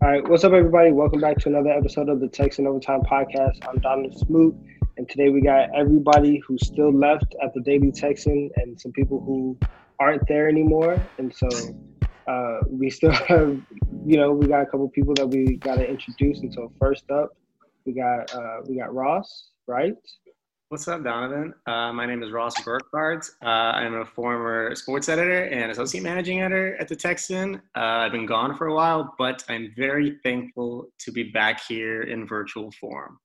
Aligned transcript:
All 0.00 0.08
right, 0.08 0.28
what's 0.28 0.44
up, 0.44 0.52
everybody? 0.52 0.92
Welcome 0.92 1.20
back 1.20 1.38
to 1.38 1.48
another 1.48 1.70
episode 1.70 2.08
of 2.08 2.20
the 2.20 2.28
Texan 2.28 2.68
Overtime 2.68 3.00
Podcast. 3.00 3.58
I'm 3.68 3.80
Donald 3.80 4.16
Smoot, 4.16 4.54
and 4.96 5.08
today 5.08 5.28
we 5.28 5.40
got 5.40 5.74
everybody 5.74 6.40
who's 6.46 6.64
still 6.64 6.92
left 6.92 7.34
at 7.42 7.52
the 7.52 7.60
Daily 7.62 7.90
Texan 7.90 8.48
and 8.54 8.80
some 8.80 8.92
people 8.92 9.20
who 9.20 9.58
aren't 9.98 10.22
there 10.28 10.48
anymore. 10.48 11.04
And 11.18 11.34
so 11.34 11.48
uh, 12.28 12.58
we 12.70 12.90
still 12.90 13.10
have, 13.28 13.60
you 14.06 14.16
know, 14.16 14.30
we 14.30 14.46
got 14.46 14.62
a 14.62 14.66
couple 14.66 14.88
people 14.88 15.14
that 15.14 15.26
we 15.26 15.56
got 15.56 15.78
to 15.78 15.90
introduce. 15.90 16.38
And 16.42 16.54
so 16.54 16.70
first 16.78 17.10
up, 17.10 17.30
we 17.84 17.92
got 17.92 18.32
uh, 18.32 18.60
we 18.68 18.78
got 18.78 18.94
Ross, 18.94 19.50
right? 19.66 19.94
What's 20.70 20.86
up, 20.86 21.02
Donovan? 21.02 21.54
Uh, 21.66 21.94
my 21.94 22.04
name 22.04 22.22
is 22.22 22.30
Ross 22.30 22.52
Burkhardt. 22.62 23.24
Uh, 23.42 23.46
I'm 23.46 23.94
a 23.94 24.04
former 24.04 24.74
sports 24.74 25.08
editor 25.08 25.44
and 25.44 25.70
associate 25.70 26.02
managing 26.02 26.42
editor 26.42 26.76
at 26.78 26.88
the 26.88 26.94
Texan. 26.94 27.62
Uh, 27.74 28.04
I've 28.04 28.12
been 28.12 28.26
gone 28.26 28.54
for 28.54 28.66
a 28.66 28.74
while, 28.74 29.14
but 29.16 29.42
I'm 29.48 29.72
very 29.78 30.18
thankful 30.22 30.90
to 30.98 31.10
be 31.10 31.22
back 31.22 31.62
here 31.66 32.02
in 32.02 32.26
virtual 32.26 32.70
form. 32.72 33.18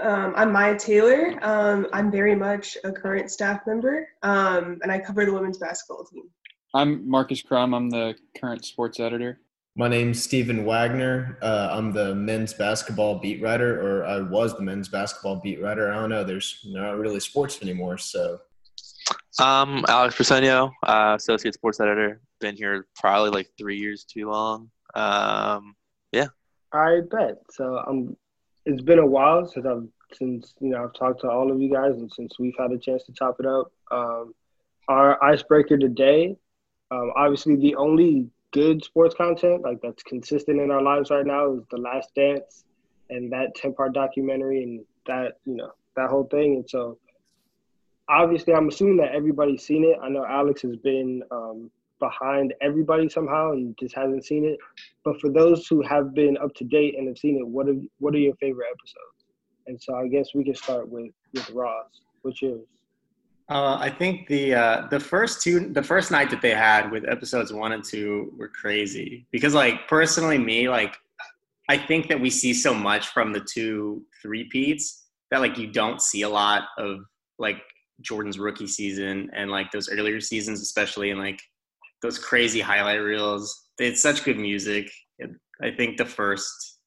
Um, 0.00 0.32
I'm 0.36 0.52
Maya 0.52 0.78
Taylor. 0.78 1.36
Um, 1.42 1.88
I'm 1.92 2.08
very 2.12 2.36
much 2.36 2.78
a 2.84 2.92
current 2.92 3.32
staff 3.32 3.62
member, 3.66 4.06
um, 4.22 4.78
and 4.82 4.92
I 4.92 5.00
cover 5.00 5.26
the 5.26 5.32
women's 5.32 5.58
basketball 5.58 6.04
team. 6.04 6.30
I'm 6.72 7.10
Marcus 7.10 7.42
Crum. 7.42 7.74
I'm 7.74 7.90
the 7.90 8.14
current 8.38 8.64
sports 8.64 9.00
editor. 9.00 9.40
My 9.78 9.88
name's 9.88 10.22
Stephen 10.22 10.64
Wagner. 10.64 11.36
Uh, 11.42 11.68
I'm 11.70 11.92
the 11.92 12.14
men's 12.14 12.54
basketball 12.54 13.18
beat 13.18 13.42
writer, 13.42 13.78
or 13.78 14.06
I 14.06 14.22
was 14.22 14.56
the 14.56 14.62
men's 14.62 14.88
basketball 14.88 15.36
beat 15.36 15.60
writer. 15.60 15.92
I 15.92 15.96
don't 15.96 16.08
know. 16.08 16.24
There's 16.24 16.64
not 16.64 16.96
really 16.96 17.20
sports 17.20 17.60
anymore, 17.60 17.98
so. 17.98 18.38
Um, 19.38 19.84
Alex 19.86 20.14
Preseno, 20.14 20.72
uh, 20.82 21.16
associate 21.18 21.52
sports 21.52 21.78
editor. 21.78 22.22
Been 22.40 22.56
here 22.56 22.86
probably 22.96 23.28
like 23.28 23.50
three 23.58 23.76
years 23.76 24.04
too 24.04 24.30
long. 24.30 24.70
Um, 24.94 25.76
yeah. 26.10 26.28
I 26.72 27.00
bet. 27.10 27.42
So 27.50 27.84
um, 27.86 28.16
it's 28.64 28.80
been 28.80 28.98
a 28.98 29.06
while 29.06 29.46
since 29.46 29.66
I've 29.66 29.86
since 30.14 30.54
you 30.58 30.70
know 30.70 30.84
I've 30.84 30.94
talked 30.94 31.20
to 31.20 31.28
all 31.28 31.52
of 31.52 31.60
you 31.60 31.70
guys, 31.70 31.92
and 31.96 32.10
since 32.10 32.38
we've 32.38 32.56
had 32.58 32.72
a 32.72 32.78
chance 32.78 33.04
to 33.04 33.12
chop 33.12 33.40
it 33.40 33.46
up. 33.46 33.70
Um, 33.90 34.32
our 34.88 35.22
icebreaker 35.22 35.76
today, 35.76 36.34
um, 36.90 37.12
obviously 37.14 37.56
the 37.56 37.74
only 37.74 38.30
good 38.56 38.82
sports 38.82 39.14
content 39.14 39.60
like 39.60 39.78
that's 39.82 40.02
consistent 40.02 40.58
in 40.58 40.70
our 40.70 40.80
lives 40.80 41.10
right 41.10 41.26
now 41.26 41.52
is 41.52 41.60
The 41.70 41.76
Last 41.76 42.08
Dance 42.14 42.64
and 43.10 43.30
that 43.30 43.54
10 43.54 43.74
part 43.74 43.92
documentary 43.92 44.62
and 44.62 44.82
that, 45.06 45.34
you 45.44 45.56
know, 45.56 45.72
that 45.94 46.08
whole 46.08 46.24
thing. 46.24 46.54
And 46.54 46.70
so 46.70 46.96
obviously 48.08 48.54
I'm 48.54 48.68
assuming 48.68 48.96
that 48.96 49.14
everybody's 49.14 49.62
seen 49.62 49.84
it. 49.84 49.98
I 50.02 50.08
know 50.08 50.24
Alex 50.24 50.62
has 50.62 50.74
been 50.76 51.22
um, 51.30 51.70
behind 51.98 52.54
everybody 52.62 53.10
somehow 53.10 53.52
and 53.52 53.76
just 53.78 53.94
hasn't 53.94 54.24
seen 54.24 54.46
it. 54.46 54.58
But 55.04 55.20
for 55.20 55.30
those 55.30 55.66
who 55.66 55.82
have 55.82 56.14
been 56.14 56.38
up 56.38 56.54
to 56.54 56.64
date 56.64 56.94
and 56.96 57.08
have 57.08 57.18
seen 57.18 57.36
it, 57.36 57.46
what 57.46 57.68
are 57.68 57.76
what 57.98 58.14
are 58.14 58.18
your 58.18 58.36
favorite 58.36 58.68
episodes? 58.70 59.26
And 59.66 59.78
so 59.82 59.96
I 59.96 60.08
guess 60.08 60.28
we 60.34 60.44
can 60.44 60.54
start 60.54 60.88
with 60.88 61.12
with 61.34 61.50
Ross. 61.50 61.88
What's 62.22 62.40
yours? 62.40 62.64
Uh, 63.48 63.78
I 63.80 63.90
think 63.90 64.26
the 64.26 64.54
uh, 64.54 64.86
the 64.88 64.98
first 64.98 65.40
two, 65.40 65.72
the 65.72 65.82
first 65.82 66.10
night 66.10 66.30
that 66.30 66.42
they 66.42 66.50
had 66.50 66.90
with 66.90 67.08
episodes 67.08 67.52
one 67.52 67.72
and 67.72 67.84
two 67.84 68.32
were 68.36 68.48
crazy 68.48 69.26
because, 69.30 69.54
like, 69.54 69.86
personally, 69.86 70.36
me, 70.36 70.68
like, 70.68 70.96
I 71.68 71.78
think 71.78 72.08
that 72.08 72.20
we 72.20 72.30
see 72.30 72.52
so 72.52 72.74
much 72.74 73.08
from 73.08 73.32
the 73.32 73.40
two 73.40 74.04
three 74.20 74.44
peats 74.44 75.04
that 75.30 75.40
like 75.40 75.58
you 75.58 75.66
don't 75.66 76.00
see 76.00 76.22
a 76.22 76.28
lot 76.28 76.64
of 76.78 77.00
like 77.38 77.62
Jordan's 78.00 78.38
rookie 78.38 78.66
season 78.66 79.30
and 79.34 79.50
like 79.50 79.70
those 79.72 79.88
earlier 79.90 80.20
seasons, 80.20 80.60
especially 80.60 81.10
in 81.10 81.18
like 81.18 81.40
those 82.02 82.18
crazy 82.18 82.60
highlight 82.60 83.00
reels. 83.00 83.68
It's 83.78 84.02
such 84.02 84.24
good 84.24 84.38
music. 84.38 84.90
I 85.62 85.70
think 85.70 85.96
the 85.96 86.04
first, 86.04 86.78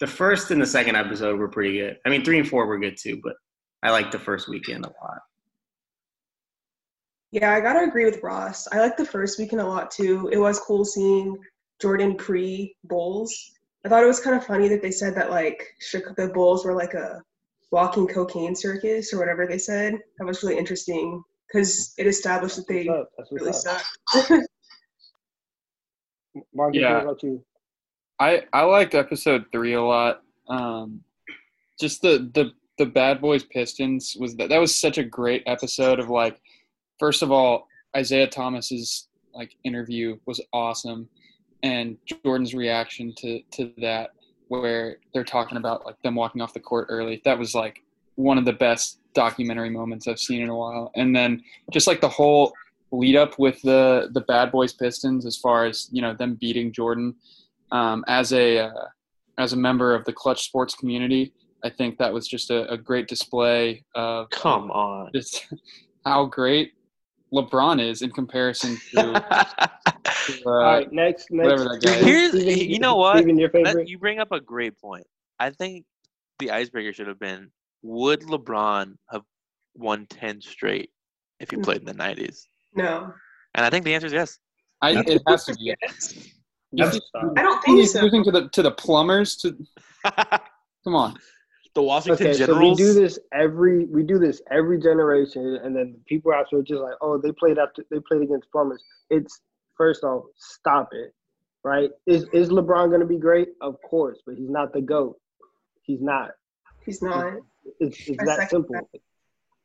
the 0.00 0.06
first 0.06 0.50
and 0.50 0.60
the 0.60 0.66
second 0.66 0.96
episode 0.96 1.38
were 1.38 1.48
pretty 1.48 1.78
good. 1.78 1.96
I 2.04 2.10
mean, 2.10 2.24
three 2.24 2.38
and 2.38 2.48
four 2.48 2.66
were 2.66 2.78
good 2.78 2.96
too, 2.96 3.20
but 3.22 3.34
I 3.82 3.90
like 3.90 4.10
the 4.10 4.18
first 4.18 4.48
weekend 4.48 4.84
a 4.84 4.92
lot. 5.02 5.18
Yeah, 7.30 7.52
I 7.52 7.60
gotta 7.60 7.86
agree 7.86 8.04
with 8.04 8.22
Ross. 8.22 8.66
I 8.72 8.80
like 8.80 8.96
the 8.96 9.04
first 9.04 9.38
weekend 9.38 9.60
a 9.60 9.66
lot 9.66 9.90
too. 9.90 10.30
It 10.32 10.38
was 10.38 10.58
cool 10.60 10.84
seeing 10.84 11.36
Jordan 11.80 12.16
pre 12.16 12.74
Bulls. 12.84 13.34
I 13.84 13.88
thought 13.88 14.02
it 14.02 14.08
was 14.08 14.20
kind 14.20 14.36
of 14.36 14.46
funny 14.46 14.68
that 14.68 14.82
they 14.82 14.90
said 14.90 15.14
that 15.14 15.30
like 15.30 15.62
the 15.92 16.30
Bulls 16.32 16.64
were 16.64 16.74
like 16.74 16.94
a 16.94 17.22
walking 17.70 18.06
cocaine 18.06 18.56
circus 18.56 19.12
or 19.12 19.18
whatever 19.18 19.46
they 19.46 19.58
said. 19.58 19.94
That 20.18 20.24
was 20.24 20.42
really 20.42 20.58
interesting 20.58 21.22
because 21.46 21.94
it 21.98 22.06
established 22.06 22.56
that 22.56 22.66
they 22.66 22.88
really 23.30 23.52
suck. 23.52 23.82
Mark, 26.54 26.74
yeah. 26.74 27.02
about 27.02 27.22
you? 27.22 27.44
I 28.18 28.42
I 28.52 28.62
liked 28.62 28.94
episode 28.94 29.44
three 29.52 29.74
a 29.74 29.82
lot. 29.82 30.22
Um, 30.48 31.02
just 31.78 32.02
the 32.02 32.30
the 32.34 32.52
the 32.78 32.86
Bad 32.86 33.20
Boys 33.20 33.44
Pistons 33.44 34.16
was 34.18 34.34
that 34.36 34.48
that 34.48 34.58
was 34.58 34.74
such 34.74 34.98
a 34.98 35.04
great 35.04 35.42
episode 35.46 36.00
of 36.00 36.08
like 36.08 36.40
first 36.98 37.22
of 37.22 37.30
all, 37.30 37.68
Isiah 37.96 38.28
Thomas's 38.28 39.08
like 39.34 39.56
interview 39.64 40.18
was 40.26 40.40
awesome, 40.52 41.08
and 41.62 41.96
Jordan's 42.06 42.54
reaction 42.54 43.14
to 43.18 43.40
to 43.52 43.72
that, 43.78 44.10
where 44.48 44.98
they're 45.12 45.24
talking 45.24 45.58
about 45.58 45.84
like 45.86 46.00
them 46.02 46.14
walking 46.14 46.42
off 46.42 46.54
the 46.54 46.60
court 46.60 46.86
early. 46.90 47.22
That 47.24 47.38
was 47.38 47.54
like 47.54 47.82
one 48.16 48.36
of 48.36 48.44
the 48.44 48.52
best 48.52 48.98
documentary 49.14 49.70
moments 49.70 50.08
I've 50.08 50.18
seen 50.18 50.42
in 50.42 50.48
a 50.48 50.56
while. 50.56 50.90
And 50.96 51.14
then 51.14 51.42
just 51.72 51.86
like 51.86 52.00
the 52.00 52.08
whole 52.08 52.52
lead 52.90 53.16
up 53.16 53.38
with 53.38 53.60
the 53.62 54.08
the 54.12 54.22
Bad 54.22 54.50
Boys 54.50 54.72
Pistons, 54.72 55.26
as 55.26 55.36
far 55.36 55.66
as 55.66 55.88
you 55.92 56.02
know 56.02 56.14
them 56.14 56.34
beating 56.34 56.72
Jordan 56.72 57.14
um, 57.72 58.04
as 58.08 58.32
a 58.32 58.58
uh, 58.58 58.86
as 59.38 59.52
a 59.52 59.56
member 59.56 59.94
of 59.94 60.04
the 60.04 60.12
Clutch 60.12 60.44
Sports 60.44 60.74
community. 60.74 61.32
I 61.64 61.70
think 61.70 61.98
that 61.98 62.12
was 62.12 62.28
just 62.28 62.50
a, 62.50 62.70
a 62.70 62.78
great 62.78 63.08
display 63.08 63.84
of 63.94 64.30
come 64.30 64.70
on 64.70 65.10
just 65.14 65.46
how 66.04 66.26
great 66.26 66.72
LeBron 67.32 67.80
is 67.80 68.02
in 68.02 68.10
comparison 68.10 68.78
to. 68.90 68.96
to 70.26 70.42
uh, 70.46 70.50
All 70.50 70.52
right, 70.52 70.92
next, 70.92 71.30
next. 71.30 71.84
Here's, 71.84 72.34
you 72.34 72.78
know 72.78 72.96
what? 72.96 73.26
you 73.26 73.98
bring 73.98 74.18
up 74.18 74.32
a 74.32 74.40
great 74.40 74.78
point. 74.78 75.06
I 75.38 75.50
think 75.50 75.84
the 76.38 76.50
icebreaker 76.50 76.92
should 76.92 77.06
have 77.08 77.18
been: 77.18 77.50
Would 77.82 78.22
LeBron 78.22 78.94
have 79.10 79.22
won 79.74 80.06
ten 80.06 80.40
straight 80.40 80.90
if 81.40 81.50
he 81.50 81.56
mm. 81.56 81.64
played 81.64 81.78
in 81.80 81.84
the 81.84 81.94
'90s? 81.94 82.40
No. 82.74 83.12
And 83.54 83.64
I 83.64 83.70
think 83.70 83.84
the 83.84 83.94
answer 83.94 84.06
is 84.06 84.12
yes. 84.12 84.38
I, 84.82 85.02
it 85.06 85.22
has 85.26 85.44
to 85.46 85.54
be 85.54 85.74
yes. 85.82 86.28
I 86.76 87.42
don't 87.42 87.62
think 87.64 87.78
he's 87.78 87.92
so. 87.92 88.02
losing 88.02 88.24
to 88.24 88.30
the 88.30 88.48
to 88.50 88.62
the 88.62 88.70
plumbers. 88.72 89.36
To 89.36 89.56
come 90.84 90.94
on 90.94 91.16
the 91.78 91.82
Washington 91.82 92.26
okay, 92.26 92.38
Generals. 92.38 92.78
So 92.78 92.84
we 92.84 92.90
do 92.90 93.00
this 93.00 93.18
every 93.32 93.86
we 93.86 94.02
do 94.02 94.18
this 94.18 94.42
every 94.50 94.80
generation, 94.80 95.60
and 95.62 95.74
then 95.74 95.96
people 96.06 96.32
after 96.32 96.60
just 96.62 96.80
like, 96.80 96.94
oh, 97.00 97.18
they 97.18 97.30
played 97.32 97.56
after 97.56 97.84
they 97.90 98.00
played 98.00 98.22
against 98.22 98.50
plumbers. 98.50 98.82
It's 99.10 99.40
first 99.76 100.02
off, 100.02 100.24
stop 100.36 100.88
it, 100.92 101.14
right? 101.62 101.90
Is 102.06 102.26
is 102.32 102.48
LeBron 102.48 102.88
going 102.88 103.00
to 103.00 103.06
be 103.06 103.18
great? 103.18 103.50
Of 103.60 103.76
course, 103.82 104.18
but 104.26 104.34
he's 104.34 104.50
not 104.50 104.72
the 104.72 104.80
goat. 104.80 105.20
He's 105.82 106.00
not. 106.00 106.32
He's 106.84 107.00
not. 107.00 107.34
It's, 107.78 108.08
it's 108.08 108.24
that 108.24 108.50
simple. 108.50 108.74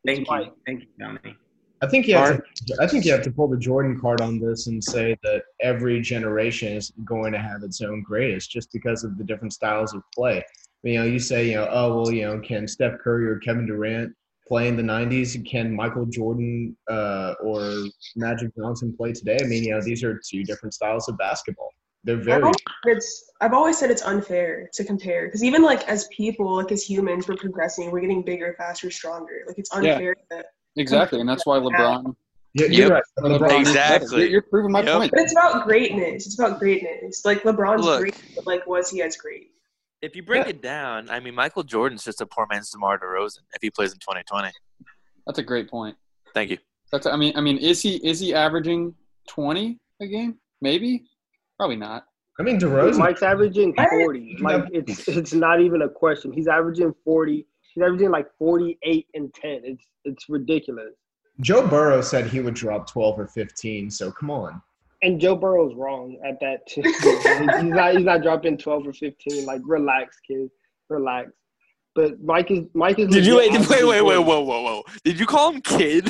Thank 0.06 0.30
you, 0.30 0.52
thank 0.68 0.82
you, 0.82 0.88
Johnny. 1.00 1.36
I 1.82 1.88
think 1.88 2.08
you 2.08 2.16
have 2.16 2.38
to, 2.38 2.78
I 2.80 2.88
think 2.88 3.06
you 3.06 3.12
have 3.12 3.24
to 3.24 3.32
pull 3.32 3.48
the 3.48 3.58
Jordan 3.58 4.00
card 4.00 4.22
on 4.22 4.40
this 4.40 4.68
and 4.68 4.82
say 4.82 5.18
that 5.24 5.44
every 5.62 6.00
generation 6.00 6.74
is 6.74 6.94
going 7.04 7.34
to 7.34 7.40
have 7.40 7.64
its 7.64 7.82
own 7.82 8.04
greatest 8.04 8.52
just 8.52 8.72
because 8.72 9.04
of 9.04 9.18
the 9.18 9.24
different 9.24 9.52
styles 9.52 9.94
of 9.94 10.04
play 10.14 10.44
you 10.84 11.00
know, 11.00 11.06
you 11.06 11.20
say, 11.20 11.50
you 11.50 11.56
know, 11.56 11.68
oh 11.72 11.96
well, 11.96 12.12
you 12.12 12.24
know, 12.24 12.40
can 12.40 12.68
Steph 12.68 13.00
Curry 13.04 13.28
or 13.28 13.40
Kevin 13.40 13.66
Durant 13.66 14.14
play 14.48 14.68
in 14.68 14.76
the 14.76 14.84
'90s? 14.84 15.44
Can 15.50 15.74
Michael 15.74 16.06
Jordan 16.06 16.76
uh, 16.90 17.34
or 17.42 17.86
Magic 18.16 18.56
Johnson 18.58 18.94
play 18.96 19.14
today? 19.14 19.38
I 19.42 19.46
mean, 19.46 19.64
you 19.64 19.72
know, 19.72 19.82
these 19.82 20.04
are 20.04 20.20
two 20.30 20.44
different 20.44 20.74
styles 20.74 21.08
of 21.08 21.18
basketball. 21.18 21.70
They're 22.04 22.18
very. 22.18 22.52
It's. 22.86 23.32
I've 23.40 23.54
always 23.54 23.78
said 23.78 23.92
it's 23.92 24.02
unfair 24.02 24.70
to 24.74 24.84
compare 24.84 25.28
because 25.28 25.44
even 25.44 25.62
like 25.62 25.88
as 25.88 26.08
people, 26.10 26.58
like 26.58 26.72
as 26.72 26.84
humans, 26.84 27.28
we're 27.28 27.36
progressing. 27.36 27.92
We're 27.92 28.02
getting 28.02 28.24
bigger, 28.24 28.54
faster, 28.58 28.92
stronger. 28.92 29.44
Like 29.48 29.58
it's 29.58 29.74
unfair. 29.74 30.16
Yeah, 30.30 30.42
exactly, 30.76 31.22
and 31.22 31.30
that's 31.30 31.46
why 31.46 31.60
LeBron. 31.60 32.14
Yeah, 32.56 32.66
you're 32.68 32.72
yep. 32.72 32.92
right. 32.92 33.04
LeBron 33.20 33.60
exactly. 33.62 34.22
You're, 34.22 34.30
you're, 34.30 34.42
proving 34.44 34.72
my 34.72 34.82
yep. 34.82 34.98
point. 34.98 35.12
But 35.12 35.22
it's 35.22 35.32
about 35.32 35.66
greatness. 35.66 36.26
It's 36.28 36.38
about 36.38 36.60
greatness. 36.60 37.24
Like 37.24 37.44
LeBron's 37.44 37.86
Look, 37.86 38.02
great, 38.02 38.22
but 38.36 38.46
like 38.46 38.68
was 38.68 38.90
he 38.90 39.02
as 39.02 39.16
great? 39.16 39.52
If 40.04 40.18
you 40.18 40.22
break 40.22 40.44
yeah. 40.44 40.50
it 40.50 40.62
down, 40.62 41.10
I 41.10 41.22
mean, 41.22 41.34
Michael 41.34 41.64
Jordan's 41.64 42.04
just 42.04 42.20
a 42.20 42.26
poor 42.26 42.46
man's 42.52 42.70
DeMar 42.72 43.00
DeRozan 43.00 43.40
if 43.54 43.62
he 43.62 43.70
plays 43.72 43.94
in 43.94 44.00
2020. 44.00 44.52
That's 45.26 45.40
a 45.40 45.44
great 45.44 45.70
point. 45.70 45.96
Thank 46.34 46.50
you. 46.50 46.58
That's. 46.92 47.06
I 47.06 47.16
mean, 47.16 47.32
I 47.38 47.42
mean, 47.42 47.58
is 47.58 47.82
he 47.82 47.96
is 48.06 48.20
he 48.20 48.34
averaging 48.34 48.94
20 49.30 49.80
a 50.02 50.08
game? 50.08 50.36
Maybe. 50.62 51.06
Probably 51.58 51.78
not. 51.78 52.06
I 52.38 52.44
mean, 52.44 52.60
DeRozan. 52.60 52.98
Mike's 52.98 53.24
averaging 53.24 53.74
40. 53.76 54.40
Like 54.42 54.66
it's 54.74 55.08
it's 55.08 55.34
not 55.34 55.62
even 55.62 55.84
a 55.84 55.90
question. 55.90 56.34
He's 56.34 56.50
averaging 56.50 56.94
40. 57.06 57.48
He's 57.74 57.82
averaging 57.82 58.12
like 58.12 58.28
48 58.38 59.08
and 59.14 59.34
10. 59.34 59.62
It's 59.64 59.86
it's 60.04 60.28
ridiculous. 60.28 60.94
Joe 61.40 61.66
Burrow 61.66 62.02
said 62.02 62.28
he 62.28 62.42
would 62.42 62.56
drop 62.56 62.90
12 62.90 63.20
or 63.22 63.28
15. 63.28 63.90
So 63.90 64.12
come 64.12 64.30
on. 64.30 64.62
And 65.04 65.20
Joe 65.20 65.36
Burrow's 65.36 65.76
wrong 65.76 66.18
at 66.26 66.40
that 66.40 66.66
too. 66.68 66.82
he's 67.62 67.64
not 67.64 67.96
he's 67.96 68.06
not 68.06 68.24
dropping 68.24 68.58
twelve 68.58 68.88
or 68.88 68.94
fifteen. 68.94 69.46
Like 69.46 69.62
relax, 69.66 70.20
kid, 70.26 70.50
relax. 70.90 71.32
But 71.94 72.24
Mike 72.24 72.50
is 72.50 72.62
Mike 72.74 72.98
is. 72.98 73.10
Did 73.10 73.26
you 73.26 73.38
wait? 73.38 73.52
Wait, 73.70 73.86
wait, 73.86 74.02
wait, 74.02 74.18
whoa, 74.18 74.42
whoa, 74.42 74.62
whoa! 74.62 74.84
Did 75.04 75.20
you 75.20 75.28
call 75.28 75.52
him 75.52 75.62
kid? 75.62 76.10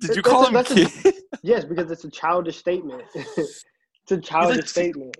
Did 0.00 0.16
you 0.16 0.22
call 0.22 0.46
him 0.46 0.64
kid? 0.64 0.88
A, 1.04 1.12
yes, 1.42 1.64
because 1.64 1.90
it's 1.90 2.04
a 2.04 2.10
childish 2.10 2.56
statement. 2.56 3.02
it's 3.14 3.64
a 4.10 4.18
childish 4.18 4.70
statement. 4.70 5.14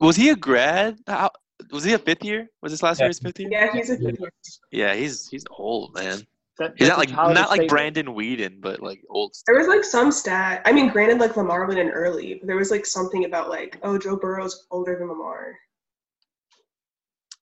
Was 0.00 0.16
he 0.16 0.30
a 0.30 0.36
grad? 0.36 0.98
How, 1.06 1.30
was 1.70 1.84
he 1.84 1.92
a 1.92 1.98
fifth 1.98 2.24
year? 2.24 2.48
Was 2.62 2.72
this 2.72 2.82
last 2.82 2.98
yeah. 2.98 3.04
year 3.04 3.08
his 3.08 3.18
fifth 3.18 3.40
year? 3.40 3.48
Yeah, 3.50 3.72
he's 3.72 3.90
a 3.90 3.98
fifth 3.98 4.20
year. 4.20 4.30
Yeah, 4.70 4.94
he's 4.94 5.28
he's 5.28 5.44
old 5.50 5.94
man. 5.94 6.22
That, 6.58 6.74
he's 6.76 6.88
not 6.88 6.98
like 6.98 7.10
not 7.10 7.34
like 7.34 7.46
statement. 7.46 7.68
Brandon 7.70 8.06
Weeden, 8.06 8.60
but 8.60 8.82
like 8.82 9.00
old. 9.08 9.34
There 9.46 9.56
was 9.56 9.68
like 9.68 9.84
some 9.84 10.10
stat. 10.10 10.62
I 10.64 10.72
mean, 10.72 10.88
granted, 10.88 11.18
like 11.18 11.36
Lamar 11.36 11.66
went 11.66 11.78
in 11.78 11.90
early, 11.90 12.34
but 12.34 12.48
there 12.48 12.56
was 12.56 12.72
like 12.72 12.84
something 12.84 13.24
about 13.24 13.48
like, 13.48 13.78
oh, 13.82 13.96
Joe 13.96 14.16
Burrow's 14.16 14.66
older 14.72 14.96
than 14.98 15.08
Lamar. 15.08 15.54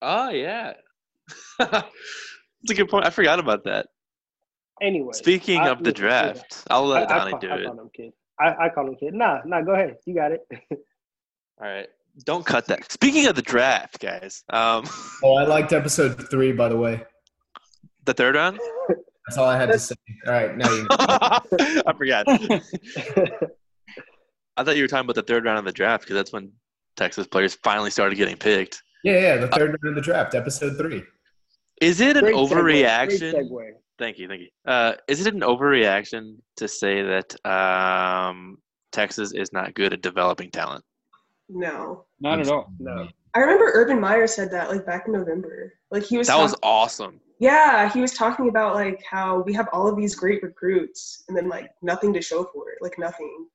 Oh 0.02 0.28
yeah, 0.28 0.74
that's 1.58 1.84
a 2.70 2.74
good 2.74 2.88
point. 2.88 3.06
I 3.06 3.10
forgot 3.10 3.38
about 3.38 3.64
that. 3.64 3.86
Anyway, 4.82 5.12
speaking 5.14 5.60
I, 5.60 5.68
of 5.68 5.82
the 5.82 5.92
draft, 5.92 6.64
I'll 6.68 6.84
let 6.84 7.10
I, 7.10 7.18
Donnie 7.18 7.34
I, 7.34 7.38
do 7.38 7.48
I 7.48 7.56
it. 7.56 7.64
Him 7.64 7.90
kid. 7.96 8.12
I, 8.38 8.66
I 8.66 8.68
call 8.68 8.86
him 8.86 8.96
kid. 8.96 9.14
Nah, 9.14 9.40
nah. 9.46 9.62
Go 9.62 9.72
ahead. 9.72 9.96
You 10.04 10.14
got 10.14 10.32
it. 10.32 10.40
All 10.70 11.66
right. 11.66 11.88
Don't 12.24 12.44
cut 12.44 12.66
that. 12.66 12.92
Speaking 12.92 13.26
of 13.26 13.34
the 13.34 13.42
draft, 13.42 13.98
guys. 13.98 14.44
Um, 14.50 14.84
oh, 15.22 15.36
I 15.36 15.44
liked 15.44 15.72
episode 15.72 16.28
three, 16.30 16.52
by 16.52 16.68
the 16.68 16.76
way. 16.76 17.02
The 18.06 18.14
third 18.14 18.36
round. 18.36 18.58
That's 19.26 19.36
all 19.36 19.46
I 19.46 19.58
had 19.58 19.70
to 19.72 19.78
say. 19.78 19.96
All 20.26 20.32
right, 20.32 20.56
now 20.56 20.72
you. 20.72 20.86
I 20.90 21.92
forgot. 21.98 22.24
I 24.56 24.64
thought 24.64 24.76
you 24.76 24.84
were 24.84 24.88
talking 24.88 25.04
about 25.04 25.16
the 25.16 25.22
third 25.22 25.44
round 25.44 25.58
of 25.58 25.64
the 25.64 25.72
draft 25.72 26.04
because 26.04 26.14
that's 26.14 26.32
when 26.32 26.52
Texas 26.96 27.26
players 27.26 27.54
finally 27.62 27.90
started 27.90 28.14
getting 28.14 28.36
picked. 28.36 28.80
Yeah, 29.02 29.18
yeah, 29.18 29.36
the 29.38 29.48
third 29.48 29.76
round 29.82 29.84
of 29.84 29.94
the 29.96 30.00
draft, 30.00 30.34
episode 30.34 30.78
three. 30.78 31.02
Is 31.80 32.00
it 32.00 32.16
an 32.16 32.22
Great 32.24 32.34
overreaction? 32.36 33.34
Segue. 33.34 33.70
Thank 33.98 34.18
you, 34.18 34.28
thank 34.28 34.42
you. 34.42 34.48
Uh, 34.64 34.94
is 35.08 35.26
it 35.26 35.34
an 35.34 35.40
overreaction 35.40 36.36
to 36.58 36.68
say 36.68 37.02
that 37.02 37.34
um, 37.44 38.58
Texas 38.92 39.32
is 39.32 39.52
not 39.52 39.74
good 39.74 39.92
at 39.92 40.00
developing 40.00 40.50
talent? 40.50 40.84
No. 41.48 42.04
Not 42.20 42.40
at 42.40 42.48
all. 42.48 42.72
No. 42.78 43.08
I 43.34 43.40
remember 43.40 43.70
Urban 43.74 44.00
Meyer 44.00 44.26
said 44.26 44.50
that 44.52 44.70
like 44.70 44.86
back 44.86 45.06
in 45.06 45.12
November. 45.12 45.74
Like 45.90 46.04
he 46.04 46.16
was 46.16 46.28
That 46.28 46.38
was 46.38 46.54
awesome. 46.62 47.20
Yeah, 47.38 47.92
he 47.92 48.00
was 48.00 48.12
talking 48.12 48.48
about 48.48 48.74
like 48.74 49.02
how 49.08 49.40
we 49.40 49.52
have 49.52 49.68
all 49.72 49.86
of 49.86 49.96
these 49.96 50.14
great 50.14 50.42
recruits 50.42 51.24
and 51.28 51.36
then 51.36 51.48
like 51.48 51.70
nothing 51.82 52.12
to 52.14 52.22
show 52.22 52.44
for 52.44 52.70
it. 52.70 52.78
Like 52.80 52.98
nothing. 52.98 53.46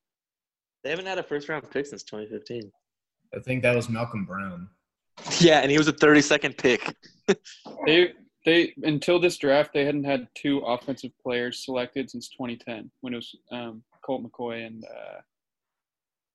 They 0.84 0.90
haven't 0.90 1.06
had 1.06 1.18
a 1.18 1.22
first 1.22 1.48
round 1.48 1.68
pick 1.70 1.86
since 1.86 2.02
2015. 2.04 2.70
I 3.34 3.40
think 3.40 3.62
that 3.62 3.74
was 3.74 3.88
Malcom 3.88 4.26
Brown. 4.26 4.68
Yeah, 5.40 5.60
and 5.60 5.70
he 5.70 5.78
was 5.78 5.88
a 5.88 5.92
32nd 5.92 6.56
pick. 6.56 6.94
they 7.86 8.12
they 8.44 8.74
until 8.82 9.20
this 9.20 9.36
draft 9.36 9.72
they 9.72 9.84
hadn't 9.84 10.04
had 10.04 10.28
two 10.34 10.58
offensive 10.60 11.12
players 11.22 11.64
selected 11.64 12.10
since 12.10 12.28
2010 12.28 12.90
when 13.00 13.12
it 13.12 13.16
was 13.16 13.36
um, 13.52 13.82
Colt 14.04 14.24
McCoy 14.24 14.66
and 14.66 14.84
uh, 14.84 15.20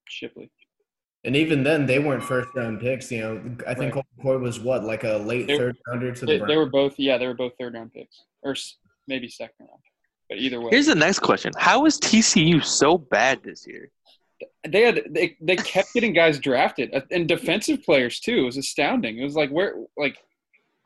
Shipley. 0.08 0.50
And 1.24 1.34
even 1.34 1.64
then, 1.64 1.84
they 1.84 1.98
weren't 1.98 2.22
first 2.22 2.48
round 2.54 2.80
picks. 2.80 3.10
You 3.10 3.20
know, 3.20 3.56
I 3.66 3.74
think 3.74 3.94
right. 3.94 4.04
Colt 4.04 4.06
McCoy 4.18 4.40
was 4.40 4.60
what 4.60 4.84
like 4.84 5.04
a 5.04 5.16
late 5.16 5.46
they, 5.46 5.58
third 5.58 5.76
rounder 5.88 6.12
to 6.12 6.20
the. 6.20 6.38
They, 6.38 6.46
they, 6.46 6.56
were 6.56 6.70
both, 6.70 6.94
yeah, 6.98 7.18
they 7.18 7.26
were 7.26 7.34
both 7.34 7.52
third 7.58 7.74
round 7.74 7.92
picks, 7.92 8.24
or 8.42 8.54
maybe 9.08 9.28
second 9.28 9.66
round. 9.66 9.80
But 10.28 10.38
either 10.38 10.60
way. 10.60 10.68
Here's 10.70 10.86
the 10.86 10.94
next 10.94 11.20
question: 11.20 11.52
How 11.56 11.86
is 11.86 11.98
TCU 11.98 12.64
so 12.64 12.98
bad 12.98 13.42
this 13.42 13.66
year? 13.66 13.90
They 14.68 14.82
had 14.82 15.02
they 15.10 15.36
they 15.40 15.56
kept 15.56 15.92
getting 15.94 16.12
guys 16.12 16.38
drafted 16.38 16.94
uh, 16.94 17.00
and 17.10 17.26
defensive 17.26 17.82
players 17.82 18.20
too. 18.20 18.38
It 18.38 18.44
was 18.44 18.56
astounding. 18.56 19.18
It 19.18 19.24
was 19.24 19.34
like 19.34 19.50
where 19.50 19.74
like 19.96 20.16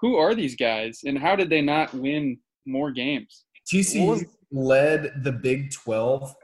who 0.01 0.17
are 0.17 0.35
these 0.35 0.57
guys 0.57 1.03
and 1.05 1.19
how 1.19 1.37
did 1.37 1.51
they 1.51 1.61
not 1.61 1.93
win 1.93 2.39
more 2.67 2.91
games? 2.91 3.45
TCU 3.71 4.27
led 4.51 5.23
the 5.23 5.33
Big 5.33 5.73
Twelve 5.73 6.35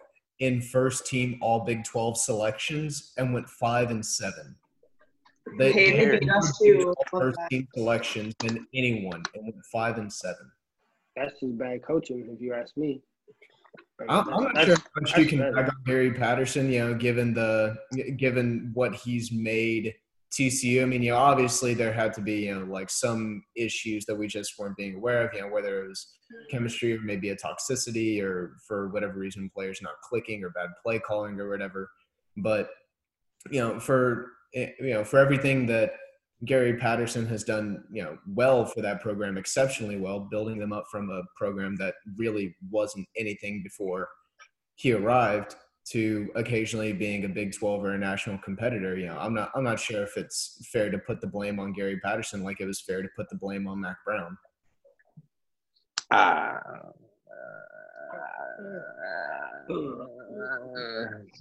in 0.40 0.61
first 0.61 1.06
team 1.06 1.38
All 1.40 1.61
Big 1.61 1.85
Twelve 1.85 2.17
selections 2.17 3.12
and 3.19 3.32
went 3.32 3.49
five 3.49 3.90
and 3.90 4.05
seven. 4.05 4.56
They, 5.58 5.73
hey, 5.73 6.08
they 6.08 6.19
beat. 6.19 6.31
First 7.11 7.38
team 7.50 7.67
selections 7.75 8.35
than 8.40 8.67
anyone 8.75 9.23
and 9.35 9.44
went 9.44 9.64
five 9.73 9.99
and 9.99 10.12
seven. 10.12 10.50
That's 11.17 11.40
just 11.40 11.58
bad 11.58 11.82
coaching, 11.82 12.29
if 12.32 12.40
you 12.40 12.55
ask 12.55 12.76
me. 12.76 13.00
I'm, 14.08 14.32
I'm 14.32 14.44
not 14.52 14.64
sure 14.64 14.76
how 14.76 15.00
much 15.00 15.17
you 15.19 15.26
can 15.26 15.38
back 15.52 15.69
on 15.69 15.82
Gary 15.85 16.12
Patterson. 16.12 16.70
You 16.70 16.81
know, 16.81 16.94
given 16.94 17.35
the 17.35 17.76
given 18.17 18.70
what 18.75 18.94
he's 18.94 19.32
made 19.32 19.94
TCU. 20.32 20.82
I 20.82 20.84
mean, 20.84 21.02
you 21.02 21.12
know, 21.12 21.19
obviously 21.19 21.75
there 21.75 21.92
had 21.92 22.12
to 22.14 22.20
be 22.20 22.46
you 22.46 22.54
know 22.54 22.64
like 22.66 22.90
some 22.90 23.42
issues 23.56 24.04
that 24.06 24.16
we 24.16 24.26
just 24.26 24.58
weren't 24.58 24.76
being 24.76 24.96
aware 24.96 25.26
of. 25.26 25.34
You 25.34 25.42
know, 25.42 25.48
whether 25.48 25.84
it 25.84 25.88
was 25.88 26.06
chemistry 26.50 26.94
or 26.94 27.00
maybe 27.00 27.30
a 27.30 27.36
toxicity 27.36 28.22
or 28.22 28.56
for 28.66 28.88
whatever 28.88 29.19
reason 29.19 29.50
players 29.54 29.80
not 29.82 29.94
clicking 30.08 30.44
or 30.44 30.50
bad 30.50 30.69
play 30.82 30.98
calling 30.98 31.40
or 31.40 31.48
whatever. 31.48 31.90
But 32.36 32.69
you 33.50 33.60
know, 33.60 33.80
for 33.80 34.32
eh, 34.54 34.70
you 34.80 34.94
know 34.94 35.04
for 35.04 35.19
everything 35.19 35.66
that 35.66 35.92
Gary 36.44 36.76
Patterson 36.76 37.26
has 37.26 37.42
done, 37.42 37.84
you 37.90 38.02
know, 38.02 38.16
well 38.28 38.64
for 38.64 38.80
that 38.82 39.00
program, 39.00 39.38
exceptionally 39.38 39.96
well, 39.96 40.20
building 40.20 40.58
them 40.58 40.72
up 40.72 40.84
from 40.90 41.10
a 41.10 41.22
program 41.36 41.75
that 41.76 41.94
really 42.16 42.54
wasn't 42.70 43.08
anything 43.16 43.62
before 43.62 44.08
he 44.76 44.92
arrived 44.92 45.56
to 45.90 46.29
occasionally 46.35 46.93
being 46.93 47.25
a 47.25 47.29
Big 47.29 47.52
12 47.52 47.85
or 47.85 47.93
a 47.93 47.99
national 47.99 48.38
competitor. 48.38 48.96
You 48.96 49.06
know, 49.06 49.19
I'm 49.19 49.35
not 49.35 49.50
I'm 49.55 49.64
not 49.64 49.81
sure 49.81 50.02
if 50.02 50.17
it's 50.17 50.67
fair 50.73 50.90
to 50.90 50.99
put 50.99 51.20
the 51.20 51.26
blame 51.26 51.58
on 51.58 51.73
Gary 51.73 51.99
Patterson 52.00 52.43
like 52.43 52.61
it 52.61 52.67
was 52.67 52.81
fair 52.81 53.02
to 53.02 53.08
put 53.17 53.29
the 53.29 53.37
blame 53.37 53.67
on 53.67 53.81
Mack 53.81 53.96
Brown. 54.05 54.37
Uh, 56.11 56.58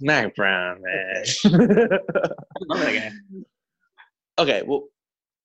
Mack 0.00 0.34
Brown, 0.34 0.82
man. 0.82 1.24
Okay, 4.38 4.62
well, 4.64 4.84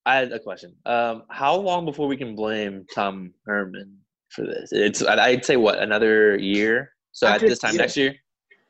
I 0.06 0.18
had 0.18 0.32
a 0.32 0.40
question. 0.40 0.76
Um, 0.86 1.24
how 1.30 1.56
long 1.56 1.86
before 1.86 2.08
we 2.08 2.16
can 2.16 2.36
blame 2.36 2.86
Tom 2.94 3.34
Herman 3.46 3.98
for 4.30 4.46
this? 4.46 4.72
It's 4.72 5.04
I'd 5.04 5.44
say 5.44 5.56
what 5.56 5.80
another 5.80 6.38
year. 6.38 6.92
So 7.12 7.28
After 7.28 7.46
at 7.46 7.50
this 7.50 7.60
time 7.60 7.76
next 7.76 7.98
year. 7.98 8.16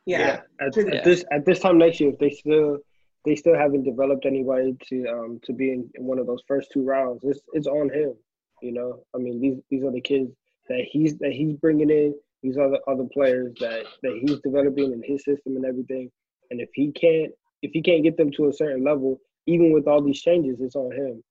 Yeah. 0.05 0.19
yeah. 0.19 0.65
At, 0.65 0.75
yeah. 0.75 0.95
at, 0.95 1.03
this 1.03 1.25
at 1.31 1.45
this 1.45 1.59
time 1.59 1.77
next 1.77 1.99
year, 1.99 2.11
if 2.11 2.19
they 2.19 2.30
still 2.30 2.78
they 3.25 3.35
still 3.35 3.56
haven't 3.56 3.83
developed 3.83 4.25
anybody 4.25 4.75
to 4.89 5.07
um 5.07 5.39
to 5.44 5.54
be 5.54 5.71
in, 5.71 5.89
in 5.95 6.04
one 6.06 6.19
of 6.19 6.28
those 6.28 6.44
first 6.47 6.71
two 6.71 6.83
rounds, 6.83 7.21
it's 7.23 7.42
it's 7.54 7.68
on 7.68 7.89
him. 7.89 8.13
You 8.61 8.73
know, 8.73 9.04
I 9.16 9.19
mean 9.19 9.39
these 9.42 9.59
these 9.69 9.83
are 9.83 9.92
the 9.92 10.01
kids 10.01 10.31
that 10.69 10.85
he's 10.89 11.18
that 11.19 11.31
he's 11.31 11.54
bringing 11.54 11.89
in. 11.89 12.13
These 12.42 12.57
are 12.57 12.69
the 12.69 12.81
other 12.87 13.06
players 13.13 13.54
that 13.59 13.85
that 14.01 14.19
he's 14.21 14.39
developing 14.39 14.92
in 14.92 15.01
his 15.06 15.23
system 15.23 15.56
and 15.56 15.66
everything. 15.66 16.11
And 16.51 16.59
if 16.59 16.69
he 16.73 16.92
can't 16.92 17.31
if 17.61 17.71
he 17.71 17.81
can't 17.81 18.04
get 18.04 18.18
them 18.18 18.31
to 18.31 18.49
a 18.49 18.54
certain 18.54 18.83
level, 18.83 19.19
even 19.47 19.71
with 19.73 19.87
all 19.87 20.01
these 20.01 20.21
changes, 20.21 20.61
it's 20.61 20.75
on 20.75 20.92
him. 20.92 21.23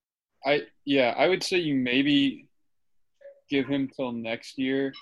I 0.45 0.63
yeah, 0.85 1.15
I 1.17 1.29
would 1.29 1.43
say 1.43 1.59
you 1.59 1.75
maybe 1.75 2.49
give 3.51 3.67
him 3.67 3.89
till 3.95 4.13
next 4.13 4.59
year, 4.59 4.93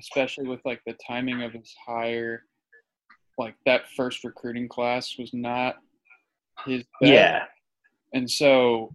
especially 0.00 0.48
with 0.48 0.60
like 0.64 0.80
the 0.86 0.96
timing 1.06 1.42
of 1.42 1.52
his 1.52 1.74
hire. 1.86 2.44
Like 3.40 3.54
that 3.64 3.88
first 3.96 4.22
recruiting 4.22 4.68
class 4.68 5.16
was 5.18 5.32
not 5.32 5.76
his. 6.66 6.84
Best. 7.00 7.12
Yeah. 7.12 7.44
And 8.12 8.30
so, 8.30 8.92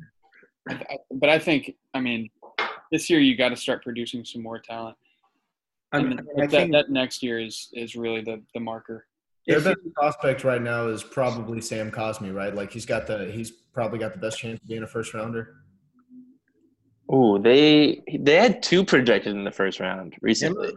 but 1.11 1.29
I 1.29 1.39
think 1.39 1.75
I 1.95 1.99
mean, 1.99 2.29
this 2.91 3.09
year 3.09 3.19
you 3.19 3.35
got 3.35 3.49
to 3.49 3.55
start 3.55 3.83
producing 3.83 4.23
some 4.23 4.43
more 4.43 4.59
talent. 4.59 4.95
I 5.91 6.01
mean, 6.01 6.19
I 6.19 6.41
that, 6.41 6.51
think, 6.51 6.71
that 6.73 6.89
next 6.89 7.23
year 7.23 7.39
is 7.39 7.69
is 7.73 7.95
really 7.95 8.21
the 8.21 8.41
the 8.53 8.59
marker. 8.59 9.07
Their 9.47 9.61
best 9.61 9.77
prospect 9.95 10.43
right 10.43 10.61
now 10.61 10.87
is 10.87 11.03
probably 11.03 11.61
Sam 11.61 11.91
Cosmi, 11.91 12.33
right? 12.33 12.53
Like 12.53 12.71
he's 12.71 12.85
got 12.85 13.07
the 13.07 13.31
he's 13.31 13.51
probably 13.51 13.97
got 13.99 14.13
the 14.13 14.19
best 14.19 14.39
chance 14.39 14.59
of 14.61 14.67
being 14.67 14.83
a 14.83 14.87
first 14.87 15.13
rounder. 15.13 15.55
Oh, 17.09 17.37
they 17.39 18.03
they 18.19 18.35
had 18.35 18.61
two 18.61 18.85
projected 18.85 19.35
in 19.35 19.43
the 19.43 19.51
first 19.51 19.79
round 19.79 20.15
recently. 20.21 20.73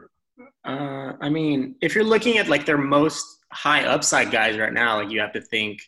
Uh, 0.65 1.13
I 1.21 1.29
mean, 1.31 1.77
if 1.81 1.95
you're 1.95 2.05
looking 2.05 2.39
at 2.39 2.49
like 2.49 2.67
their 2.67 2.79
most 2.79 3.38
high 3.53 3.85
upside 3.85 4.31
guys 4.31 4.59
right 4.59 4.73
now, 4.73 5.01
like 5.01 5.11
you 5.11 5.21
have 5.21 5.33
to 5.33 5.41
think 5.41 5.81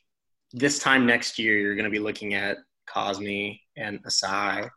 this 0.52 0.79
time 0.79 1.07
next 1.07 1.38
year 1.38 1.59
you're 1.59 1.75
going 1.75 1.85
to 1.85 1.90
be 1.90 1.99
looking 1.99 2.35
at 2.35 2.59
Cosmi 2.88 3.61
and 3.76 4.02
Ossai. 4.05 4.69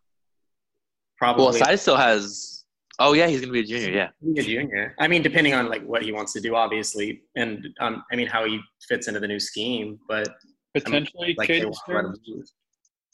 Probably. 1.17 1.45
Well, 1.45 1.53
Ossai 1.53 1.79
still 1.79 1.97
has 1.97 2.63
Oh 2.99 3.13
yeah, 3.13 3.27
he's 3.27 3.41
gonna 3.41 3.51
be 3.51 3.61
a 3.61 3.63
junior. 3.63 3.89
Yeah, 3.89 4.09
a 4.37 4.43
junior. 4.43 4.95
I 4.99 5.07
mean, 5.07 5.23
depending 5.23 5.53
on 5.55 5.67
like 5.67 5.83
what 5.83 6.03
he 6.03 6.11
wants 6.11 6.31
to 6.33 6.41
do, 6.41 6.55
obviously, 6.55 7.23
and 7.35 7.67
um, 7.79 8.03
I 8.11 8.15
mean 8.15 8.27
how 8.27 8.45
he 8.45 8.59
fits 8.87 9.07
into 9.07 9.19
the 9.19 9.27
new 9.27 9.39
scheme, 9.39 9.99
but 10.07 10.27
potentially, 10.75 11.35
I 11.39 11.47
mean, 11.47 11.71
like 11.71 11.75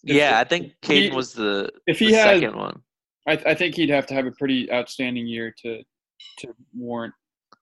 Yeah, 0.04 0.38
I 0.40 0.44
think 0.44 0.74
Caden 0.82 1.14
was 1.14 1.34
the 1.34 1.70
if 1.88 2.00
he 2.00 2.08
the 2.08 2.18
had, 2.18 2.36
second 2.36 2.58
one. 2.58 2.82
I, 3.28 3.34
I 3.46 3.54
think 3.54 3.76
he'd 3.76 3.90
have 3.90 4.06
to 4.08 4.14
have 4.14 4.26
a 4.26 4.32
pretty 4.32 4.70
outstanding 4.72 5.28
year 5.28 5.54
to 5.64 5.82
to 6.40 6.54
warrant 6.76 7.14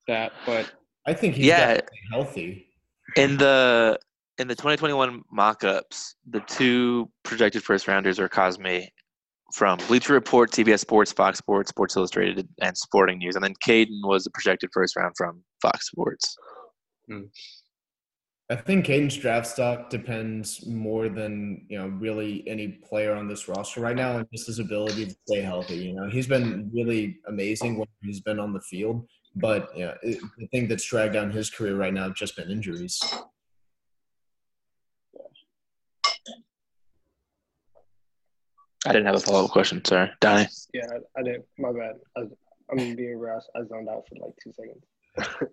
that. 0.08 0.32
But 0.44 0.72
I 1.08 1.14
think 1.14 1.36
he's 1.36 1.46
yeah 1.46 1.80
healthy. 2.12 2.68
In 3.16 3.38
the 3.38 3.98
in 4.38 4.48
the 4.48 4.56
2021 4.56 5.24
mock-ups, 5.32 6.16
the 6.30 6.42
two 6.42 7.10
projected 7.24 7.64
first 7.64 7.88
rounders 7.88 8.20
are 8.20 8.30
Cosmi 8.30 8.88
from 9.54 9.80
Bleacher 9.88 10.14
Report, 10.14 10.52
CBS 10.52 10.80
Sports, 10.80 11.12
Fox 11.12 11.40
Sports, 11.40 11.70
Sports 11.70 11.96
Illustrated, 11.96 12.48
and 12.62 12.78
Sporting 12.78 13.18
News, 13.18 13.36
and 13.36 13.44
then 13.44 13.54
Caden 13.66 14.00
was 14.04 14.28
a 14.28 14.32
projected 14.32 14.70
first 14.74 14.96
round 14.96 15.14
from 15.18 15.42
Fox 15.62 15.88
Sports. 15.88 16.36
Hmm. 17.10 17.24
I 18.50 18.56
think 18.56 18.86
Caden's 18.86 19.18
draft 19.18 19.48
stock 19.48 19.90
depends 19.90 20.66
more 20.68 21.10
than 21.10 21.66
you 21.70 21.78
know 21.78 21.88
really 21.88 22.48
any 22.48 22.68
player 22.68 23.14
on 23.14 23.28
this 23.28 23.48
roster 23.48 23.82
right 23.82 23.96
now, 23.96 24.18
and 24.18 24.28
just 24.32 24.48
his 24.48 24.60
ability 24.60 25.06
to 25.06 25.16
stay 25.28 25.42
healthy. 25.42 25.76
You 25.76 25.94
know, 25.96 26.10
he's 26.10 26.28
been 26.28 26.70
really 26.74 27.18
amazing 27.28 27.78
when 27.78 27.88
he's 28.04 28.22
been 28.22 28.40
on 28.40 28.54
the 28.54 28.62
field, 28.62 29.06
but 29.40 29.72
yeah, 29.76 29.96
you 30.04 30.22
know, 30.22 30.30
the 30.38 30.48
thing 30.48 30.68
that's 30.68 30.86
dragged 30.86 31.14
down 31.14 31.32
his 31.32 31.50
career 31.50 31.76
right 31.76 31.94
now 31.94 32.04
have 32.04 32.16
just 32.16 32.36
been 32.36 32.50
injuries. 32.50 33.02
I 38.86 38.94
didn't 38.94 39.08
have 39.08 39.16
a 39.16 39.20
follow 39.20 39.46
up 39.46 39.52
question. 39.52 39.84
Sorry, 39.84 40.10
Donnie. 40.22 40.48
Yeah, 40.74 40.86
I, 40.90 41.20
I 41.20 41.24
didn't. 41.24 41.46
My 41.58 41.74
bad. 41.74 41.96
I, 42.16 42.22
am 42.72 42.96
being 42.96 43.20
rash. 43.20 43.42
I 43.56 43.66
zoned 43.66 43.90
out 43.90 44.04
for 44.08 44.16
like 44.16 44.34
two 44.42 44.54
seconds. 44.54 44.84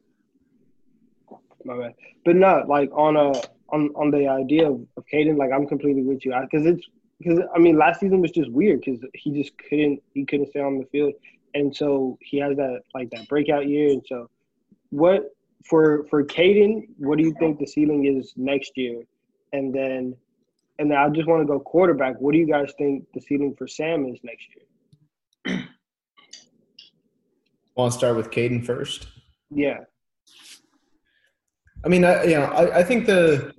my 1.64 1.78
bad. 1.78 1.94
But 2.24 2.36
no, 2.36 2.64
like 2.68 2.90
on 2.92 3.16
a 3.16 3.32
on 3.70 3.90
on 3.96 4.10
the 4.10 4.28
idea 4.28 4.70
of, 4.70 4.86
of 4.96 5.04
Caden, 5.12 5.36
like 5.36 5.50
I'm 5.52 5.66
completely 5.66 6.02
with 6.02 6.24
you 6.24 6.34
because 6.42 6.66
it's 6.66 6.86
because 7.18 7.40
I 7.54 7.58
mean 7.58 7.76
last 7.76 8.00
season 8.00 8.20
was 8.20 8.30
just 8.30 8.52
weird 8.52 8.80
because 8.80 9.04
he 9.14 9.42
just 9.42 9.56
couldn't 9.58 10.02
he 10.12 10.24
couldn't 10.24 10.50
stay 10.50 10.60
on 10.60 10.78
the 10.78 10.86
field, 10.86 11.14
and 11.54 11.74
so 11.74 12.18
he 12.20 12.38
has 12.38 12.56
that 12.56 12.80
like 12.94 13.10
that 13.10 13.28
breakout 13.28 13.66
year, 13.66 13.90
and 13.90 14.02
so 14.06 14.28
what 14.90 15.30
for 15.64 16.04
for 16.10 16.24
Caden, 16.24 16.88
what 16.98 17.18
do 17.18 17.24
you 17.24 17.34
think 17.38 17.58
the 17.58 17.66
ceiling 17.66 18.06
is 18.06 18.32
next 18.36 18.72
year, 18.76 19.02
and 19.52 19.74
then 19.74 20.16
and 20.78 20.90
then 20.90 20.98
I 20.98 21.08
just 21.08 21.28
want 21.28 21.42
to 21.42 21.46
go 21.46 21.60
quarterback. 21.60 22.20
What 22.20 22.32
do 22.32 22.38
you 22.38 22.46
guys 22.46 22.72
think 22.76 23.06
the 23.14 23.20
ceiling 23.20 23.54
for 23.56 23.66
Sam 23.66 24.06
is 24.06 24.18
next 24.22 24.46
year? 24.54 25.66
Want 27.76 27.92
to 27.92 27.98
start 27.98 28.16
with 28.16 28.30
Caden 28.30 28.64
first? 28.64 29.08
Yeah. 29.50 29.80
I 31.84 31.88
mean, 31.88 32.04
I, 32.04 32.24
you 32.24 32.34
know, 32.34 32.44
I, 32.44 32.78
I 32.78 32.82
think 32.82 33.06
the 33.06 33.52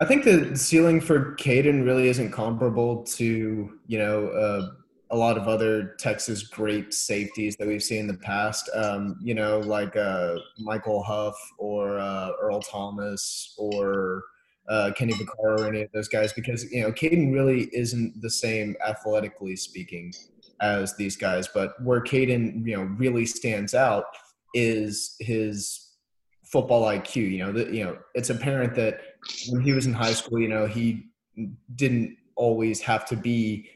I 0.00 0.04
think 0.04 0.24
the 0.24 0.56
ceiling 0.56 1.00
for 1.00 1.36
Caden 1.36 1.84
really 1.84 2.08
isn't 2.08 2.32
comparable 2.32 3.04
to 3.04 3.78
you 3.86 3.98
know 3.98 4.28
uh, 4.28 4.70
a 5.10 5.16
lot 5.16 5.38
of 5.38 5.46
other 5.46 5.94
Texas 5.98 6.42
great 6.42 6.92
safeties 6.92 7.56
that 7.56 7.68
we've 7.68 7.82
seen 7.82 8.00
in 8.00 8.06
the 8.08 8.18
past. 8.18 8.68
Um, 8.74 9.18
you 9.22 9.34
know, 9.34 9.60
like 9.60 9.96
uh, 9.96 10.36
Michael 10.58 11.02
Huff 11.02 11.36
or 11.58 11.98
uh, 11.98 12.30
Earl 12.40 12.60
Thomas 12.60 13.54
or 13.56 14.24
uh, 14.68 14.90
Kenny 14.96 15.12
Vaccaro 15.12 15.60
or 15.60 15.68
any 15.68 15.82
of 15.82 15.92
those 15.92 16.08
guys 16.08 16.32
because 16.32 16.70
you 16.72 16.82
know 16.82 16.90
Caden 16.90 17.32
really 17.32 17.68
isn't 17.72 18.20
the 18.20 18.30
same 18.30 18.74
athletically 18.86 19.54
speaking 19.54 20.12
as 20.60 20.96
these 20.96 21.16
guys. 21.16 21.48
But 21.52 21.80
where 21.82 22.00
Caden 22.00 22.66
you 22.66 22.76
know 22.76 22.82
really 22.82 23.26
stands 23.26 23.74
out 23.74 24.04
is 24.54 25.14
his 25.20 25.86
football 26.44 26.84
IQ. 26.84 27.30
You 27.30 27.38
know, 27.38 27.52
the, 27.52 27.72
you 27.72 27.84
know, 27.84 27.98
it's 28.14 28.30
apparent 28.30 28.74
that 28.74 29.00
when 29.50 29.62
he 29.62 29.72
was 29.72 29.86
in 29.86 29.92
high 29.92 30.12
school, 30.12 30.40
you 30.40 30.48
know, 30.48 30.66
he 30.66 31.06
didn't 31.76 32.16
always 32.34 32.80
have 32.80 33.06
to 33.06 33.16
be 33.16 33.68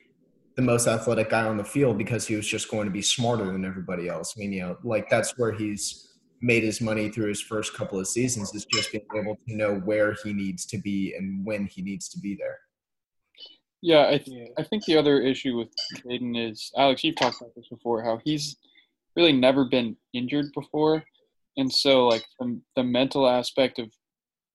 the 0.60 0.66
most 0.66 0.86
athletic 0.86 1.30
guy 1.30 1.44
on 1.44 1.56
the 1.56 1.64
field 1.64 1.96
because 1.96 2.26
he 2.26 2.36
was 2.36 2.46
just 2.46 2.70
going 2.70 2.84
to 2.84 2.90
be 2.90 3.02
smarter 3.02 3.46
than 3.46 3.64
everybody 3.64 4.08
else. 4.08 4.34
I 4.36 4.40
mean, 4.40 4.52
you 4.52 4.60
know, 4.60 4.76
like 4.84 5.08
that's 5.08 5.38
where 5.38 5.52
he's 5.52 6.18
made 6.42 6.62
his 6.62 6.80
money 6.80 7.08
through 7.08 7.28
his 7.28 7.40
first 7.40 7.74
couple 7.74 7.98
of 7.98 8.06
seasons 8.06 8.54
is 8.54 8.66
just 8.72 8.92
being 8.92 9.04
able 9.14 9.36
to 9.36 9.56
know 9.56 9.74
where 9.76 10.14
he 10.22 10.32
needs 10.32 10.66
to 10.66 10.78
be 10.78 11.14
and 11.16 11.44
when 11.44 11.66
he 11.66 11.82
needs 11.82 12.08
to 12.10 12.18
be 12.18 12.34
there. 12.34 12.58
Yeah, 13.82 14.08
I, 14.08 14.18
th- 14.18 14.50
I 14.58 14.62
think 14.62 14.84
the 14.84 14.98
other 14.98 15.22
issue 15.22 15.56
with 15.56 15.68
Caden 15.96 16.50
is 16.50 16.70
Alex. 16.76 17.02
You've 17.02 17.16
talked 17.16 17.40
about 17.40 17.54
this 17.56 17.68
before. 17.68 18.04
How 18.04 18.20
he's 18.22 18.56
really 19.16 19.32
never 19.32 19.64
been 19.64 19.96
injured 20.12 20.46
before, 20.54 21.02
and 21.56 21.72
so 21.72 22.06
like 22.06 22.24
the, 22.38 22.60
the 22.76 22.84
mental 22.84 23.26
aspect 23.26 23.78
of 23.78 23.90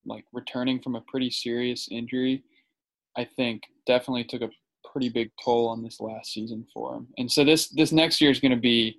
like 0.05 0.25
returning 0.31 0.79
from 0.79 0.95
a 0.95 1.01
pretty 1.07 1.31
serious 1.31 1.87
injury 1.89 2.43
i 3.17 3.25
think 3.25 3.63
definitely 3.87 4.23
took 4.23 4.43
a 4.43 4.49
pretty 4.95 5.09
big 5.09 5.29
toll 5.43 5.67
on 5.67 5.83
this 5.83 5.99
last 5.99 6.31
season 6.31 6.65
for 6.73 6.95
him 6.95 7.05
and 7.17 7.29
so 7.29 7.43
this 7.43 7.67
this 7.67 7.91
next 7.91 8.21
year 8.21 8.31
is 8.31 8.39
going 8.39 8.51
to 8.51 8.57
be 8.57 8.97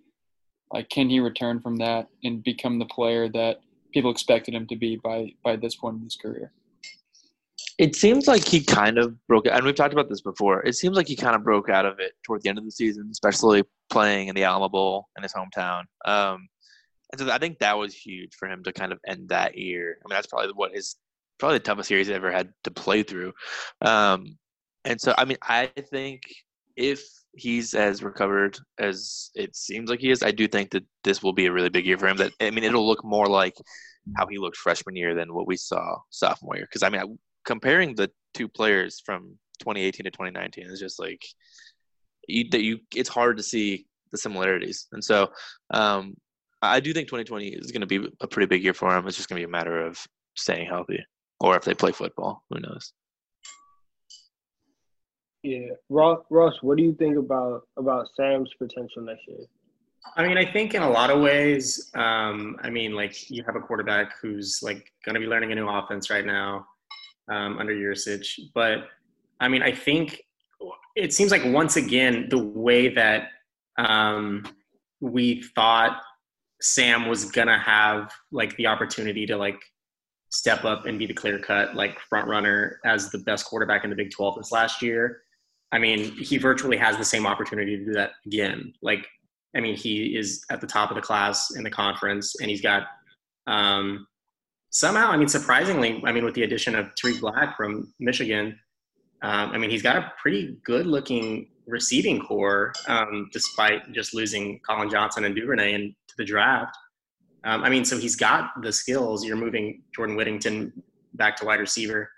like 0.72 0.86
can 0.90 1.08
he 1.08 1.20
return 1.20 1.58
from 1.58 1.76
that 1.76 2.06
and 2.22 2.44
become 2.44 2.78
the 2.78 2.84
player 2.84 3.30
that 3.30 3.60
people 3.94 4.10
expected 4.10 4.52
him 4.52 4.66
to 4.66 4.76
be 4.76 4.96
by 5.02 5.32
by 5.42 5.56
this 5.56 5.74
point 5.74 5.96
in 5.96 6.02
his 6.02 6.14
career 6.16 6.52
it 7.78 7.96
seems 7.96 8.26
like 8.26 8.46
he 8.46 8.62
kind 8.62 8.98
of 8.98 9.16
broke 9.26 9.46
and 9.46 9.64
we've 9.64 9.74
talked 9.74 9.94
about 9.94 10.10
this 10.10 10.20
before 10.20 10.62
it 10.66 10.74
seems 10.74 10.98
like 10.98 11.08
he 11.08 11.16
kind 11.16 11.34
of 11.34 11.42
broke 11.42 11.70
out 11.70 11.86
of 11.86 11.98
it 11.98 12.12
toward 12.26 12.42
the 12.42 12.50
end 12.50 12.58
of 12.58 12.64
the 12.66 12.70
season 12.70 13.08
especially 13.10 13.64
playing 13.88 14.28
in 14.28 14.34
the 14.34 14.44
alamo 14.44 14.68
bowl 14.68 15.08
in 15.16 15.22
his 15.22 15.32
hometown 15.32 15.84
um, 16.04 16.46
and 17.12 17.20
so 17.20 17.30
I 17.30 17.38
think 17.38 17.60
that 17.60 17.78
was 17.78 17.94
huge 17.94 18.34
for 18.34 18.48
him 18.48 18.62
to 18.64 18.72
kind 18.72 18.92
of 18.92 18.98
end 19.06 19.28
that 19.28 19.56
year. 19.56 19.98
I 20.04 20.08
mean, 20.08 20.16
that's 20.16 20.26
probably 20.26 20.52
what 20.54 20.72
his 20.74 20.96
probably 21.38 21.58
the 21.58 21.64
toughest 21.64 21.90
year 21.90 21.98
he's 21.98 22.10
ever 22.10 22.32
had 22.32 22.52
to 22.64 22.70
play 22.70 23.02
through. 23.02 23.32
Um, 23.80 24.38
and 24.86 25.00
so, 25.00 25.14
I 25.18 25.24
mean, 25.24 25.36
I 25.42 25.66
think 25.90 26.22
if 26.76 27.02
he's 27.34 27.74
as 27.74 28.02
recovered 28.02 28.56
as 28.78 29.30
it 29.34 29.56
seems 29.56 29.90
like 29.90 30.00
he 30.00 30.10
is, 30.10 30.22
I 30.22 30.30
do 30.30 30.46
think 30.46 30.70
that 30.70 30.84
this 31.02 31.22
will 31.22 31.32
be 31.32 31.46
a 31.46 31.52
really 31.52 31.68
big 31.68 31.86
year 31.86 31.98
for 31.98 32.06
him. 32.06 32.16
That 32.16 32.32
I 32.40 32.50
mean, 32.50 32.64
it'll 32.64 32.86
look 32.86 33.04
more 33.04 33.26
like 33.26 33.54
how 34.16 34.26
he 34.28 34.38
looked 34.38 34.56
freshman 34.56 34.94
year 34.94 35.14
than 35.14 35.34
what 35.34 35.48
we 35.48 35.56
saw 35.56 35.96
sophomore 36.10 36.56
year. 36.56 36.66
Because 36.70 36.84
I 36.84 36.88
mean, 36.88 37.18
comparing 37.44 37.96
the 37.96 38.10
two 38.32 38.46
players 38.46 39.02
from 39.04 39.36
2018 39.58 40.04
to 40.04 40.10
2019 40.10 40.66
is 40.66 40.78
just 40.78 41.00
like 41.00 41.26
you 42.28 42.48
that 42.50 42.62
you. 42.62 42.78
It's 42.94 43.08
hard 43.08 43.38
to 43.38 43.42
see 43.42 43.86
the 44.12 44.18
similarities, 44.18 44.86
and 44.92 45.02
so 45.02 45.32
um, 45.74 46.14
I 46.62 46.78
do 46.78 46.92
think 46.92 47.08
2020 47.08 47.48
is 47.48 47.72
going 47.72 47.80
to 47.80 47.86
be 47.86 48.08
a 48.20 48.28
pretty 48.28 48.46
big 48.46 48.62
year 48.62 48.74
for 48.74 48.96
him. 48.96 49.06
It's 49.08 49.16
just 49.16 49.28
going 49.28 49.40
to 49.40 49.46
be 49.46 49.50
a 49.50 49.52
matter 49.52 49.84
of 49.84 49.98
staying 50.36 50.68
healthy, 50.68 51.04
or 51.40 51.56
if 51.56 51.64
they 51.64 51.74
play 51.74 51.90
football, 51.90 52.44
who 52.50 52.60
knows? 52.60 52.92
Yeah, 55.46 55.68
Ross. 55.88 56.56
What 56.60 56.76
do 56.76 56.82
you 56.82 56.92
think 56.94 57.16
about 57.16 57.68
about 57.76 58.08
Sam's 58.16 58.50
potential 58.58 59.02
next 59.02 59.22
year? 59.28 59.46
I 60.16 60.26
mean, 60.26 60.36
I 60.36 60.44
think 60.44 60.74
in 60.74 60.82
a 60.82 60.90
lot 60.90 61.08
of 61.08 61.20
ways, 61.20 61.92
um, 61.94 62.56
I 62.62 62.70
mean, 62.70 62.96
like 62.96 63.30
you 63.30 63.44
have 63.44 63.54
a 63.54 63.60
quarterback 63.60 64.14
who's 64.20 64.58
like 64.60 64.90
going 65.04 65.14
to 65.14 65.20
be 65.20 65.26
learning 65.26 65.52
a 65.52 65.54
new 65.54 65.68
offense 65.68 66.10
right 66.10 66.26
now 66.26 66.66
um, 67.30 67.58
under 67.58 67.72
Yurcich, 67.72 68.40
but 68.54 68.88
I 69.38 69.46
mean, 69.46 69.62
I 69.62 69.70
think 69.70 70.20
it 70.96 71.12
seems 71.12 71.30
like 71.30 71.44
once 71.44 71.76
again 71.76 72.26
the 72.28 72.42
way 72.42 72.88
that 72.88 73.28
um, 73.78 74.44
we 75.00 75.44
thought 75.54 76.00
Sam 76.60 77.06
was 77.06 77.26
gonna 77.26 77.58
have 77.58 78.10
like 78.32 78.56
the 78.56 78.66
opportunity 78.66 79.26
to 79.26 79.36
like 79.36 79.60
step 80.30 80.64
up 80.64 80.86
and 80.86 80.98
be 80.98 81.06
the 81.06 81.14
clear 81.14 81.38
cut 81.38 81.76
like 81.76 82.00
front 82.00 82.26
runner 82.26 82.80
as 82.84 83.10
the 83.10 83.18
best 83.18 83.44
quarterback 83.46 83.84
in 83.84 83.90
the 83.90 83.96
Big 83.96 84.10
12 84.10 84.38
this 84.38 84.50
last 84.50 84.82
year. 84.82 85.22
I 85.72 85.78
mean, 85.78 86.12
he 86.12 86.38
virtually 86.38 86.76
has 86.76 86.96
the 86.96 87.04
same 87.04 87.26
opportunity 87.26 87.76
to 87.76 87.84
do 87.84 87.92
that 87.92 88.12
again. 88.24 88.72
Like, 88.82 89.06
I 89.56 89.60
mean, 89.60 89.76
he 89.76 90.16
is 90.16 90.44
at 90.50 90.60
the 90.60 90.66
top 90.66 90.90
of 90.90 90.96
the 90.96 91.02
class 91.02 91.54
in 91.56 91.64
the 91.64 91.70
conference, 91.70 92.40
and 92.40 92.50
he's 92.50 92.60
got 92.60 92.84
um, 93.46 94.06
somehow. 94.70 95.10
I 95.10 95.16
mean, 95.16 95.28
surprisingly, 95.28 96.02
I 96.04 96.12
mean, 96.12 96.24
with 96.24 96.34
the 96.34 96.42
addition 96.42 96.74
of 96.74 96.94
Tarik 96.94 97.20
Black 97.20 97.56
from 97.56 97.92
Michigan, 97.98 98.58
um, 99.22 99.50
I 99.50 99.58
mean, 99.58 99.70
he's 99.70 99.82
got 99.82 99.96
a 99.96 100.12
pretty 100.20 100.58
good-looking 100.64 101.48
receiving 101.66 102.20
corps, 102.20 102.72
um, 102.86 103.28
despite 103.32 103.92
just 103.92 104.14
losing 104.14 104.60
Colin 104.60 104.90
Johnson 104.90 105.24
and 105.24 105.34
Duvernay 105.34 105.72
and 105.72 105.94
the 106.16 106.24
draft. 106.24 106.76
Um, 107.44 107.64
I 107.64 107.70
mean, 107.70 107.84
so 107.84 107.98
he's 107.98 108.16
got 108.16 108.50
the 108.62 108.72
skills. 108.72 109.24
You're 109.24 109.36
moving 109.36 109.82
Jordan 109.94 110.16
Whittington 110.16 110.72
back 111.14 111.36
to 111.36 111.44
wide 111.44 111.60
receiver. 111.60 112.10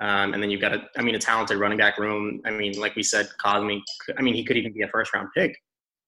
Um, 0.00 0.32
and 0.32 0.42
then 0.42 0.50
you've 0.50 0.62
got 0.62 0.72
a, 0.72 0.82
I 0.96 1.02
mean, 1.02 1.14
a 1.14 1.18
talented 1.18 1.58
running 1.58 1.76
back 1.76 1.98
room. 1.98 2.40
I 2.46 2.50
mean, 2.50 2.78
like 2.78 2.96
we 2.96 3.02
said, 3.02 3.28
Cosmi, 3.44 3.80
I 4.18 4.22
mean, 4.22 4.34
he 4.34 4.44
could 4.44 4.56
even 4.56 4.72
be 4.72 4.82
a 4.82 4.88
first 4.88 5.12
round 5.12 5.28
pick 5.36 5.54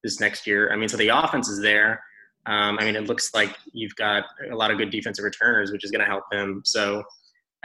this 0.02 0.18
next 0.18 0.46
year. 0.46 0.72
I 0.72 0.76
mean, 0.76 0.88
so 0.88 0.96
the 0.96 1.08
offense 1.08 1.48
is 1.48 1.60
there. 1.60 2.02
Um, 2.46 2.78
I 2.80 2.84
mean, 2.84 2.96
it 2.96 3.06
looks 3.06 3.34
like 3.34 3.56
you've 3.72 3.94
got 3.96 4.24
a 4.50 4.56
lot 4.56 4.70
of 4.70 4.78
good 4.78 4.90
defensive 4.90 5.24
returners, 5.24 5.70
which 5.70 5.84
is 5.84 5.90
going 5.90 6.00
to 6.00 6.06
help 6.06 6.24
him. 6.32 6.62
So 6.64 7.02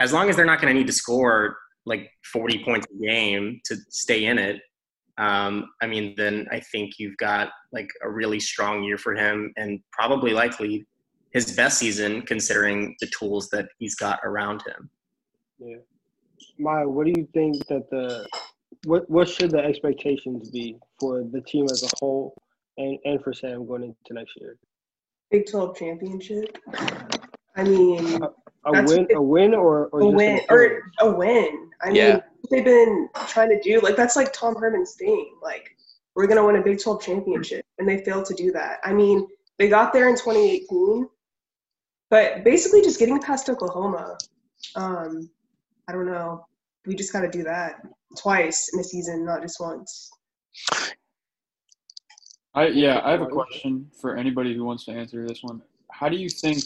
as 0.00 0.12
long 0.12 0.28
as 0.28 0.36
they're 0.36 0.44
not 0.44 0.60
going 0.60 0.72
to 0.72 0.78
need 0.78 0.86
to 0.86 0.92
score 0.92 1.56
like 1.86 2.10
40 2.32 2.62
points 2.62 2.86
a 2.94 3.06
game 3.06 3.60
to 3.64 3.76
stay 3.88 4.26
in 4.26 4.38
it, 4.38 4.60
um, 5.16 5.70
I 5.82 5.86
mean, 5.86 6.14
then 6.16 6.46
I 6.52 6.60
think 6.60 6.94
you've 6.98 7.16
got 7.16 7.50
like 7.72 7.88
a 8.02 8.10
really 8.10 8.38
strong 8.38 8.84
year 8.84 8.98
for 8.98 9.14
him 9.14 9.52
and 9.56 9.80
probably 9.92 10.32
likely 10.32 10.86
his 11.32 11.52
best 11.56 11.78
season 11.78 12.22
considering 12.22 12.94
the 13.00 13.10
tools 13.18 13.48
that 13.50 13.66
he's 13.78 13.96
got 13.96 14.20
around 14.22 14.62
him. 14.62 14.90
Yeah. 15.58 15.76
Maya, 16.58 16.88
what 16.88 17.06
do 17.06 17.12
you 17.16 17.26
think 17.34 17.66
that 17.68 17.88
the 17.90 18.26
what 18.84 19.08
what 19.10 19.28
should 19.28 19.50
the 19.50 19.58
expectations 19.58 20.50
be 20.50 20.76
for 21.00 21.24
the 21.24 21.40
team 21.42 21.64
as 21.70 21.82
a 21.82 21.88
whole 21.98 22.34
and, 22.76 22.98
and 23.04 23.22
for 23.22 23.32
Sam 23.32 23.66
going 23.66 23.82
into 23.84 23.96
next 24.12 24.34
year? 24.40 24.56
Big 25.30 25.50
12 25.50 25.76
championship. 25.76 26.56
I 27.56 27.64
mean, 27.64 28.22
A 28.22 28.72
That's- 28.72 28.90
win, 28.90 29.06
a 29.14 29.20
win, 29.22 29.54
or, 29.54 29.86
or 29.88 30.00
a 30.00 30.04
just 30.04 30.16
win 30.16 30.36
an 30.38 30.44
or 30.50 30.82
a 31.00 31.10
win. 31.10 31.70
I 31.82 31.86
mean, 31.88 31.96
Yeah. 31.96 32.14
what 32.16 32.50
they've 32.50 32.64
been 32.64 33.08
trying 33.26 33.48
to 33.50 33.60
do 33.60 33.80
like 33.80 33.96
that's 33.96 34.16
like 34.16 34.32
Tom 34.32 34.54
Herman's 34.56 34.94
thing. 34.94 35.34
Like 35.42 35.76
we're 36.14 36.26
gonna 36.26 36.44
win 36.46 36.56
a 36.56 36.62
Big 36.62 36.80
12 36.80 37.02
championship, 37.02 37.64
and 37.78 37.88
they 37.88 38.04
failed 38.04 38.26
to 38.26 38.34
do 38.34 38.52
that. 38.52 38.78
I 38.84 38.92
mean, 38.92 39.26
they 39.58 39.68
got 39.68 39.92
there 39.92 40.08
in 40.08 40.14
2018, 40.16 41.08
but 42.10 42.44
basically 42.44 42.82
just 42.82 42.98
getting 42.98 43.20
past 43.20 43.48
Oklahoma. 43.50 44.16
Um, 44.76 45.30
I 45.88 45.92
don't 45.92 46.06
know. 46.06 46.46
We 46.86 46.94
just 46.94 47.12
got 47.12 47.22
to 47.22 47.30
do 47.30 47.42
that 47.44 47.80
twice 48.16 48.70
in 48.72 48.80
a 48.80 48.84
season, 48.84 49.24
not 49.24 49.40
just 49.42 49.58
once. 49.58 50.10
I 52.54 52.66
yeah, 52.68 53.00
I 53.04 53.10
have 53.12 53.22
a 53.22 53.26
question 53.26 53.90
for 54.00 54.16
anybody 54.16 54.54
who 54.54 54.64
wants 54.64 54.84
to 54.86 54.92
answer 54.92 55.26
this 55.26 55.42
one. 55.42 55.62
How 55.90 56.08
do 56.08 56.16
you 56.16 56.28
think 56.28 56.58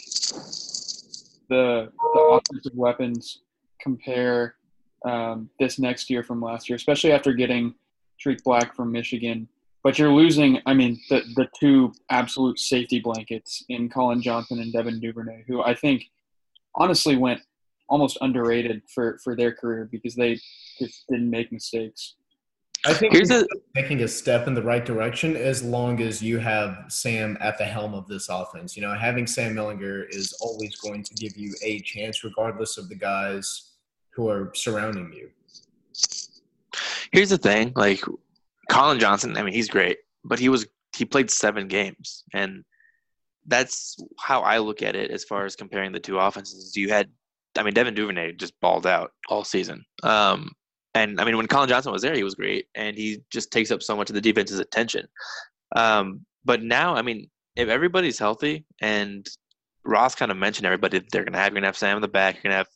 the 1.49 1.93
the 2.15 2.21
offensive 2.21 2.73
weapons 2.75 3.43
compare 3.81 4.57
um, 5.05 5.51
this 5.59 5.79
next 5.79 6.09
year 6.11 6.23
from 6.23 6.41
last 6.41 6.69
year, 6.69 6.77
especially 6.77 7.13
after 7.13 7.33
getting 7.33 7.75
Tarik 8.21 8.43
Black 8.45 8.75
from 8.75 8.91
Michigan? 8.91 9.49
But 9.85 9.99
you're 9.99 10.13
losing, 10.13 10.61
I 10.67 10.75
mean, 10.75 11.01
the 11.11 11.23
the 11.37 11.49
two 11.59 11.93
absolute 12.11 12.59
safety 12.59 13.01
blankets 13.01 13.65
in 13.69 13.89
Colin 13.89 14.23
Johnson 14.23 14.61
and 14.61 14.73
Devin 14.73 15.01
Duvernay, 15.01 15.45
who 15.47 15.63
I 15.63 15.75
think 15.75 16.05
honestly 16.77 17.17
went 17.17 17.41
almost 17.93 18.19
underrated 18.23 18.83
for 18.93 19.19
for 19.23 19.37
their 19.37 19.53
career 19.53 19.89
because 19.93 20.15
they 20.15 20.41
just 20.79 21.05
didn't 21.09 21.31
make 21.31 21.53
mistakes. 21.53 22.15
I 22.85 22.95
think 22.95 23.13
Here's 23.13 23.31
a 23.31 23.47
taking 23.77 24.03
a 24.03 24.09
step 24.09 24.49
in 24.49 24.55
the 24.55 24.63
right 24.63 24.85
direction 24.85 25.37
as 25.37 25.63
long 25.63 26.01
as 26.01 26.21
you 26.21 26.39
have 26.39 26.87
Sam 26.89 27.39
at 27.41 27.57
the 27.59 27.65
helm 27.65 27.95
of 27.95 28.09
this 28.09 28.29
offense. 28.29 28.77
You 28.77 28.83
know, 28.83 28.95
having 28.95 29.27
Sam 29.27 29.55
Ehlinger 29.55 30.07
is 30.09 30.33
always 30.41 30.75
going 30.77 31.05
to 31.05 31.15
give 31.15 31.37
you 31.37 31.55
a 31.63 31.81
chance, 31.81 32.25
regardless 32.25 32.79
of 32.79 32.89
the 32.89 32.97
guys 32.97 33.75
who 34.15 34.29
are 34.29 34.51
surrounding 34.55 35.13
you. 35.13 35.31
here's 37.13 37.31
the 37.31 37.39
thing. 37.39 37.73
Like 37.77 38.01
Colin 38.69 38.99
Johnson, 38.99 39.37
I 39.37 39.43
mean, 39.43 39.55
he's 39.55 39.69
great, 39.69 39.99
but 40.25 40.41
he 40.41 40.49
was 40.49 40.67
he 40.97 41.05
played 41.05 41.31
seven 41.31 41.69
games, 41.69 42.25
and 42.35 42.65
that's 43.47 43.97
how 44.19 44.41
I 44.41 44.59
look 44.59 44.83
at 44.83 44.97
it 44.97 45.11
as 45.11 45.25
far 45.25 45.45
as 45.45 45.55
comparing 45.57 45.93
the 45.93 46.01
two 46.01 46.19
offenses. 46.19 46.77
You 46.77 46.89
had, 46.89 47.09
I 47.57 47.63
mean, 47.63 47.75
Devin 47.75 47.95
Duvernay 47.95 48.33
just 48.33 48.59
balled 48.61 48.87
out 48.87 49.11
all 49.29 49.45
season. 49.45 49.85
Um, 50.03 50.53
and 50.95 51.21
I 51.21 51.25
mean, 51.25 51.37
when 51.37 51.47
Colin 51.47 51.69
Johnson 51.69 51.93
was 51.93 52.03
there, 52.03 52.15
he 52.15 52.25
was 52.25 52.35
great, 52.35 52.67
and 52.75 52.97
he 52.97 53.23
just 53.31 53.51
takes 53.51 53.71
up 53.71 53.83
so 53.83 53.97
much 53.97 54.11
of 54.11 54.15
the 54.15 54.21
defense's 54.21 54.59
attention. 54.59 55.07
Um, 55.75 56.25
but 56.45 56.63
now, 56.63 56.95
I 56.95 57.03
mean, 57.03 57.31
if 57.57 57.69
everybody's 57.69 58.19
healthy, 58.19 58.65
and 58.81 59.27
Ross 59.85 60.15
kind 60.15 60.31
of 60.31 60.37
mentioned 60.37 60.67
everybody 60.67 61.01
they're 61.11 61.25
going 61.25 61.33
to 61.33 61.39
have, 61.39 61.53
you're 61.53 61.61
going 61.61 61.63
to 61.63 61.69
have 61.69 61.77
Sam 61.77 61.97
in 61.97 62.03
the 62.03 62.09
back, 62.09 62.37
you're 62.37 62.53
going 62.53 62.53
to 62.53 62.57
have 62.59 62.69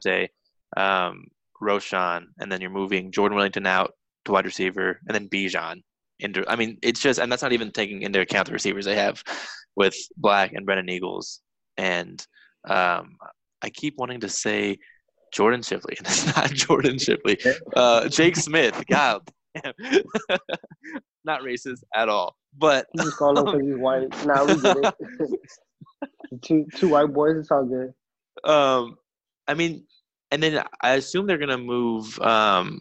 Keaontay, 0.00 0.28
um, 0.76 1.24
Roschon, 1.60 2.26
and 2.38 2.50
then 2.50 2.60
you're 2.60 2.70
moving 2.70 3.12
Jordan 3.12 3.36
Whittington 3.36 3.66
out 3.66 3.92
to 4.24 4.32
wide 4.32 4.44
receiver, 4.44 5.00
and 5.06 5.14
then 5.14 5.28
Bijan. 5.28 5.82
Into, 6.20 6.44
I 6.48 6.54
mean, 6.54 6.78
it's 6.80 7.00
just, 7.00 7.18
and 7.18 7.30
that's 7.30 7.42
not 7.42 7.52
even 7.52 7.72
taking 7.72 8.02
into 8.02 8.20
account 8.20 8.46
the 8.46 8.52
receivers 8.52 8.84
they 8.84 8.94
have 8.94 9.22
with 9.74 9.96
Black 10.16 10.52
and 10.52 10.64
Brennan 10.64 10.88
Eagles, 10.88 11.40
and 11.76 12.24
um, 12.68 13.16
I 13.64 13.70
keep 13.70 13.94
wanting 13.96 14.20
to 14.20 14.28
say 14.28 14.78
Jordan 15.32 15.62
Shipley, 15.62 15.94
and 15.98 16.06
it's 16.06 16.26
not 16.36 16.50
Jordan 16.50 16.98
Shipley. 16.98 17.38
Uh, 17.74 18.08
Jake 18.08 18.36
Smith, 18.36 18.84
God, 18.90 19.22
damn. 19.54 19.72
not 21.24 21.40
racist 21.40 21.82
at 21.94 22.08
all, 22.08 22.36
but 22.56 22.86
You 22.94 23.04
just 23.04 23.16
call 23.16 23.36
him 23.38 23.44
because 23.46 23.62
he's 23.62 23.76
white. 23.76 24.26
Nah, 24.26 24.44
we 24.44 24.60
get 24.60 24.76
it. 24.76 25.40
two 26.42 26.66
two 26.76 26.88
white 26.88 27.12
boys, 27.12 27.36
it's 27.38 27.50
all 27.50 27.64
good. 27.64 27.94
um, 28.44 28.96
I 29.48 29.54
mean, 29.54 29.86
and 30.30 30.42
then 30.42 30.62
I 30.82 30.94
assume 30.94 31.26
they're 31.26 31.38
gonna 31.38 31.58
move. 31.58 32.18
Um, 32.20 32.80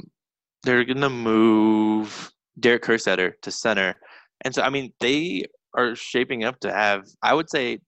they're 0.63 0.83
gonna 0.83 1.09
move 1.09 2.31
Derek 2.59 2.83
Kerstetter 2.83 3.33
to 3.41 3.51
center, 3.51 3.95
and 4.41 4.53
so 4.53 4.61
I 4.61 4.69
mean 4.69 4.91
they 4.99 5.45
are 5.75 5.95
shaping 5.95 6.43
up 6.43 6.59
to 6.61 6.71
have. 6.73 7.05
I 7.21 7.33
would 7.33 7.49
say, 7.49 7.79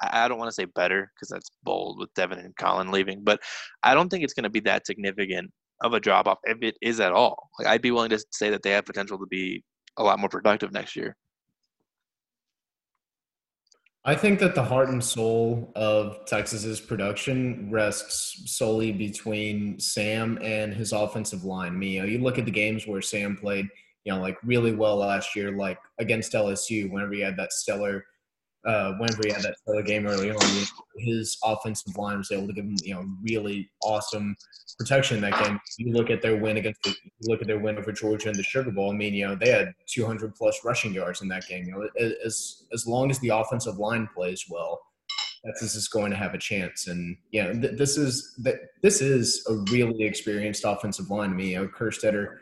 I 0.00 0.28
don't 0.28 0.38
want 0.38 0.48
to 0.48 0.54
say 0.54 0.64
better 0.64 1.10
because 1.14 1.28
that's 1.28 1.50
bold 1.62 1.98
with 1.98 2.12
Devin 2.14 2.38
and 2.38 2.56
Colin 2.56 2.90
leaving, 2.90 3.22
but 3.22 3.40
I 3.82 3.94
don't 3.94 4.08
think 4.08 4.24
it's 4.24 4.34
gonna 4.34 4.50
be 4.50 4.60
that 4.60 4.86
significant 4.86 5.50
of 5.82 5.92
a 5.92 6.00
drop 6.00 6.26
off 6.26 6.38
if 6.44 6.58
it 6.62 6.76
is 6.82 7.00
at 7.00 7.12
all. 7.12 7.50
Like 7.58 7.68
I'd 7.68 7.82
be 7.82 7.90
willing 7.90 8.10
to 8.10 8.24
say 8.30 8.50
that 8.50 8.62
they 8.62 8.70
have 8.70 8.86
potential 8.86 9.18
to 9.18 9.26
be 9.26 9.62
a 9.96 10.02
lot 10.02 10.18
more 10.18 10.28
productive 10.28 10.72
next 10.72 10.96
year. 10.96 11.16
I 14.06 14.14
think 14.14 14.38
that 14.40 14.54
the 14.54 14.62
heart 14.62 14.90
and 14.90 15.02
soul 15.02 15.72
of 15.74 16.26
Texas's 16.26 16.78
production 16.78 17.70
rests 17.70 18.54
solely 18.54 18.92
between 18.92 19.80
Sam 19.80 20.38
and 20.42 20.74
his 20.74 20.92
offensive 20.92 21.44
line. 21.44 21.78
I 21.82 22.04
you 22.04 22.18
look 22.18 22.38
at 22.38 22.44
the 22.44 22.50
games 22.50 22.86
where 22.86 23.00
Sam 23.00 23.34
played, 23.34 23.66
you 24.04 24.12
know, 24.12 24.20
like 24.20 24.36
really 24.44 24.74
well 24.74 24.96
last 24.96 25.34
year, 25.34 25.52
like 25.52 25.78
against 25.98 26.34
LSU, 26.34 26.90
whenever 26.90 27.14
he 27.14 27.20
had 27.20 27.38
that 27.38 27.54
stellar, 27.54 28.04
uh, 28.66 28.92
whenever 28.94 29.22
he 29.24 29.32
had 29.32 29.42
that 29.42 29.58
stellar 29.58 29.82
game 29.82 30.06
early 30.06 30.30
on, 30.30 30.66
his 30.96 31.36
offensive 31.44 31.96
line 31.96 32.18
was 32.18 32.30
able 32.30 32.46
to 32.46 32.52
give 32.52 32.64
him, 32.64 32.76
you 32.82 32.94
know, 32.94 33.04
really 33.22 33.70
awesome 33.82 34.34
protection 34.78 35.16
in 35.16 35.22
that 35.22 35.38
game. 35.42 35.60
You 35.78 35.92
look 35.92 36.10
at 36.10 36.22
their 36.22 36.36
win 36.36 36.56
against, 36.56 36.82
the, 36.82 36.90
you 36.90 37.28
look 37.28 37.42
at 37.42 37.46
their 37.46 37.58
win 37.58 37.78
over 37.78 37.92
Georgia 37.92 38.30
in 38.30 38.36
the 38.36 38.42
Sugar 38.42 38.70
Bowl. 38.70 38.90
I 38.90 38.94
mean, 38.94 39.14
you 39.14 39.26
know, 39.26 39.34
they 39.34 39.50
had 39.50 39.72
200 39.88 40.34
plus 40.34 40.64
rushing 40.64 40.94
yards 40.94 41.20
in 41.20 41.28
that 41.28 41.46
game. 41.46 41.66
You 41.66 41.72
know, 41.72 42.06
as 42.24 42.64
as 42.72 42.86
long 42.86 43.10
as 43.10 43.18
the 43.18 43.28
offensive 43.28 43.78
line 43.78 44.08
plays 44.14 44.44
well, 44.48 44.80
Texas 45.44 45.74
is 45.74 45.88
going 45.88 46.10
to 46.10 46.16
have 46.16 46.34
a 46.34 46.38
chance. 46.38 46.86
And 46.86 47.16
yeah, 47.32 47.52
th- 47.52 47.76
this 47.76 47.98
is 47.98 48.34
that 48.42 48.56
this 48.82 49.00
is 49.00 49.46
a 49.48 49.54
really 49.70 50.04
experienced 50.04 50.64
offensive 50.64 51.10
line 51.10 51.30
to 51.30 51.36
me. 51.36 51.52
You 51.52 51.58
know, 51.58 51.68
Kerstetter 51.68 52.36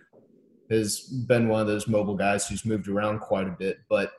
has 0.71 1.01
been 1.01 1.49
one 1.49 1.61
of 1.61 1.67
those 1.67 1.89
mobile 1.89 2.17
guys 2.17 2.47
who's 2.47 2.65
moved 2.65 2.89
around 2.89 3.21
quite 3.21 3.49
a 3.49 3.57
bit, 3.59 3.79
but 3.91 4.13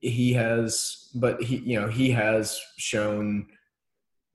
he 0.00 0.32
has, 0.32 1.10
but 1.14 1.42
he, 1.42 1.56
you 1.58 1.80
know, 1.80 1.88
he 1.88 2.10
has 2.10 2.60
shown 2.76 3.46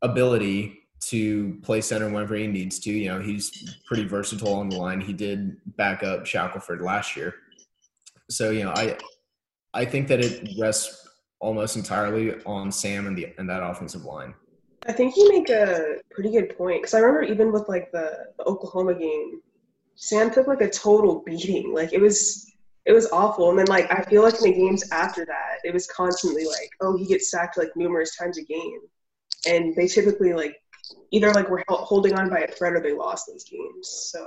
ability 0.01 0.79
to 1.01 1.59
play 1.61 1.81
center 1.81 2.09
whenever 2.09 2.35
he 2.35 2.47
needs 2.47 2.79
to. 2.79 2.91
You 2.91 3.09
know, 3.09 3.21
he's 3.21 3.75
pretty 3.85 4.05
versatile 4.05 4.53
on 4.53 4.69
the 4.69 4.77
line. 4.77 5.01
He 5.01 5.13
did 5.13 5.57
back 5.77 6.03
up 6.03 6.25
Shackelford 6.25 6.81
last 6.81 7.15
year. 7.15 7.35
So, 8.29 8.51
you 8.51 8.63
know, 8.63 8.73
I 8.75 8.97
I 9.73 9.85
think 9.85 10.07
that 10.07 10.19
it 10.19 10.49
rests 10.59 11.07
almost 11.39 11.75
entirely 11.75 12.41
on 12.45 12.71
Sam 12.71 13.07
and 13.07 13.17
the 13.17 13.33
and 13.37 13.49
that 13.49 13.63
offensive 13.63 14.03
line. 14.03 14.33
I 14.87 14.93
think 14.93 15.15
you 15.15 15.29
make 15.29 15.49
a 15.49 15.97
pretty 16.11 16.31
good 16.31 16.55
point 16.57 16.81
because 16.81 16.93
I 16.93 16.99
remember 16.99 17.23
even 17.23 17.51
with 17.51 17.67
like 17.67 17.91
the, 17.91 18.27
the 18.37 18.45
Oklahoma 18.45 18.93
game, 18.93 19.41
Sam 19.95 20.29
took 20.29 20.47
like 20.47 20.61
a 20.61 20.69
total 20.69 21.23
beating. 21.25 21.73
Like 21.73 21.91
it 21.91 21.99
was 21.99 22.51
it 22.85 22.93
was 22.93 23.09
awful. 23.11 23.49
And 23.49 23.57
then 23.57 23.67
like 23.67 23.91
I 23.91 24.03
feel 24.03 24.23
like 24.23 24.35
in 24.35 24.51
the 24.51 24.53
games 24.53 24.89
after 24.91 25.25
that, 25.25 25.57
it 25.63 25.73
was 25.73 25.87
constantly 25.87 26.45
like, 26.45 26.69
oh, 26.81 26.97
he 26.97 27.05
gets 27.05 27.31
sacked 27.31 27.57
like 27.57 27.75
numerous 27.75 28.15
times 28.15 28.37
a 28.37 28.43
game, 28.43 28.79
and 29.47 29.75
they 29.75 29.87
typically 29.87 30.33
like 30.33 30.55
either 31.11 31.33
like 31.33 31.49
were 31.49 31.63
holding 31.67 32.13
on 32.13 32.29
by 32.29 32.39
a 32.39 32.51
thread 32.51 32.73
or 32.73 32.81
they 32.81 32.93
lost 32.93 33.27
those 33.27 33.43
games. 33.43 34.09
So 34.11 34.25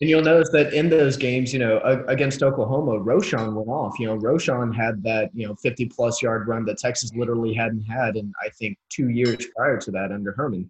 And 0.00 0.10
you'll 0.10 0.22
notice 0.22 0.50
that 0.52 0.74
in 0.74 0.90
those 0.90 1.16
games, 1.16 1.52
you 1.52 1.58
know, 1.58 1.78
against 2.08 2.42
Oklahoma, 2.42 2.98
Roschon 3.00 3.54
went 3.54 3.68
off. 3.68 3.98
You 3.98 4.08
know, 4.08 4.18
Roschon 4.18 4.74
had 4.74 5.02
that, 5.04 5.30
you 5.32 5.46
know, 5.46 5.54
50 5.62 5.86
plus 5.86 6.20
yard 6.20 6.46
run 6.48 6.64
that 6.66 6.78
Texas 6.78 7.12
literally 7.14 7.54
hadn't 7.54 7.82
had 7.82 8.16
in, 8.16 8.32
I 8.44 8.50
think, 8.50 8.76
two 8.90 9.08
years 9.08 9.46
prior 9.56 9.78
to 9.78 9.90
that 9.92 10.12
under 10.12 10.32
Herman. 10.32 10.68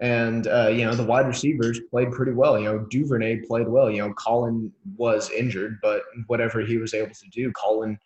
And, 0.00 0.46
uh, 0.46 0.68
you 0.68 0.84
know, 0.84 0.94
the 0.94 1.04
wide 1.04 1.26
receivers 1.26 1.80
played 1.90 2.12
pretty 2.12 2.32
well. 2.32 2.58
You 2.58 2.66
know, 2.66 2.78
Duvernay 2.90 3.42
played 3.46 3.66
well. 3.68 3.90
You 3.90 3.98
know, 3.98 4.12
Colin 4.14 4.70
was 4.96 5.30
injured, 5.30 5.78
but 5.80 6.02
whatever 6.26 6.60
he 6.60 6.76
was 6.76 6.92
able 6.92 7.14
to 7.14 7.30
do, 7.30 7.50
Colin 7.52 7.98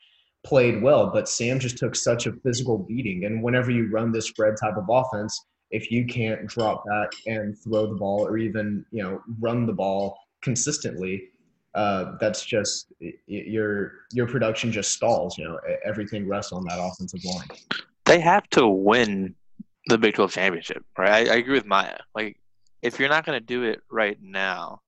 played 0.44 0.82
well. 0.82 1.10
But 1.10 1.28
Sam 1.28 1.58
just 1.58 1.78
took 1.78 1.96
such 1.96 2.26
a 2.26 2.32
physical 2.32 2.78
beating. 2.78 3.24
And 3.24 3.42
whenever 3.42 3.70
you 3.72 3.90
run 3.90 4.12
this 4.12 4.26
spread 4.26 4.54
type 4.60 4.76
of 4.76 4.84
offense, 4.88 5.46
if 5.72 5.90
you 5.90 6.04
can't 6.06 6.46
drop 6.46 6.84
back 6.86 7.10
and 7.26 7.58
throw 7.58 7.86
the 7.86 7.94
ball 7.94 8.26
or 8.26 8.38
even, 8.38 8.84
you 8.92 9.02
know, 9.02 9.20
run 9.40 9.66
the 9.66 9.72
ball 9.72 10.16
consistently, 10.42 11.30
uh, 11.74 12.16
that's 12.20 12.44
just 12.44 12.92
your 13.26 13.92
your 14.12 14.26
production 14.26 14.72
just 14.72 14.92
stalls. 14.92 15.38
You 15.38 15.44
know, 15.44 15.60
everything 15.84 16.26
rests 16.26 16.52
on 16.52 16.64
that 16.64 16.80
offensive 16.80 17.24
line. 17.24 17.46
they 18.06 18.18
have 18.18 18.48
to 18.50 18.66
win 18.66 19.36
the 19.90 19.98
Big 19.98 20.14
12 20.14 20.32
championship, 20.32 20.84
right? 20.98 21.28
I, 21.28 21.34
I 21.34 21.36
agree 21.36 21.54
with 21.54 21.66
Maya. 21.66 21.98
Like, 22.14 22.38
if 22.82 22.98
you're 22.98 23.08
not 23.08 23.26
going 23.26 23.38
to 23.38 23.44
do 23.44 23.64
it 23.64 23.80
right 23.90 24.18
now, 24.20 24.80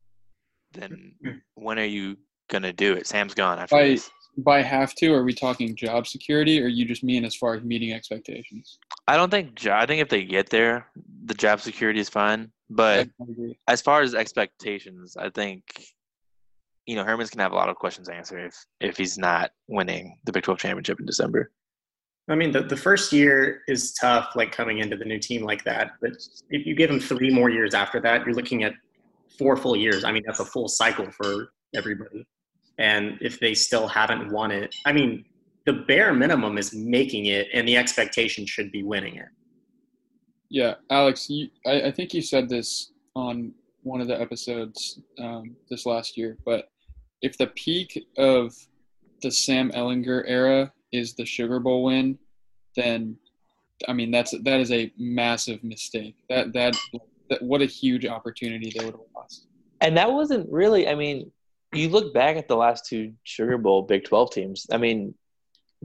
then 0.73 1.15
when 1.55 1.79
are 1.79 1.85
you 1.85 2.17
going 2.49 2.63
to 2.63 2.73
do 2.73 2.95
it? 2.95 3.07
Sam's 3.07 3.35
gone 3.35 3.59
after 3.59 3.77
By 3.77 3.89
this. 3.89 4.11
by 4.39 4.63
have 4.63 4.95
to, 4.97 5.13
are 5.13 5.25
we 5.25 5.35
talking 5.35 5.77
job 5.77 6.07
security, 6.07 6.63
or 6.63 6.67
you 6.67 6.85
just 6.85 7.05
mean 7.05 7.25
as 7.25 7.35
far 7.35 7.55
as 7.55 7.63
meeting 7.63 7.93
expectations? 7.93 8.79
I 9.07 9.17
don't 9.17 9.31
think. 9.31 9.67
I 9.67 9.85
think 9.87 10.01
if 10.01 10.09
they 10.09 10.25
get 10.25 10.49
there, 10.49 10.87
the 11.25 11.35
job 11.35 11.61
security 11.61 12.01
is 12.01 12.09
fine. 12.09 12.51
But 12.71 13.09
as 13.69 13.83
far 13.83 14.01
as 14.01 14.15
expectations, 14.15 15.17
I 15.17 15.29
think 15.29 15.65
you 16.87 16.97
know 16.97 17.05
Herman's 17.05 17.31
gonna 17.31 17.43
have 17.43 17.53
a 17.53 17.57
lot 17.57 17.69
of 17.69 17.77
questions 17.77 18.09
answered 18.09 18.47
if 18.47 18.65
if 18.81 18.97
he's 18.97 19.19
not 19.19 19.51
winning 19.69 20.19
the 20.25 20.33
Big 20.33 20.43
12 20.43 20.59
championship 20.59 20.99
in 20.99 21.07
December. 21.07 21.51
I 22.29 22.35
mean, 22.37 22.53
the, 22.53 22.63
the 22.63 22.77
first 22.77 23.13
year 23.13 23.63
is 23.67 23.93
tough, 23.95 24.37
like 24.37 24.53
coming 24.53 24.79
into 24.79 24.97
the 24.97 25.05
new 25.05 25.19
team 25.19 25.43
like 25.43 25.65
that. 25.65 25.93
But 26.01 26.13
if 26.51 26.67
you 26.67 26.75
give 26.75 26.89
them 26.89 27.01
three 27.01 27.31
more 27.31 27.51
years 27.51 27.75
after 27.75 28.01
that, 28.01 28.25
you're 28.25 28.35
looking 28.35 28.63
at 28.63 28.75
four 29.39 29.57
full 29.57 29.77
years. 29.77 30.05
I 30.05 30.13
mean, 30.13 30.23
that's 30.25 30.41
a 30.41 30.45
full 30.45 30.69
cycle 30.69 31.11
for 31.11 31.53
everybody. 31.75 32.25
And 32.79 33.19
if 33.21 33.41
they 33.41 33.55
still 33.55 33.89
haven't 33.89 34.31
won 34.31 34.51
it, 34.53 34.75
I 34.87 34.93
mean, 34.93 35.25
the 35.67 35.73
bare 35.73 36.13
minimum 36.13 36.59
is 36.59 36.75
making 36.75 37.27
it, 37.27 37.49
and 37.53 37.67
the 37.67 37.77
expectation 37.77 38.47
should 38.47 38.73
be 38.73 38.83
winning 38.83 39.17
it. 39.17 39.29
Yeah, 40.49 40.75
Alex, 40.91 41.29
you, 41.31 41.49
I, 41.67 41.83
I 41.83 41.91
think 41.91 42.15
you 42.15 42.23
said 42.23 42.49
this 42.49 42.93
on 43.15 43.53
one 43.83 44.01
of 44.01 44.07
the 44.07 44.21
episodes 44.21 45.01
um, 45.19 45.57
this 45.71 45.87
last 45.87 46.17
year, 46.17 46.37
but 46.45 46.69
if 47.21 47.39
the 47.39 47.49
peak 47.49 48.07
of 48.19 48.55
the 49.23 49.31
Sam 49.31 49.71
Ehlinger 49.71 50.25
era 50.27 50.73
is 50.93 51.15
the 51.15 51.25
Sugar 51.25 51.61
Bowl 51.61 51.85
win, 51.85 52.19
then 52.77 53.17
I 53.89 53.93
mean 53.93 54.11
that's 54.11 54.33
that 54.43 54.61
is 54.61 54.71
a 54.71 54.93
massive 54.99 55.63
mistake. 55.65 56.17
That 56.29 56.53
that, 56.53 56.77
that 57.31 57.43
what 57.43 57.63
a 57.63 57.67
huge 57.67 58.07
opportunity 58.07 58.73
they 58.77 58.85
would 58.85 58.95
have 58.95 59.03
lost. 59.15 59.47
And 59.81 59.97
that 59.97 60.13
wasn't 60.13 60.51
really. 60.51 60.89
I 60.89 60.95
mean, 60.95 61.33
you 61.73 61.89
look 61.89 62.15
back 62.15 62.37
at 62.37 62.49
the 62.49 62.57
last 62.57 62.87
two 62.87 63.13
Sugar 63.25 63.59
Bowl 63.59 63.83
Big 63.83 64.05
Twelve 64.05 64.31
teams. 64.31 64.67
I 64.71 64.77
mean, 64.77 65.15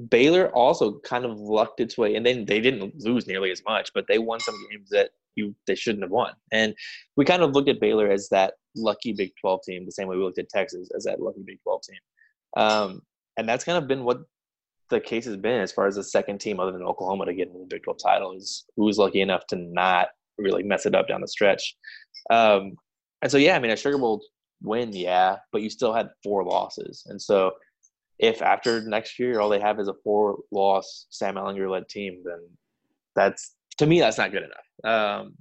Baylor 0.09 0.49
also 0.49 0.99
kind 0.99 1.25
of 1.25 1.39
lucked 1.39 1.79
its 1.79 1.97
way, 1.97 2.15
and 2.15 2.25
then 2.25 2.45
they 2.45 2.61
didn't 2.61 2.99
lose 3.03 3.25
nearly 3.25 3.51
as 3.51 3.63
much, 3.67 3.91
but 3.93 4.05
they 4.07 4.19
won 4.19 4.39
some 4.39 4.55
games 4.69 4.89
that 4.91 5.11
you 5.35 5.55
they 5.65 5.75
shouldn't 5.75 6.03
have 6.03 6.11
won. 6.11 6.33
And 6.51 6.75
we 7.15 7.25
kind 7.25 7.41
of 7.41 7.51
looked 7.51 7.69
at 7.69 7.79
Baylor 7.79 8.11
as 8.11 8.29
that 8.29 8.55
lucky 8.75 9.13
Big 9.13 9.31
Twelve 9.39 9.61
team, 9.63 9.85
the 9.85 9.91
same 9.91 10.07
way 10.07 10.17
we 10.17 10.23
looked 10.23 10.39
at 10.39 10.49
Texas 10.49 10.89
as 10.95 11.05
that 11.05 11.21
lucky 11.21 11.41
Big 11.45 11.59
Twelve 11.63 11.81
team. 11.81 11.99
Um, 12.55 13.01
and 13.37 13.47
that's 13.47 13.63
kind 13.63 13.77
of 13.77 13.87
been 13.87 14.03
what 14.03 14.21
the 14.89 14.99
case 14.99 15.25
has 15.25 15.37
been 15.37 15.61
as 15.61 15.71
far 15.71 15.87
as 15.87 15.95
the 15.95 16.03
second 16.03 16.39
team 16.39 16.59
other 16.59 16.71
than 16.71 16.83
Oklahoma 16.83 17.25
to 17.25 17.33
get 17.33 17.47
into 17.47 17.59
the 17.59 17.65
Big 17.65 17.83
12 17.83 17.97
title 18.01 18.33
is 18.33 18.65
who's 18.75 18.97
lucky 18.97 19.21
enough 19.21 19.45
to 19.47 19.55
not 19.55 20.09
really 20.37 20.63
mess 20.63 20.85
it 20.85 20.95
up 20.95 21.07
down 21.07 21.21
the 21.21 21.27
stretch. 21.27 21.75
Um, 22.29 22.73
and 23.21 23.31
so, 23.31 23.37
yeah, 23.37 23.55
I 23.55 23.59
mean, 23.59 23.71
a 23.71 23.75
Sugar 23.75 23.97
Bowl 23.97 24.21
win, 24.61 24.93
yeah, 24.93 25.37
but 25.51 25.61
you 25.61 25.69
still 25.69 25.93
had 25.93 26.09
four 26.23 26.43
losses. 26.43 27.03
And 27.07 27.21
so, 27.21 27.51
if 28.19 28.41
after 28.41 28.81
next 28.81 29.19
year 29.19 29.39
all 29.39 29.49
they 29.49 29.59
have 29.59 29.79
is 29.79 29.87
a 29.87 29.93
four 30.03 30.39
loss 30.51 31.05
Sam 31.09 31.35
Ehlinger 31.35 31.69
led 31.69 31.87
team, 31.87 32.23
then 32.25 32.39
that's 33.15 33.55
to 33.77 33.85
me 33.85 33.99
that's 33.99 34.17
not 34.17 34.31
good 34.31 34.43
enough. 34.43 35.21
Um, 35.23 35.35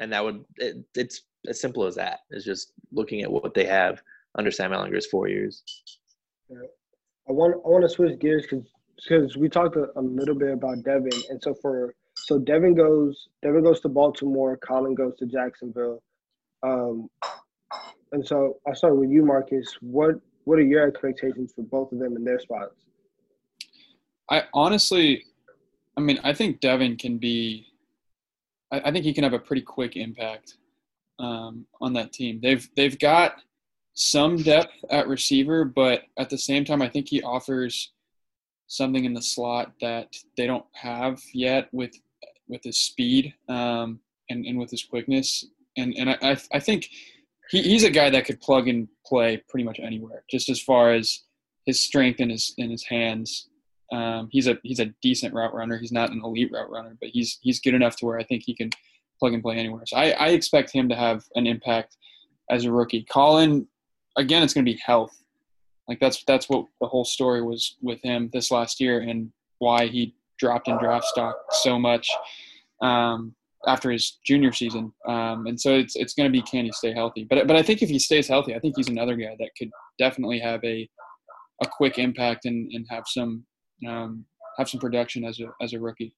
and 0.00 0.12
that 0.12 0.24
would 0.24 0.44
it, 0.56 0.76
it's 0.96 1.22
as 1.48 1.60
simple 1.60 1.84
as 1.84 1.94
that. 1.94 2.20
It's 2.30 2.44
just 2.44 2.72
looking 2.92 3.22
at 3.22 3.30
what 3.30 3.54
they 3.54 3.64
have 3.64 4.02
under 4.36 4.50
Sam 4.50 4.72
Ehlinger's 4.72 5.06
four 5.06 5.28
years. 5.28 5.62
I 7.28 7.32
want 7.32 7.54
I 7.64 7.68
want 7.68 7.84
to 7.84 7.88
switch 7.88 8.18
gears 8.18 8.42
because 8.42 8.66
because 8.96 9.36
we 9.36 9.48
talked 9.48 9.76
a, 9.76 9.86
a, 9.96 10.00
little 10.00 10.34
bit 10.34 10.52
about 10.52 10.82
Devin, 10.84 11.12
and 11.30 11.42
so 11.42 11.54
for 11.54 11.94
so 12.14 12.38
Devin 12.38 12.74
goes 12.74 13.28
Devin 13.42 13.62
goes 13.62 13.80
to 13.80 13.88
Baltimore, 13.88 14.56
Colin 14.56 14.94
goes 14.94 15.14
to 15.18 15.26
Jacksonville, 15.26 16.02
um, 16.62 17.08
and 18.12 18.26
so 18.26 18.56
I'll 18.66 18.74
start 18.74 18.96
with 18.96 19.10
you, 19.10 19.24
Marcus. 19.24 19.76
What 19.80 20.16
what 20.44 20.58
are 20.58 20.62
your 20.62 20.86
expectations 20.86 21.52
for 21.54 21.62
both 21.62 21.92
of 21.92 21.98
them 21.98 22.16
in 22.16 22.24
their 22.24 22.40
spots? 22.40 22.74
I 24.30 24.44
honestly, 24.54 25.24
I 25.96 26.00
mean, 26.00 26.18
I 26.24 26.32
think 26.32 26.60
Devin 26.60 26.96
can 26.96 27.18
be. 27.18 27.66
I, 28.72 28.80
I 28.86 28.92
think 28.92 29.04
he 29.04 29.12
can 29.12 29.24
have 29.24 29.32
a 29.34 29.38
pretty 29.38 29.62
quick 29.62 29.96
impact 29.96 30.54
um, 31.18 31.66
on 31.80 31.92
that 31.94 32.12
team. 32.12 32.40
They've 32.42 32.68
they've 32.76 32.98
got 32.98 33.36
some 33.94 34.36
depth 34.36 34.72
at 34.90 35.08
receiver, 35.08 35.64
but 35.64 36.02
at 36.18 36.30
the 36.30 36.38
same 36.38 36.64
time, 36.64 36.82
I 36.82 36.88
think 36.88 37.08
he 37.08 37.22
offers 37.22 37.92
something 38.66 39.04
in 39.04 39.14
the 39.14 39.22
slot 39.22 39.72
that 39.80 40.08
they 40.36 40.46
don't 40.46 40.66
have 40.72 41.20
yet 41.32 41.68
with 41.72 41.92
with 42.48 42.62
his 42.62 42.78
speed 42.78 43.34
um, 43.48 44.00
and 44.30 44.44
and 44.44 44.58
with 44.58 44.70
his 44.70 44.84
quickness. 44.84 45.46
And 45.76 45.94
and 45.96 46.10
I 46.10 46.38
I 46.52 46.60
think 46.60 46.88
he, 47.50 47.62
he's 47.62 47.84
a 47.84 47.90
guy 47.90 48.10
that 48.10 48.24
could 48.24 48.40
plug 48.40 48.68
and 48.68 48.88
play 49.04 49.42
pretty 49.48 49.64
much 49.64 49.78
anywhere, 49.80 50.24
just 50.30 50.48
as 50.48 50.60
far 50.60 50.92
as 50.92 51.22
his 51.64 51.80
strength 51.80 52.20
in 52.20 52.30
his 52.30 52.54
in 52.58 52.70
his 52.70 52.84
hands. 52.84 53.48
Um, 53.92 54.28
he's 54.32 54.48
a 54.48 54.58
he's 54.62 54.80
a 54.80 54.92
decent 55.02 55.32
route 55.34 55.54
runner. 55.54 55.78
He's 55.78 55.92
not 55.92 56.10
an 56.10 56.20
elite 56.24 56.50
route 56.52 56.70
runner, 56.70 56.96
but 57.00 57.10
he's 57.10 57.38
he's 57.42 57.60
good 57.60 57.74
enough 57.74 57.96
to 57.96 58.06
where 58.06 58.18
I 58.18 58.24
think 58.24 58.42
he 58.44 58.54
can 58.54 58.70
plug 59.18 59.32
and 59.32 59.42
play 59.42 59.56
anywhere. 59.56 59.84
So 59.86 59.96
I, 59.96 60.10
I 60.10 60.28
expect 60.28 60.72
him 60.72 60.88
to 60.88 60.96
have 60.96 61.24
an 61.36 61.46
impact 61.46 61.96
as 62.50 62.64
a 62.64 62.72
rookie. 62.72 63.06
Colin, 63.10 63.66
again, 64.16 64.42
it's 64.42 64.54
going 64.54 64.64
to 64.64 64.72
be 64.72 64.78
health. 64.84 65.16
Like 65.88 66.00
that's 66.00 66.22
that's 66.26 66.48
what 66.48 66.66
the 66.80 66.86
whole 66.86 67.04
story 67.04 67.42
was 67.42 67.76
with 67.80 68.02
him 68.02 68.30
this 68.32 68.50
last 68.50 68.80
year 68.80 69.00
and 69.00 69.30
why 69.58 69.86
he 69.86 70.14
dropped 70.38 70.68
in 70.68 70.78
draft 70.78 71.06
stock 71.06 71.36
so 71.50 71.78
much 71.78 72.10
um, 72.82 73.34
after 73.66 73.90
his 73.90 74.18
junior 74.24 74.52
season. 74.52 74.92
Um, 75.08 75.46
and 75.46 75.60
so 75.60 75.74
it's 75.74 75.96
it's 75.96 76.14
going 76.14 76.30
to 76.30 76.32
be 76.32 76.42
can 76.42 76.64
he 76.64 76.72
stay 76.72 76.92
healthy? 76.92 77.26
But 77.28 77.46
but 77.46 77.56
I 77.56 77.62
think 77.62 77.82
if 77.82 77.88
he 77.88 77.98
stays 77.98 78.28
healthy, 78.28 78.54
I 78.54 78.58
think 78.58 78.74
he's 78.76 78.88
another 78.88 79.16
guy 79.16 79.36
that 79.38 79.50
could 79.58 79.70
definitely 79.98 80.40
have 80.40 80.62
a 80.64 80.88
a 81.62 81.66
quick 81.66 81.98
impact 81.98 82.44
and, 82.44 82.70
and 82.72 82.84
have 82.90 83.04
some 83.06 83.44
um, 83.88 84.24
have 84.58 84.68
some 84.68 84.80
production 84.80 85.24
as 85.24 85.38
a 85.40 85.46
as 85.62 85.72
a 85.72 85.80
rookie. 85.80 86.14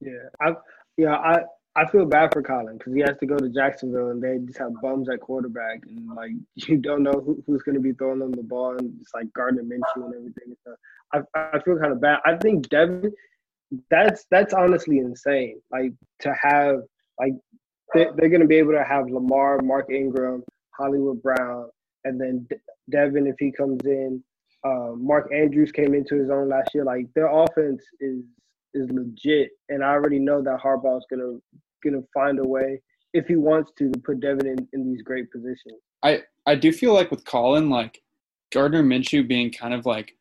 Yeah, 0.00 0.28
I 0.40 0.52
yeah 0.96 1.16
I 1.16 1.38
I 1.76 1.86
feel 1.86 2.06
bad 2.06 2.32
for 2.32 2.42
Colin 2.42 2.76
because 2.76 2.94
he 2.94 3.00
has 3.00 3.16
to 3.18 3.26
go 3.26 3.36
to 3.36 3.48
Jacksonville 3.48 4.10
and 4.10 4.22
they 4.22 4.38
just 4.44 4.58
have 4.58 4.72
bums 4.82 5.08
at 5.08 5.20
quarterback 5.20 5.80
and 5.86 6.08
like 6.14 6.32
you 6.54 6.76
don't 6.76 7.02
know 7.02 7.12
who, 7.12 7.42
who's 7.46 7.62
going 7.62 7.76
to 7.76 7.80
be 7.80 7.92
throwing 7.92 8.18
them 8.18 8.32
the 8.32 8.42
ball 8.42 8.76
and 8.76 8.92
it's 9.00 9.14
like 9.14 9.32
Gardner 9.32 9.62
Minshew 9.62 10.06
and 10.06 10.14
everything. 10.14 10.56
So 10.64 10.74
I 11.12 11.20
I 11.34 11.60
feel 11.60 11.78
kind 11.78 11.92
of 11.92 12.00
bad. 12.00 12.18
I 12.24 12.36
think 12.36 12.68
Devin, 12.68 13.12
that's 13.90 14.24
that's 14.30 14.54
honestly 14.54 14.98
insane. 14.98 15.60
Like 15.70 15.92
to 16.20 16.34
have 16.42 16.80
like 17.20 17.34
they're, 17.94 18.12
they're 18.16 18.28
going 18.28 18.42
to 18.42 18.46
be 18.46 18.56
able 18.56 18.72
to 18.72 18.84
have 18.84 19.08
Lamar, 19.08 19.58
Mark 19.62 19.90
Ingram, 19.90 20.42
Hollywood 20.70 21.22
Brown, 21.22 21.68
and 22.04 22.20
then 22.20 22.46
Devin 22.90 23.26
if 23.26 23.36
he 23.38 23.52
comes 23.52 23.80
in. 23.84 24.22
Um, 24.64 25.06
Mark 25.06 25.30
Andrews 25.32 25.70
came 25.70 25.94
into 25.94 26.16
his 26.16 26.30
own 26.30 26.48
last 26.48 26.70
year. 26.74 26.84
Like 26.84 27.06
their 27.14 27.28
offense 27.28 27.82
is 28.00 28.24
is 28.74 28.90
legit, 28.90 29.50
and 29.68 29.84
I 29.84 29.88
already 29.88 30.18
know 30.18 30.42
that 30.42 30.60
Harbaugh's 30.60 31.06
gonna 31.10 31.38
gonna 31.82 32.02
find 32.12 32.38
a 32.38 32.46
way 32.46 32.80
if 33.14 33.26
he 33.26 33.36
wants 33.36 33.72
to 33.78 33.90
to 33.90 33.98
put 34.00 34.20
Devin 34.20 34.46
in, 34.46 34.68
in 34.72 34.90
these 34.92 35.02
great 35.02 35.30
positions. 35.30 35.80
I 36.02 36.22
I 36.46 36.54
do 36.54 36.72
feel 36.72 36.94
like 36.94 37.10
with 37.10 37.24
Colin, 37.24 37.70
like 37.70 38.02
Gardner 38.52 38.82
Minshew 38.82 39.26
being 39.26 39.50
kind 39.50 39.74
of 39.74 39.86
like 39.86 40.16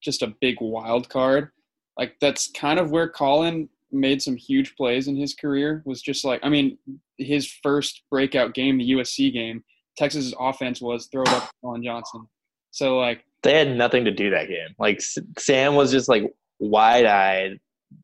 just 0.00 0.22
a 0.22 0.34
big 0.40 0.56
wild 0.60 1.08
card, 1.08 1.50
like 1.96 2.16
that's 2.20 2.50
kind 2.50 2.78
of 2.78 2.90
where 2.90 3.08
Colin 3.08 3.68
made 3.92 4.22
some 4.22 4.36
huge 4.36 4.76
plays 4.76 5.08
in 5.08 5.16
his 5.16 5.34
career. 5.34 5.82
Was 5.84 6.02
just 6.02 6.24
like 6.24 6.40
I 6.42 6.48
mean, 6.48 6.78
his 7.18 7.50
first 7.62 8.02
breakout 8.10 8.54
game, 8.54 8.78
the 8.78 8.92
USC 8.92 9.32
game, 9.32 9.64
Texas's 9.96 10.34
offense 10.38 10.80
was 10.80 11.06
throw 11.06 11.22
it 11.22 11.28
up 11.28 11.44
to 11.44 11.52
Colin 11.62 11.84
Johnson. 11.84 12.26
So 12.70 12.98
like 12.98 13.24
they 13.42 13.58
had 13.58 13.76
nothing 13.76 14.04
to 14.04 14.10
do 14.10 14.30
that 14.30 14.48
game. 14.48 14.74
Like 14.78 15.00
Sam 15.38 15.74
was 15.74 15.90
just 15.90 16.08
like 16.08 16.32
wide 16.58 17.06
eyed 17.06 17.60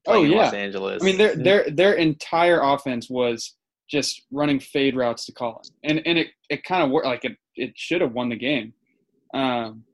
oh 0.06 0.22
yeah, 0.22 0.44
Los 0.44 0.54
Angeles. 0.54 1.02
I 1.02 1.04
mean, 1.04 1.18
their 1.18 1.36
their 1.36 1.70
their 1.70 1.92
entire 1.94 2.60
offense 2.60 3.08
was 3.10 3.54
just 3.90 4.22
running 4.30 4.60
fade 4.60 4.96
routes 4.96 5.26
to 5.26 5.32
Colin, 5.32 5.62
and 5.84 6.02
and 6.06 6.18
it 6.18 6.28
it 6.50 6.64
kind 6.64 6.82
of 6.82 6.90
worked. 6.90 7.06
Like 7.06 7.24
it 7.24 7.36
it 7.56 7.72
should 7.76 8.00
have 8.00 8.12
won 8.12 8.28
the 8.28 8.36
game. 8.36 8.72
Um, 9.34 9.84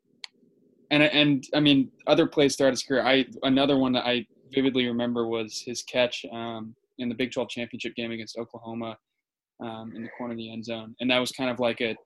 and 0.91 1.03
and 1.03 1.45
I 1.55 1.61
mean, 1.61 1.91
other 2.07 2.27
plays 2.27 2.57
throughout 2.57 2.71
his 2.71 2.83
career. 2.83 3.03
I 3.03 3.27
another 3.43 3.79
one 3.79 3.93
that 3.93 4.07
I 4.07 4.27
vividly 4.55 4.87
remember 4.87 5.27
was 5.27 5.63
his 5.65 5.83
catch 5.83 6.25
um, 6.33 6.75
in 6.99 7.09
the 7.09 7.15
Big 7.15 7.33
12 7.33 7.49
championship 7.49 7.95
game 7.95 8.13
against 8.13 8.37
Oklahoma 8.39 8.97
um, 9.63 9.93
in 9.97 10.03
the 10.03 10.11
corner 10.19 10.33
of 10.33 10.39
the 10.39 10.53
end 10.53 10.65
zone, 10.65 10.95
and 11.01 11.11
that 11.11 11.19
was 11.19 11.33
kind 11.33 11.51
of 11.51 11.59
like 11.61 11.81
a 11.81 11.97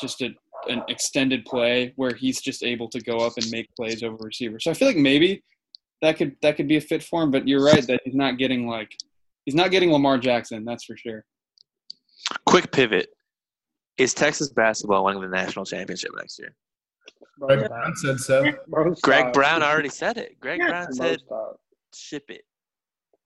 just 0.00 0.22
a 0.22 0.30
an 0.68 0.82
extended 0.88 1.44
play 1.44 1.92
where 1.96 2.14
he's 2.14 2.40
just 2.40 2.62
able 2.62 2.88
to 2.88 3.00
go 3.00 3.18
up 3.18 3.34
and 3.36 3.50
make 3.50 3.68
plays 3.76 4.02
over 4.02 4.16
receiver. 4.20 4.58
So 4.58 4.70
I 4.70 4.74
feel 4.74 4.88
like 4.88 4.96
maybe 4.96 5.42
that 6.02 6.16
could 6.16 6.36
that 6.42 6.56
could 6.56 6.68
be 6.68 6.76
a 6.76 6.80
fit 6.80 7.02
for 7.02 7.22
him. 7.22 7.30
But 7.30 7.48
you're 7.48 7.64
right 7.64 7.86
that 7.86 8.00
he's 8.04 8.14
not 8.14 8.38
getting 8.38 8.68
like 8.68 8.96
he's 9.44 9.54
not 9.54 9.70
getting 9.70 9.90
Lamar 9.92 10.18
Jackson. 10.18 10.64
That's 10.64 10.84
for 10.84 10.96
sure. 10.96 11.24
Quick 12.46 12.70
pivot: 12.72 13.08
Is 13.98 14.14
Texas 14.14 14.50
basketball 14.50 15.04
winning 15.04 15.22
the 15.22 15.28
national 15.28 15.64
championship 15.64 16.10
next 16.16 16.38
year? 16.38 16.54
Greg 17.40 17.68
Brown 17.68 17.96
said 17.96 18.20
so. 18.20 18.52
Greg 19.02 19.32
Brown 19.32 19.62
already 19.62 19.88
said 19.88 20.18
it. 20.18 20.38
Greg 20.40 20.60
Brown 20.60 20.92
said, 20.92 21.18
"Ship 21.94 22.24
it." 22.28 22.42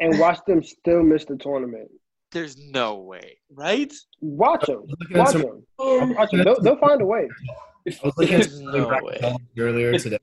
And 0.00 0.18
watch 0.18 0.38
them 0.46 0.62
still 0.62 1.02
miss 1.02 1.24
the 1.24 1.36
tournament. 1.36 1.90
There's 2.30 2.56
no 2.58 2.96
way, 2.98 3.38
right? 3.50 3.92
Watch 4.20 4.66
them. 4.66 4.84
Watch 5.10 5.32
them. 5.32 5.64
Watch 5.78 6.30
them. 6.30 6.44
They'll, 6.44 6.60
they'll 6.60 6.78
find 6.78 7.00
a 7.00 7.06
way. 7.06 7.26
I 7.86 7.92
was 8.04 8.12
looking 8.18 8.34
at 8.34 8.52
no 8.52 8.88
way. 9.02 9.36
earlier 9.56 9.98
today 9.98 10.18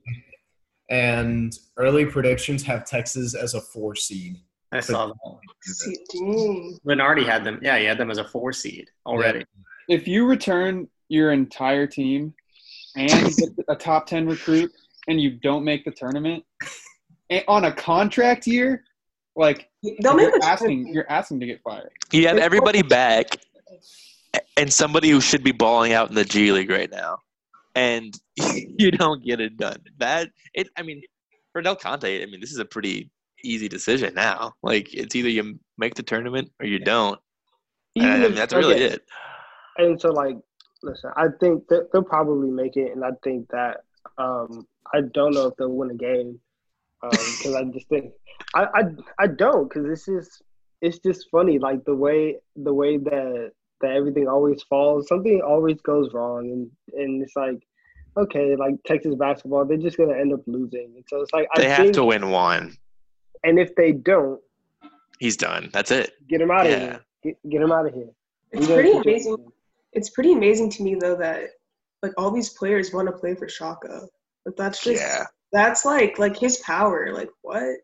and 0.88 1.58
early 1.76 2.06
predictions 2.06 2.62
have 2.64 2.84
Texas 2.84 3.34
as 3.34 3.54
a 3.54 3.60
four 3.60 3.94
seed. 3.94 4.38
I 4.72 4.80
saw 4.80 5.06
that. 5.06 6.78
Lunardi 6.84 7.24
had 7.24 7.44
them. 7.44 7.58
Yeah, 7.62 7.78
he 7.78 7.84
had 7.84 7.98
them 7.98 8.10
as 8.10 8.18
a 8.18 8.24
four 8.24 8.52
seed 8.52 8.90
already. 9.04 9.44
If 9.88 10.08
you 10.08 10.26
return 10.26 10.88
your 11.08 11.32
entire 11.32 11.86
team 11.86 12.34
and 12.96 13.10
get 13.36 13.50
a 13.68 13.76
top 13.76 14.06
ten 14.06 14.26
recruit 14.26 14.72
and 15.08 15.20
you 15.20 15.30
don't 15.30 15.64
make 15.64 15.84
the 15.84 15.92
tournament, 15.92 16.44
on 17.48 17.64
a 17.64 17.72
contract 17.72 18.46
year, 18.46 18.84
like 19.36 19.68
They'll 20.00 20.18
you're 20.18 20.36
a 20.36 20.44
asking, 20.44 20.88
you're 20.88 21.10
asking 21.10 21.40
to 21.40 21.46
get 21.46 21.60
fired. 21.62 21.90
You 22.12 22.26
have 22.28 22.38
everybody 22.38 22.82
back, 22.82 23.36
and 24.56 24.72
somebody 24.72 25.10
who 25.10 25.20
should 25.20 25.44
be 25.44 25.52
balling 25.52 25.92
out 25.92 26.08
in 26.08 26.14
the 26.14 26.24
G 26.24 26.52
League 26.52 26.70
right 26.70 26.90
now, 26.90 27.18
and 27.76 28.18
you 28.36 28.90
don't 28.90 29.24
get 29.24 29.40
it 29.40 29.56
done. 29.56 29.76
That 29.98 30.30
it. 30.54 30.68
I 30.76 30.82
mean, 30.82 31.02
for 31.52 31.62
Del 31.62 31.76
Conte, 31.76 32.22
I 32.22 32.26
mean, 32.26 32.40
this 32.40 32.50
is 32.50 32.58
a 32.58 32.64
pretty 32.64 33.10
easy 33.44 33.68
decision 33.68 34.14
now. 34.14 34.54
Like, 34.62 34.92
it's 34.92 35.14
either 35.14 35.28
you 35.28 35.60
make 35.78 35.94
the 35.94 36.02
tournament 36.02 36.50
or 36.58 36.66
you 36.66 36.80
don't. 36.80 37.20
And, 37.94 38.06
I 38.06 38.18
mean, 38.18 38.34
that's 38.34 38.54
really 38.54 38.82
it. 38.82 39.02
And 39.78 40.00
so, 40.00 40.10
like, 40.10 40.36
listen, 40.82 41.10
I 41.16 41.26
think 41.38 41.68
that 41.68 41.92
they'll 41.92 42.02
probably 42.02 42.50
make 42.50 42.76
it, 42.76 42.92
and 42.92 43.04
I 43.04 43.10
think 43.22 43.48
that 43.50 43.82
um, 44.18 44.66
I 44.92 45.02
don't 45.12 45.34
know 45.34 45.46
if 45.46 45.56
they'll 45.56 45.68
win 45.68 45.90
a 45.90 45.94
game 45.94 46.40
because 47.02 47.54
I 47.54 47.64
just 47.64 47.88
think 47.88 48.12
I 48.54 48.64
I, 48.64 48.82
I 49.18 49.26
don't 49.26 49.68
because 49.68 49.86
it's 49.86 50.06
just 50.06 50.42
it's 50.80 50.98
just 50.98 51.28
funny 51.30 51.58
like 51.58 51.84
the 51.84 51.94
way 51.94 52.36
the 52.56 52.72
way 52.72 52.96
that 52.96 53.52
that 53.80 53.92
everything 53.92 54.26
always 54.28 54.62
falls 54.64 55.06
something 55.08 55.40
always 55.42 55.80
goes 55.82 56.12
wrong 56.14 56.50
and 56.50 56.70
and 57.00 57.22
it's 57.22 57.36
like 57.36 57.58
okay 58.16 58.56
like 58.56 58.74
Texas 58.86 59.14
basketball 59.14 59.64
they're 59.64 59.76
just 59.76 59.96
gonna 59.98 60.16
end 60.16 60.32
up 60.32 60.40
losing 60.46 60.92
and 60.96 61.04
so 61.08 61.20
it's 61.20 61.32
like 61.32 61.46
They 61.56 61.66
I 61.66 61.68
have 61.70 61.78
think, 61.84 61.94
to 61.96 62.04
win 62.04 62.30
one. 62.30 62.76
and 63.44 63.58
if 63.58 63.74
they 63.76 63.92
don't 63.92 64.40
He's 65.18 65.36
done. 65.38 65.70
That's 65.72 65.90
it. 65.90 66.12
get 66.28 66.40
him 66.42 66.50
out 66.50 66.66
of 66.66 66.72
here 66.78 67.00
get, 67.22 67.36
get 67.50 67.62
him 67.62 67.72
out 67.72 67.86
of 67.86 67.94
here 67.94 68.08
It's 68.52 68.66
pretty 68.66 68.92
have 68.92 69.02
to 69.02 69.08
do 69.08 69.10
amazing. 69.10 69.32
anything. 69.34 69.52
It's 69.92 70.10
pretty 70.10 70.32
amazing 70.32 70.70
to 70.70 70.82
me 70.82 70.94
though 70.94 71.16
that 71.16 71.50
like 72.02 72.12
all 72.18 72.30
these 72.30 72.50
players 72.50 72.92
want 72.92 73.08
to 73.08 73.12
play 73.12 73.34
for 73.34 73.48
Shaka. 73.48 74.02
But 74.44 74.56
that's 74.56 74.82
just 74.82 75.00
Yeah. 75.02 75.24
that's 75.52 75.84
like 75.86 76.18
like 76.18 76.36
his 76.36 76.58
power. 76.58 77.12
Like 77.14 77.30
what? 77.42 77.78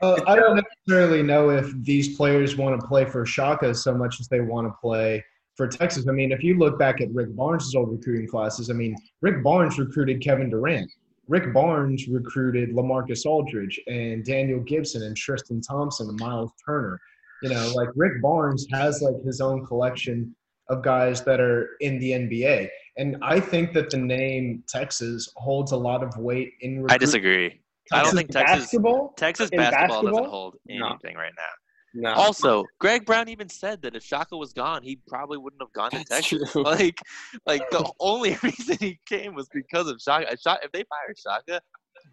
Uh, 0.00 0.18
I 0.26 0.34
don't 0.34 0.56
necessarily 0.56 1.22
know 1.22 1.50
if 1.50 1.72
these 1.84 2.16
players 2.16 2.56
want 2.56 2.80
to 2.80 2.84
play 2.88 3.04
for 3.04 3.24
Shaka 3.24 3.72
so 3.72 3.94
much 3.94 4.18
as 4.18 4.26
they 4.26 4.40
want 4.40 4.66
to 4.66 4.72
play 4.80 5.24
for 5.56 5.66
Texas. 5.68 6.06
I 6.08 6.12
mean, 6.12 6.32
if 6.32 6.42
you 6.42 6.58
look 6.58 6.78
back 6.78 7.00
at 7.00 7.10
Rick 7.12 7.34
Barnes' 7.36 7.74
old 7.74 7.90
recruiting 7.92 8.28
classes, 8.28 8.70
I 8.70 8.72
mean, 8.72 8.96
Rick 9.20 9.42
Barnes 9.42 9.78
recruited 9.78 10.22
Kevin 10.22 10.50
Durant. 10.50 10.90
Rick 11.28 11.52
Barnes 11.54 12.08
recruited 12.08 12.70
LaMarcus 12.70 13.24
Aldridge 13.26 13.80
and 13.86 14.24
Daniel 14.24 14.60
Gibson 14.60 15.02
and 15.04 15.16
Tristan 15.16 15.60
Thompson 15.60 16.08
and 16.08 16.18
Myles 16.18 16.52
Turner. 16.66 16.98
You 17.42 17.50
know, 17.50 17.72
like 17.74 17.88
Rick 17.96 18.20
Barnes 18.22 18.66
has 18.72 19.02
like 19.02 19.14
his 19.24 19.40
own 19.40 19.64
collection 19.66 20.34
of 20.68 20.82
guys 20.82 21.22
that 21.24 21.40
are 21.40 21.70
in 21.80 21.98
the 21.98 22.12
NBA. 22.12 22.68
And 22.96 23.16
I 23.22 23.40
think 23.40 23.72
that 23.74 23.90
the 23.90 23.96
name 23.98 24.62
Texas 24.68 25.32
holds 25.36 25.72
a 25.72 25.76
lot 25.76 26.02
of 26.02 26.16
weight 26.18 26.52
in 26.60 26.78
I 26.78 26.82
recruiting. 26.82 26.98
disagree. 26.98 27.60
I 27.92 28.02
don't 28.02 28.14
think 28.14 28.30
Texas 28.30 28.58
basketball 28.60 29.12
Texas 29.16 29.50
in 29.50 29.58
basketball, 29.58 29.88
doesn't 30.02 30.12
basketball? 30.12 30.30
hold 30.30 30.56
No. 30.68 30.88
anything 30.90 31.16
right 31.16 31.32
now. 31.36 31.42
No. 31.94 32.12
Also, 32.14 32.64
Greg 32.78 33.04
Brown 33.04 33.28
even 33.28 33.48
said 33.48 33.82
that 33.82 33.94
if 33.94 34.02
Shaka 34.02 34.36
was 34.36 34.52
gone, 34.52 34.82
he 34.82 34.98
probably 35.08 35.38
wouldn't 35.38 35.60
have 35.62 35.72
gone 35.72 35.90
to 35.90 35.98
That's 36.08 36.30
Texas. 36.30 36.52
true. 36.52 36.62
Like, 36.72 36.98
like 37.46 37.68
the 37.70 37.90
only 38.00 38.38
reason 38.42 38.76
he 38.80 38.98
came 39.06 39.34
was 39.34 39.48
because 39.52 39.88
of 39.88 40.00
Shaka. 40.00 40.32
If 40.32 40.72
they 40.72 40.84
fired 40.84 41.18
Shaka, 41.18 41.60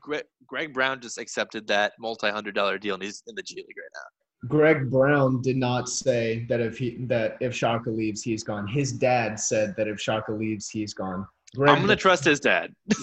Greg, 0.01 0.23
Greg 0.47 0.73
Brown 0.73 0.99
just 0.99 1.17
accepted 1.17 1.67
that 1.67 1.93
multi-hundred 1.99 2.55
dollar 2.55 2.77
deal, 2.77 2.95
and 2.95 3.03
he's 3.03 3.23
in 3.27 3.35
the 3.35 3.43
G 3.43 3.55
League 3.55 3.65
right 3.67 3.89
now. 3.93 4.47
Greg 4.47 4.89
Brown 4.89 5.41
did 5.41 5.57
not 5.57 5.89
say 5.89 6.45
that 6.49 6.61
if 6.61 6.77
he 6.77 6.97
that 7.07 7.37
if 7.41 7.53
Shaka 7.53 7.89
leaves, 7.89 8.21
he's 8.21 8.43
gone. 8.43 8.67
His 8.67 8.93
dad 8.93 9.39
said 9.39 9.75
that 9.77 9.87
if 9.87 9.99
Shaka 9.99 10.31
leaves, 10.31 10.69
he's 10.69 10.93
gone. 10.93 11.27
Greg, 11.55 11.75
I'm 11.75 11.81
gonna 11.81 11.95
trust 11.95 12.23
his 12.23 12.39
dad. 12.39 12.73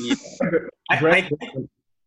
I, 0.91 0.99
Greg, 0.99 1.33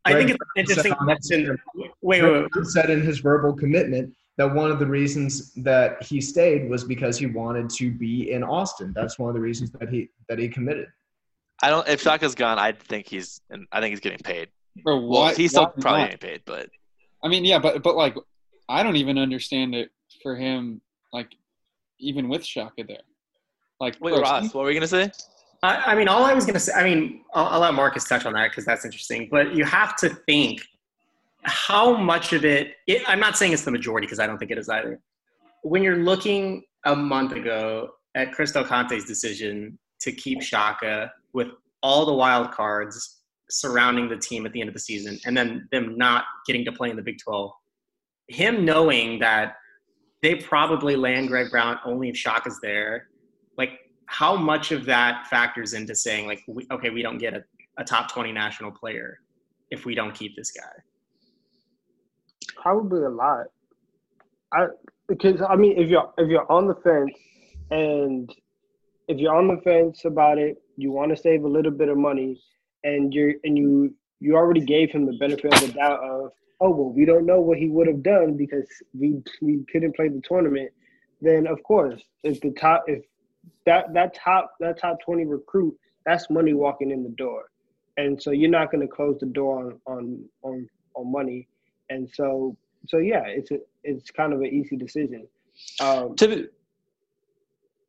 I, 0.06 0.12
I 0.12 0.14
think 0.14 0.32
it's 0.32 0.40
an 0.40 0.62
interesting 0.62 0.94
question. 0.94 1.58
Wait, 1.76 2.24
wait, 2.24 2.48
wait. 2.56 2.66
Said 2.66 2.90
in 2.90 3.02
his 3.02 3.20
verbal 3.20 3.54
commitment 3.54 4.14
that 4.40 4.56
one 4.56 4.72
of 4.72 4.80
the 4.80 4.86
reasons 4.86 5.52
that 5.56 6.02
he 6.02 6.22
stayed 6.22 6.70
was 6.70 6.86
because 6.86 7.18
he 7.20 7.26
wanted 7.26 7.70
to 7.72 7.92
be 7.92 8.32
in 8.32 8.42
Austin. 8.42 8.94
That's 8.96 9.20
one 9.20 9.28
of 9.28 9.36
the 9.36 9.42
reasons 9.42 9.70
that 9.72 9.90
he 9.90 10.10
that 10.30 10.40
he 10.40 10.48
committed. 10.48 10.88
I 11.62 11.70
don't. 11.70 11.86
If 11.90 12.02
Shaka's 12.02 12.36
gone, 12.36 12.58
I 12.58 12.72
think 12.72 13.06
he's. 13.06 13.42
And 13.50 13.68
I 13.74 13.82
think 13.82 13.92
he's 13.92 14.00
getting 14.00 14.18
paid. 14.20 14.48
Bro, 14.82 15.02
Well, 15.08 15.36
he's 15.36 15.52
still 15.52 15.66
why 15.66 15.72
probably 15.82 16.00
not? 16.00 16.12
getting 16.12 16.30
paid, 16.30 16.42
but 16.46 16.70
I 17.22 17.28
mean, 17.28 17.44
yeah, 17.44 17.60
but 17.60 17.84
but 17.84 17.98
like, 17.98 18.16
I 18.70 18.82
don't 18.82 18.96
even 18.96 19.18
understand 19.18 19.76
it 19.76 19.92
for 20.24 20.38
him. 20.38 20.80
Like, 21.12 21.36
even 22.00 22.30
with 22.30 22.46
Shaka 22.46 22.86
there, 22.88 23.00
like, 23.82 23.98
wait, 24.00 24.14
bro, 24.14 24.22
Ross, 24.22 24.54
what 24.54 24.64
were 24.64 24.72
you 24.72 24.80
gonna 24.80 24.88
say? 24.88 25.12
I, 25.64 25.92
I 25.92 25.96
mean, 25.96 26.08
all 26.08 26.24
I 26.24 26.34
was 26.34 26.46
gonna 26.46 26.62
say. 26.62 26.72
I 26.72 26.86
mean, 26.86 27.26
I'll, 27.34 27.48
I'll 27.48 27.60
let 27.60 27.74
Marcus 27.74 28.06
touch 28.06 28.26
on 28.26 28.32
that 28.34 28.52
because 28.52 28.64
that's 28.64 28.86
interesting. 28.86 29.28
But 29.30 29.54
you 29.54 29.66
have 29.66 29.98
to 29.98 30.08
think 30.08 30.62
how 31.44 31.96
much 31.96 32.34
of 32.34 32.46
it, 32.46 32.74
it. 32.88 33.02
I'm 33.08 33.20
not 33.20 33.38
saying 33.38 33.54
it's 33.54 33.64
the 33.64 33.72
majority 33.72 34.06
because 34.06 34.20
I 34.20 34.28
don't 34.28 34.38
think 34.38 34.52
it 34.52 34.58
is 34.58 34.70
either. 34.70 35.00
When 35.64 35.84
you're 35.84 35.98
looking 35.98 36.64
a 36.86 36.96
month 36.96 37.34
ago 37.34 37.90
at 38.16 38.32
Chris 38.32 38.52
Del 38.52 38.66
Conte's 38.66 39.06
decision 39.06 39.78
to 40.02 40.12
keep 40.12 40.42
Shaka 40.42 41.12
with 41.34 41.48
all 41.82 42.06
the 42.06 42.14
wild 42.14 42.52
cards 42.52 43.22
surrounding 43.50 44.10
the 44.10 44.18
team 44.18 44.46
at 44.46 44.54
the 44.54 44.62
end 44.62 44.68
of 44.68 44.74
the 44.74 44.80
season, 44.80 45.18
and 45.26 45.36
then 45.36 45.68
them 45.72 45.98
not 45.98 46.26
getting 46.46 46.64
to 46.66 46.72
play 46.72 46.90
in 46.90 46.96
the 46.96 47.02
Big 47.02 47.18
12, 47.18 47.52
him 48.28 48.64
knowing 48.64 49.20
that 49.20 49.56
they 50.22 50.36
probably 50.36 50.96
land 50.96 51.30
Greg 51.30 51.50
Brown 51.50 51.80
only 51.86 52.10
if 52.10 52.18
Shaka's 52.18 52.60
there, 52.62 53.08
like 53.58 53.80
how 54.06 54.36
much 54.36 54.72
of 54.72 54.86
that 54.86 55.28
factors 55.28 55.74
into 55.74 55.96
saying 55.96 56.28
like, 56.28 56.42
we, 56.48 56.68
okay, 56.72 56.90
we 56.90 57.02
don't 57.02 57.18
get 57.18 57.34
a, 57.34 57.44
a 57.78 57.84
top 57.84 58.12
20 58.12 58.32
national 58.32 58.72
player 58.72 59.20
if 59.72 59.86
we 59.86 59.96
don't 59.96 60.14
keep 60.14 60.36
this 60.36 60.52
guy. 60.52 60.72
Probably 62.56 63.04
a 63.04 63.10
lot. 63.10 63.48
I 64.54 64.68
because 65.08 65.42
I 65.42 65.56
mean, 65.56 65.78
if 65.78 65.90
you're 65.90 66.12
if 66.18 66.30
you're 66.30 66.50
on 66.52 66.68
the 66.68 66.76
fence, 66.76 67.18
and 67.72 68.34
if 69.08 69.18
you're 69.18 69.36
on 69.36 69.48
the 69.48 69.62
fence 69.62 70.06
about 70.06 70.38
it, 70.38 70.62
you 70.78 70.92
want 70.92 71.16
to 71.16 71.22
save 71.22 71.44
a 71.44 71.48
little 71.48 71.72
bit 71.72 71.90
of 71.90 71.98
money, 71.98 72.42
and 72.84 73.14
you're 73.14 73.34
and 73.44 73.58
you 73.58 73.94
you 74.20 74.36
already 74.36 74.62
gave 74.62 74.92
him 74.92 75.06
the 75.06 75.18
benefit 75.20 75.54
of 75.54 75.62
the 75.62 75.74
doubt 75.74 76.04
of 76.04 76.32
oh 76.62 76.70
well 76.70 76.92
we 76.92 77.06
don't 77.06 77.26
know 77.26 77.40
what 77.40 77.58
he 77.58 77.70
would 77.70 77.88
have 77.88 78.04
done 78.04 78.36
because 78.36 78.68
we 78.98 79.22
we 79.42 79.64
couldn't 79.72 79.96
play 79.96 80.08
the 80.08 80.22
tournament. 80.24 80.72
Then 81.22 81.48
of 81.48 81.62
course, 81.64 82.02
if 82.24 82.40
the 82.42 82.52
top 82.52 82.84
if 82.88 83.04
that 83.66 83.94
that 83.94 84.16
top 84.16 84.54
that 84.60 84.80
top 84.80 84.98
twenty 85.04 85.26
recruit 85.26 85.76
that's 86.06 86.30
money 86.30 86.54
walking 86.54 86.92
in 86.92 87.04
the 87.04 87.10
door, 87.10 87.50
and 87.98 88.22
so 88.22 88.32
you're 88.32 88.50
not 88.50 88.72
going 88.72 88.88
to 88.88 88.94
close 88.94 89.18
the 89.20 89.26
door 89.28 89.60
on 89.60 89.80
on 89.86 90.26
on 90.44 90.68
on 90.96 91.12
money 91.12 91.48
and 91.90 92.10
so 92.14 92.56
so 92.88 92.98
yeah, 92.98 93.24
it's 93.26 93.52
a 93.52 93.58
it's 93.84 94.12
kind 94.12 94.34
of 94.34 94.40
an 94.42 94.48
easy 94.48 94.76
decision. 94.76 95.28
Um, 95.82 96.16
To 96.16 96.28
be, 96.28 96.48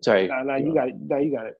sorry. 0.02 0.26
now, 0.28 0.42
now 0.42 0.56
you 0.56 0.74
got 0.74 0.88
it. 0.88 0.96
Now 1.00 1.18
you 1.18 1.32
got 1.32 1.46
it. 1.46 1.54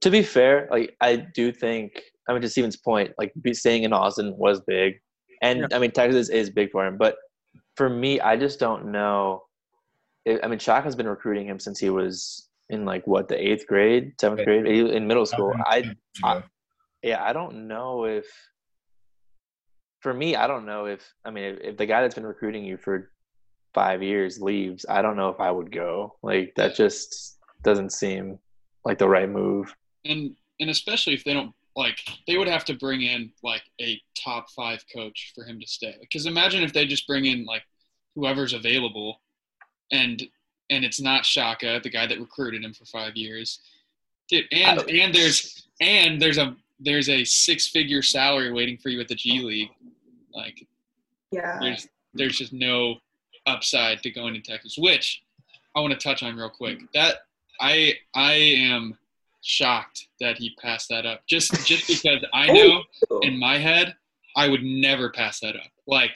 to 0.00 0.10
be 0.10 0.22
fair, 0.22 0.68
like 0.70 0.96
I 1.00 1.16
do 1.16 1.52
think, 1.52 2.02
I 2.28 2.32
mean, 2.32 2.42
to 2.42 2.48
Steven's 2.48 2.76
point, 2.76 3.12
like 3.18 3.32
staying 3.52 3.84
in 3.84 3.92
Austin 3.92 4.36
was 4.36 4.60
big, 4.60 5.00
and 5.42 5.60
Yeah. 5.60 5.66
I 5.72 5.78
mean 5.78 5.90
Texas 5.92 6.28
is 6.28 6.50
big 6.50 6.70
for 6.70 6.84
him. 6.86 6.96
But 6.96 7.16
for 7.76 7.88
me, 7.88 8.20
I 8.20 8.36
just 8.36 8.58
don't 8.58 8.90
know. 8.92 9.44
If, 10.24 10.40
I 10.44 10.48
mean, 10.48 10.58
Shaka's 10.58 10.94
been 10.96 11.08
recruiting 11.08 11.46
him 11.46 11.58
since 11.58 11.78
he 11.78 11.90
was 11.90 12.48
in 12.70 12.84
like 12.84 13.06
what 13.06 13.28
the 13.28 13.36
eighth 13.36 13.66
grade, 13.66 14.12
seventh 14.20 14.44
grade, 14.44 14.66
in 14.66 15.06
middle 15.06 15.26
school. 15.26 15.52
I, 15.66 15.94
I 16.24 16.42
yeah, 17.02 17.22
I 17.22 17.32
don't 17.32 17.66
know 17.68 18.04
if. 18.04 18.26
For 20.02 20.12
me, 20.12 20.36
I 20.36 20.46
don't 20.46 20.66
know 20.66 20.86
if 20.86 21.00
I 21.24 21.30
mean 21.30 21.44
if, 21.44 21.58
if 21.60 21.76
the 21.76 21.86
guy 21.86 22.02
that's 22.02 22.14
been 22.14 22.26
recruiting 22.26 22.64
you 22.64 22.76
for 22.76 23.10
five 23.72 24.02
years 24.02 24.40
leaves, 24.40 24.84
I 24.88 25.02
don't 25.02 25.16
know 25.16 25.30
if 25.30 25.40
I 25.40 25.50
would 25.50 25.72
go. 25.72 26.16
Like 26.22 26.54
that 26.56 26.74
just 26.74 27.38
doesn't 27.62 27.92
seem 27.92 28.38
like 28.84 28.98
the 28.98 29.08
right 29.08 29.28
move. 29.28 29.74
and 30.04 30.36
and 30.60 30.70
especially 30.70 31.14
if 31.14 31.24
they 31.24 31.32
don't 31.32 31.52
like, 31.74 31.98
they 32.26 32.36
would 32.36 32.48
have 32.48 32.64
to 32.66 32.74
bring 32.74 33.02
in 33.02 33.32
like 33.42 33.62
a 33.80 34.00
top 34.22 34.50
five 34.50 34.84
coach 34.94 35.32
for 35.34 35.44
him 35.44 35.58
to 35.58 35.66
stay. 35.66 35.96
Because 36.00 36.26
imagine 36.26 36.62
if 36.62 36.72
they 36.72 36.86
just 36.86 37.06
bring 37.06 37.24
in 37.24 37.44
like 37.44 37.62
whoever's 38.14 38.52
available, 38.52 39.20
and 39.90 40.22
and 40.70 40.84
it's 40.84 41.00
not 41.00 41.24
Shaka, 41.24 41.80
the 41.82 41.90
guy 41.90 42.06
that 42.06 42.20
recruited 42.20 42.64
him 42.64 42.74
for 42.74 42.84
five 42.86 43.16
years, 43.16 43.60
dude. 44.28 44.44
And 44.52 44.80
oh, 44.80 44.84
and 44.84 45.14
there's 45.14 45.68
and 45.80 46.20
there's 46.20 46.38
a 46.38 46.56
there's 46.80 47.08
a 47.08 47.24
six 47.24 47.68
figure 47.68 48.02
salary 48.02 48.52
waiting 48.52 48.78
for 48.78 48.88
you 48.88 49.00
at 49.00 49.08
the 49.08 49.14
G 49.14 49.40
League. 49.40 49.70
Like 50.34 50.66
Yeah. 51.30 51.58
there's 51.60 51.88
there's 52.14 52.38
just 52.38 52.52
no 52.52 52.96
upside 53.46 54.02
to 54.02 54.10
going 54.10 54.34
to 54.34 54.40
Texas, 54.40 54.76
which 54.78 55.22
I 55.74 55.80
want 55.80 55.92
to 55.92 55.98
touch 55.98 56.22
on 56.22 56.36
real 56.36 56.50
quick. 56.50 56.78
That 56.94 57.16
I 57.60 57.94
I 58.14 58.32
am 58.32 58.98
shocked 59.42 60.08
that 60.20 60.38
he 60.38 60.54
passed 60.60 60.88
that 60.90 61.06
up. 61.06 61.22
Just 61.26 61.52
just 61.66 61.86
because 61.88 62.24
I 62.32 62.48
oh, 62.50 62.82
know 63.10 63.20
in 63.22 63.38
my 63.38 63.58
head 63.58 63.94
I 64.36 64.48
would 64.48 64.62
never 64.62 65.10
pass 65.10 65.40
that 65.40 65.56
up. 65.56 65.70
Like 65.86 66.12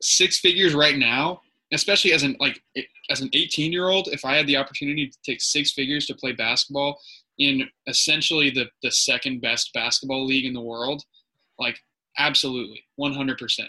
six 0.00 0.38
figures 0.40 0.74
right 0.74 0.96
now, 0.96 1.40
especially 1.72 2.12
as 2.12 2.22
an 2.22 2.36
like 2.40 2.62
as 3.10 3.20
an 3.20 3.30
18 3.32 3.72
year 3.72 3.88
old, 3.88 4.08
if 4.08 4.24
I 4.24 4.36
had 4.36 4.46
the 4.46 4.56
opportunity 4.56 5.08
to 5.08 5.18
take 5.24 5.40
six 5.40 5.72
figures 5.72 6.06
to 6.06 6.14
play 6.14 6.32
basketball 6.32 7.00
in 7.38 7.68
essentially 7.86 8.50
the 8.50 8.66
the 8.82 8.90
second 8.90 9.40
best 9.40 9.72
basketball 9.74 10.24
league 10.24 10.44
in 10.46 10.52
the 10.54 10.60
world, 10.60 11.02
like 11.58 11.78
absolutely 12.18 12.84
100%. 12.98 13.60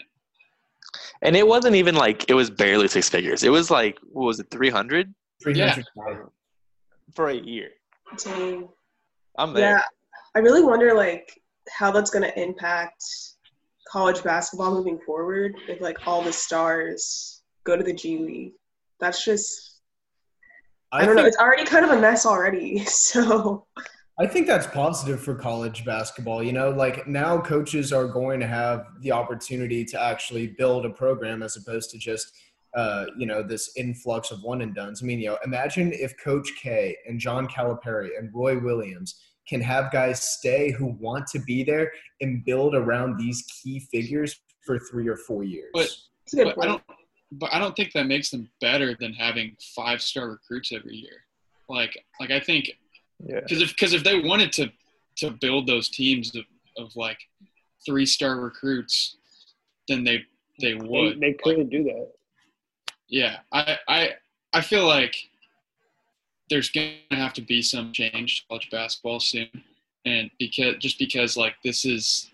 And 1.22 1.36
it 1.36 1.46
wasn't 1.46 1.76
even 1.76 1.94
like 1.94 2.28
it 2.28 2.34
was 2.34 2.50
barely 2.50 2.88
six 2.88 3.08
figures. 3.08 3.42
It 3.42 3.50
was 3.50 3.70
like 3.70 3.98
what 4.02 4.26
was 4.26 4.40
it, 4.40 4.50
three 4.50 4.70
hundred 4.70 5.12
300,000. 5.42 5.84
for 7.14 7.28
a 7.28 7.34
year. 7.34 7.70
Dang. 8.18 8.68
I'm 9.38 9.52
there. 9.52 9.76
Yeah, 9.76 9.82
I 10.34 10.38
really 10.38 10.62
wonder 10.62 10.94
like 10.94 11.40
how 11.68 11.90
that's 11.90 12.10
gonna 12.10 12.32
impact 12.36 13.04
college 13.88 14.22
basketball 14.22 14.74
moving 14.74 14.98
forward 15.04 15.54
if 15.68 15.80
like 15.80 16.06
all 16.06 16.22
the 16.22 16.32
stars 16.32 17.42
go 17.64 17.76
to 17.76 17.82
the 17.82 17.92
G 17.92 18.18
League. 18.18 18.52
That's 19.00 19.24
just 19.24 19.80
I, 20.92 21.04
don't 21.04 21.16
know. 21.16 21.26
It's 21.26 21.36
already 21.36 21.64
kind 21.64 21.84
of 21.84 21.90
a 21.90 22.00
mess 22.00 22.26
already. 22.26 22.84
So 22.86 23.66
I 24.18 24.26
think 24.26 24.46
that's 24.46 24.66
positive 24.66 25.20
for 25.20 25.34
college 25.34 25.84
basketball. 25.84 26.42
You 26.42 26.52
know, 26.52 26.70
like 26.70 27.06
now 27.06 27.38
coaches 27.38 27.92
are 27.92 28.06
going 28.06 28.40
to 28.40 28.46
have 28.46 28.86
the 29.00 29.12
opportunity 29.12 29.84
to 29.86 30.00
actually 30.00 30.46
build 30.46 30.86
a 30.86 30.90
program 30.90 31.42
as 31.42 31.56
opposed 31.56 31.90
to 31.90 31.98
just, 31.98 32.32
uh, 32.74 33.06
you 33.18 33.26
know, 33.26 33.42
this 33.42 33.72
influx 33.76 34.30
of 34.30 34.42
one 34.42 34.62
and 34.62 34.74
dones. 34.74 35.02
I 35.02 35.06
mean, 35.06 35.20
you 35.20 35.28
know, 35.28 35.38
imagine 35.44 35.92
if 35.92 36.14
Coach 36.18 36.50
K 36.58 36.96
and 37.06 37.20
John 37.20 37.46
Calipari 37.46 38.18
and 38.18 38.30
Roy 38.34 38.58
Williams 38.58 39.16
can 39.46 39.60
have 39.60 39.92
guys 39.92 40.22
stay 40.22 40.70
who 40.72 40.96
want 40.98 41.26
to 41.28 41.38
be 41.40 41.62
there 41.62 41.92
and 42.22 42.44
build 42.44 42.74
around 42.74 43.18
these 43.18 43.42
key 43.62 43.80
figures 43.80 44.40
for 44.64 44.78
three 44.78 45.08
or 45.08 45.16
four 45.16 45.44
years. 45.44 45.70
But 45.74 45.88
but 46.32 46.64
I 46.64 46.66
don't 46.66 46.82
but 47.32 47.52
I 47.52 47.58
don't 47.58 47.76
think 47.76 47.92
that 47.92 48.06
makes 48.06 48.30
them 48.30 48.48
better 48.60 48.96
than 48.98 49.12
having 49.12 49.56
five 49.74 50.00
star 50.00 50.30
recruits 50.30 50.72
every 50.72 50.96
year. 50.96 51.24
Like 51.68 51.96
like 52.18 52.30
I 52.30 52.40
think 52.40 52.70
Yeah. 53.24 53.40
because 53.40 53.62
if 53.62 53.70
because 53.70 53.92
if 53.92 54.04
they 54.04 54.20
wanted 54.20 54.52
to 54.52 54.70
to 55.18 55.30
build 55.30 55.66
those 55.66 55.88
teams 55.88 56.34
of, 56.36 56.44
of 56.76 56.94
like 56.96 57.18
three 57.84 58.06
star 58.06 58.40
recruits, 58.40 59.16
then 59.88 60.04
they 60.04 60.24
they 60.60 60.72
They, 60.72 60.74
would. 60.74 61.20
they 61.20 61.32
could 61.32 61.70
do 61.70 61.84
that. 61.84 62.12
Yeah, 63.08 63.38
I 63.52 63.78
I 63.88 64.10
I 64.52 64.60
feel 64.60 64.86
like 64.86 65.16
there's 66.50 66.70
gonna 66.70 66.92
have 67.10 67.32
to 67.34 67.40
be 67.42 67.62
some 67.62 67.92
change 67.92 68.40
to 68.42 68.48
college 68.48 68.68
basketball 68.70 69.20
soon, 69.20 69.48
and 70.04 70.30
because 70.38 70.76
just 70.78 70.98
because 70.98 71.36
like 71.36 71.54
this 71.64 71.84
is 71.84 72.30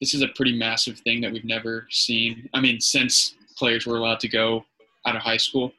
this 0.00 0.12
is 0.14 0.22
a 0.22 0.28
pretty 0.28 0.56
massive 0.56 0.98
thing 1.00 1.20
that 1.22 1.32
we've 1.32 1.44
never 1.44 1.86
seen. 1.90 2.48
I 2.52 2.60
mean, 2.60 2.80
since 2.80 3.34
players 3.56 3.86
were 3.86 3.96
allowed 3.96 4.20
to 4.20 4.28
go 4.28 4.64
out 5.06 5.16
of 5.16 5.22
high 5.22 5.38
school, 5.38 5.72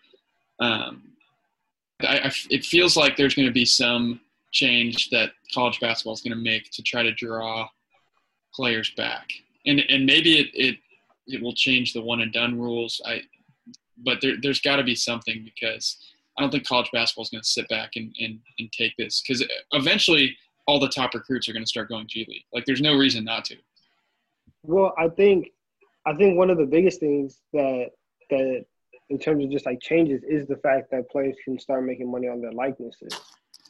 um, 0.59 1.03
I, 2.01 2.19
I 2.19 2.31
it 2.49 2.65
feels 2.65 2.97
like 2.97 3.15
there's 3.15 3.35
going 3.35 3.47
to 3.47 3.53
be 3.53 3.65
some 3.65 4.19
change 4.51 5.09
that 5.09 5.31
college 5.53 5.79
basketball 5.79 6.13
is 6.13 6.21
going 6.21 6.37
to 6.37 6.43
make 6.43 6.69
to 6.71 6.81
try 6.81 7.03
to 7.03 7.13
draw 7.13 7.67
players 8.53 8.91
back, 8.95 9.29
and 9.65 9.81
and 9.89 10.05
maybe 10.05 10.39
it 10.39 10.47
it, 10.53 10.77
it 11.27 11.41
will 11.41 11.53
change 11.53 11.93
the 11.93 12.01
one 12.01 12.21
and 12.21 12.31
done 12.33 12.59
rules. 12.59 13.01
I 13.05 13.21
but 14.05 14.19
there, 14.21 14.35
there's 14.41 14.61
got 14.61 14.77
to 14.77 14.83
be 14.83 14.95
something 14.95 15.43
because 15.43 15.97
I 16.37 16.41
don't 16.41 16.51
think 16.51 16.67
college 16.67 16.89
basketball 16.93 17.23
is 17.23 17.29
going 17.29 17.41
to 17.41 17.47
sit 17.47 17.67
back 17.67 17.91
and, 17.95 18.15
and, 18.19 18.39
and 18.59 18.71
take 18.71 18.95
this 18.97 19.21
because 19.21 19.43
eventually 19.71 20.37
all 20.67 20.79
the 20.79 20.89
top 20.89 21.13
recruits 21.13 21.49
are 21.49 21.53
going 21.53 21.63
to 21.63 21.69
start 21.69 21.89
going 21.89 22.05
G 22.07 22.25
League. 22.27 22.43
Like, 22.53 22.65
there's 22.65 22.81
no 22.81 22.95
reason 22.95 23.23
not 23.23 23.45
to. 23.45 23.55
Well, 24.63 24.93
I 24.97 25.09
think 25.09 25.49
I 26.05 26.13
think 26.13 26.37
one 26.37 26.49
of 26.49 26.57
the 26.57 26.65
biggest 26.65 26.99
things 26.99 27.39
that 27.53 27.91
that 28.29 28.65
in 29.09 29.17
terms 29.17 29.43
of 29.43 29.51
just 29.51 29.65
like 29.65 29.79
changes 29.81 30.23
is 30.23 30.47
the 30.47 30.57
fact 30.57 30.91
that 30.91 31.09
players 31.09 31.35
can 31.43 31.57
start 31.57 31.85
making 31.85 32.11
money 32.11 32.27
on 32.27 32.41
their 32.41 32.51
likenesses, 32.51 33.13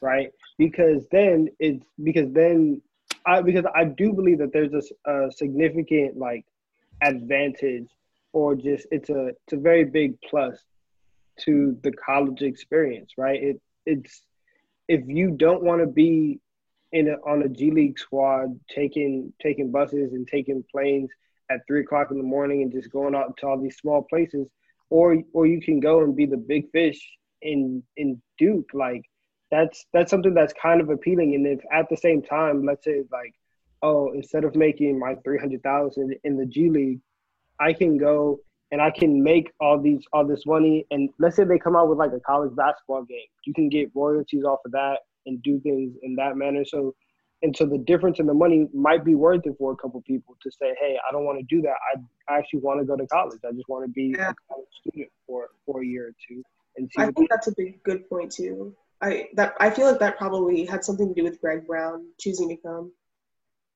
right? 0.01 0.31
Because 0.57 1.05
then 1.11 1.49
it's 1.59 1.85
because 2.03 2.31
then 2.31 2.81
I 3.25 3.41
because 3.41 3.65
I 3.75 3.85
do 3.85 4.13
believe 4.13 4.39
that 4.39 4.53
there's 4.53 4.73
a, 4.73 5.11
a 5.11 5.31
significant 5.31 6.17
like 6.17 6.45
advantage 7.01 7.89
or 8.33 8.55
just 8.55 8.87
it's 8.91 9.09
a 9.09 9.27
it's 9.27 9.53
a 9.53 9.57
very 9.57 9.83
big 9.83 10.19
plus 10.21 10.57
to 11.41 11.77
the 11.83 11.91
college 11.91 12.41
experience, 12.41 13.13
right? 13.17 13.41
It 13.41 13.61
it's 13.85 14.21
if 14.87 15.01
you 15.07 15.31
don't 15.31 15.63
want 15.63 15.81
to 15.81 15.87
be 15.87 16.39
in 16.91 17.09
a, 17.09 17.13
on 17.29 17.43
a 17.43 17.49
G 17.49 17.71
League 17.71 17.99
squad 17.99 18.59
taking 18.73 19.33
taking 19.41 19.71
buses 19.71 20.13
and 20.13 20.27
taking 20.27 20.63
planes 20.71 21.09
at 21.49 21.61
three 21.67 21.81
o'clock 21.81 22.11
in 22.11 22.17
the 22.17 22.23
morning 22.23 22.61
and 22.61 22.71
just 22.71 22.91
going 22.91 23.15
out 23.15 23.37
to 23.37 23.47
all 23.47 23.61
these 23.61 23.77
small 23.77 24.03
places, 24.03 24.47
or 24.89 25.17
or 25.33 25.45
you 25.45 25.61
can 25.61 25.79
go 25.79 26.01
and 26.01 26.15
be 26.15 26.25
the 26.25 26.37
big 26.37 26.71
fish 26.71 26.99
in 27.41 27.83
in 27.97 28.21
Duke. 28.37 28.69
Like 28.73 29.03
that's 29.51 29.85
that's 29.93 30.11
something 30.11 30.33
that's 30.33 30.53
kind 30.61 30.81
of 30.81 30.89
appealing. 30.89 31.35
And 31.35 31.47
if 31.47 31.59
at 31.71 31.87
the 31.89 31.97
same 31.97 32.21
time, 32.21 32.65
let's 32.65 32.83
say 32.83 33.03
like, 33.11 33.33
oh, 33.81 34.11
instead 34.13 34.43
of 34.43 34.55
making 34.55 34.99
my 34.99 35.15
three 35.23 35.39
hundred 35.39 35.63
thousand 35.63 36.15
in 36.23 36.37
the 36.37 36.45
G 36.45 36.69
League, 36.69 36.99
I 37.59 37.73
can 37.73 37.97
go 37.97 38.39
and 38.71 38.81
I 38.81 38.91
can 38.91 39.23
make 39.23 39.51
all 39.61 39.79
these 39.81 40.03
all 40.11 40.25
this 40.27 40.45
money. 40.45 40.85
And 40.91 41.09
let's 41.19 41.35
say 41.35 41.43
they 41.43 41.59
come 41.59 41.75
out 41.75 41.87
with 41.89 41.97
like 41.97 42.11
a 42.13 42.19
college 42.19 42.55
basketball 42.55 43.03
game, 43.03 43.27
you 43.45 43.53
can 43.53 43.69
get 43.69 43.91
royalties 43.95 44.43
off 44.43 44.59
of 44.65 44.71
that 44.73 44.99
and 45.25 45.41
do 45.43 45.59
things 45.61 45.95
in 46.03 46.15
that 46.15 46.37
manner. 46.37 46.63
So, 46.65 46.95
and 47.41 47.55
so 47.55 47.65
the 47.65 47.77
difference 47.77 48.19
in 48.19 48.25
the 48.27 48.33
money 48.33 48.67
might 48.73 49.03
be 49.03 49.15
worth 49.15 49.45
it 49.45 49.55
for 49.59 49.73
a 49.73 49.75
couple 49.75 50.01
people 50.01 50.37
to 50.41 50.51
say, 50.51 50.73
hey, 50.79 50.97
I 51.07 51.11
don't 51.11 51.25
want 51.25 51.37
to 51.39 51.45
do 51.53 51.61
that. 51.61 51.75
I, 51.93 52.33
I 52.33 52.37
actually 52.37 52.61
want 52.61 52.79
to 52.79 52.85
go 52.85 52.95
to 52.95 53.05
college. 53.07 53.39
I 53.47 53.51
just 53.51 53.67
want 53.69 53.85
to 53.85 53.91
be 53.91 54.15
Yeah. 54.17 54.31
a 54.31 54.35
college 54.49 54.67
student 54.81 55.09
for 55.25 55.49
for 55.65 55.81
a 55.81 55.85
year 55.85 56.09
or 56.09 56.13
two 56.27 56.43
and 56.77 56.89
see. 56.95 57.01
I 57.01 57.11
think 57.11 57.29
that's 57.29 57.47
a 57.47 57.53
big 57.55 57.81
good 57.83 58.09
point 58.09 58.31
too. 58.31 58.75
I 59.01 59.27
that 59.35 59.53
I 59.59 59.69
feel 59.69 59.87
like 59.87 59.99
that 59.99 60.17
probably 60.17 60.65
had 60.65 60.83
something 60.83 61.07
to 61.07 61.13
do 61.13 61.23
with 61.23 61.39
Greg 61.39 61.67
Brown 61.67 62.07
choosing 62.19 62.49
to 62.49 62.57
come. 62.57 62.91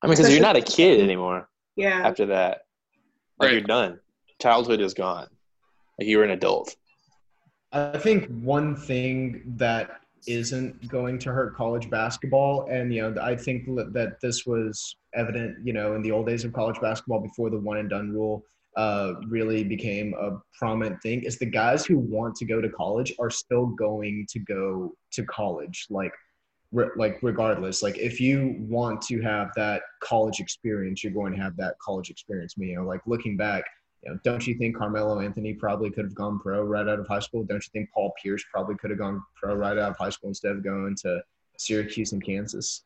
I 0.02 0.08
mean, 0.08 0.18
because 0.18 0.32
you're 0.32 0.42
not 0.42 0.56
a 0.56 0.62
kid 0.62 1.00
anymore 1.00 1.48
Yeah, 1.76 2.02
after 2.08 2.26
that. 2.28 2.66
Like 3.38 3.48
Right. 3.48 3.54
you're 3.54 3.62
done. 3.62 4.00
Childhood 4.42 4.82
is 4.82 4.94
gone. 4.94 5.28
Like 6.00 6.08
you're 6.08 6.24
an 6.24 6.32
adult. 6.32 6.76
I 7.72 7.98
think 7.98 8.28
one 8.42 8.76
thing 8.76 9.44
that 9.58 10.02
isn't 10.28 10.88
going 10.88 11.18
to 11.20 11.32
hurt 11.32 11.56
college 11.56 11.90
basketball, 11.90 12.68
and 12.70 12.94
you 12.94 13.02
know, 13.02 13.22
I 13.22 13.36
think 13.36 13.66
that 13.94 14.18
this 14.22 14.46
was 14.46 14.96
evident, 15.14 15.66
you 15.66 15.74
know, 15.74 15.96
in 15.96 16.02
the 16.02 16.12
old 16.12 16.26
days 16.28 16.44
of 16.44 16.54
college 16.54 16.80
basketball 16.82 17.20
before 17.20 17.50
the 17.50 17.60
one 17.60 17.78
and 17.78 17.90
done 17.90 18.12
rule 18.12 18.44
uh, 18.78 19.14
really 19.28 19.64
became 19.64 20.14
a 20.14 20.42
prominent 20.58 21.02
thing, 21.02 21.24
is 21.24 21.38
the 21.38 21.46
guys 21.46 21.86
who 21.86 21.98
want 21.98 22.36
to 22.36 22.46
go 22.46 22.62
to 22.62 22.70
college 22.70 23.14
are 23.20 23.30
still 23.30 23.68
going 23.68 24.26
to 24.30 24.40
go 24.40 24.94
to 25.12 25.24
college, 25.26 25.88
like. 25.90 26.14
re- 26.74 26.96
Like 26.96 27.20
regardless, 27.22 27.84
like 27.84 27.98
if 27.98 28.22
you 28.22 28.56
want 28.60 29.02
to 29.10 29.22
have 29.22 29.48
that 29.58 29.82
college 30.02 30.40
experience, 30.40 31.04
you're 31.04 31.12
going 31.22 31.34
to 31.36 31.42
have 31.46 31.56
that 31.58 31.74
college 31.86 32.10
experience. 32.10 32.54
You 32.58 32.76
know, 32.78 32.86
like 32.86 33.02
looking 33.06 33.36
back, 33.36 33.64
you 34.02 34.10
know, 34.10 34.18
don't 34.24 34.48
you 34.48 34.54
think 34.56 34.78
Carmelo 34.78 35.20
Anthony 35.20 35.54
probably 35.54 35.90
could 35.92 36.06
have 36.06 36.16
gone 36.16 36.40
pro 36.40 36.64
right 36.64 36.88
out 36.88 36.98
of 36.98 37.08
high 37.08 37.20
school? 37.20 37.44
Don't 37.44 37.64
you 37.66 37.72
think 37.74 37.90
Paul 37.94 38.14
Pierce 38.24 38.44
probably 38.54 38.76
could 38.76 38.90
have 38.90 39.00
gone 39.00 39.22
pro 39.36 39.54
right 39.54 39.78
out 39.78 39.92
of 39.92 39.98
high 39.98 40.10
school 40.10 40.30
instead 40.30 40.54
of 40.56 40.64
going 40.64 40.96
to 41.04 41.22
Syracuse 41.58 42.14
and 42.14 42.24
Kansas? 42.24 42.86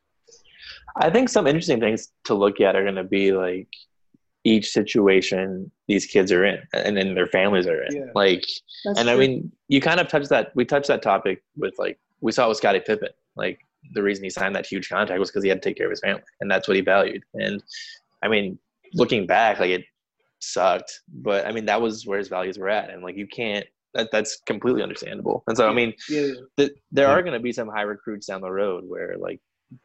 I 0.96 1.08
think 1.10 1.28
some 1.28 1.46
interesting 1.46 1.78
things 1.78 2.12
to 2.24 2.34
look 2.34 2.60
at 2.60 2.74
are 2.74 2.82
going 2.82 2.96
to 2.96 3.04
be 3.04 3.30
like 3.30 3.68
each 4.46 4.70
situation 4.70 5.68
these 5.88 6.06
kids 6.06 6.30
are 6.30 6.44
in 6.44 6.60
and 6.72 6.96
then 6.96 7.16
their 7.16 7.26
families 7.26 7.66
are 7.66 7.82
in. 7.82 7.96
Yeah. 7.96 8.04
Like, 8.14 8.44
that's 8.84 9.00
and 9.00 9.10
I 9.10 9.16
mean, 9.16 9.50
you 9.66 9.80
kind 9.80 9.98
of 9.98 10.06
touched 10.06 10.28
that. 10.28 10.52
We 10.54 10.64
touched 10.64 10.86
that 10.86 11.02
topic 11.02 11.42
with 11.56 11.74
like 11.78 11.98
we 12.20 12.30
saw 12.30 12.48
with 12.48 12.56
Scottie 12.56 12.78
Pippen. 12.80 13.08
Like 13.34 13.58
the 13.92 14.04
reason 14.04 14.22
he 14.22 14.30
signed 14.30 14.54
that 14.54 14.64
huge 14.64 14.88
contract 14.88 15.18
was 15.18 15.30
because 15.30 15.42
he 15.42 15.48
had 15.48 15.60
to 15.60 15.68
take 15.68 15.76
care 15.76 15.86
of 15.86 15.90
his 15.90 16.00
family, 16.00 16.22
and 16.40 16.48
that's 16.48 16.68
what 16.68 16.76
he 16.76 16.80
valued. 16.80 17.24
And 17.34 17.60
I 18.22 18.28
mean, 18.28 18.56
looking 18.94 19.26
back, 19.26 19.58
like 19.58 19.70
it 19.70 19.84
sucked, 20.38 21.00
but 21.12 21.44
I 21.44 21.50
mean 21.50 21.66
that 21.66 21.82
was 21.82 22.06
where 22.06 22.18
his 22.18 22.28
values 22.28 22.56
were 22.56 22.68
at, 22.68 22.90
and 22.90 23.02
like 23.02 23.16
you 23.16 23.26
can't. 23.26 23.66
That, 23.94 24.10
that's 24.12 24.42
completely 24.46 24.82
understandable. 24.82 25.42
And 25.48 25.56
so 25.56 25.68
I 25.68 25.72
mean, 25.72 25.94
Yeah, 26.08 26.32
th- 26.58 26.72
there 26.92 27.08
are 27.08 27.22
going 27.22 27.32
to 27.32 27.40
be 27.40 27.52
some 27.52 27.66
high 27.66 27.82
recruits 27.82 28.26
down 28.26 28.42
the 28.42 28.50
road 28.50 28.84
where 28.86 29.16
like 29.18 29.40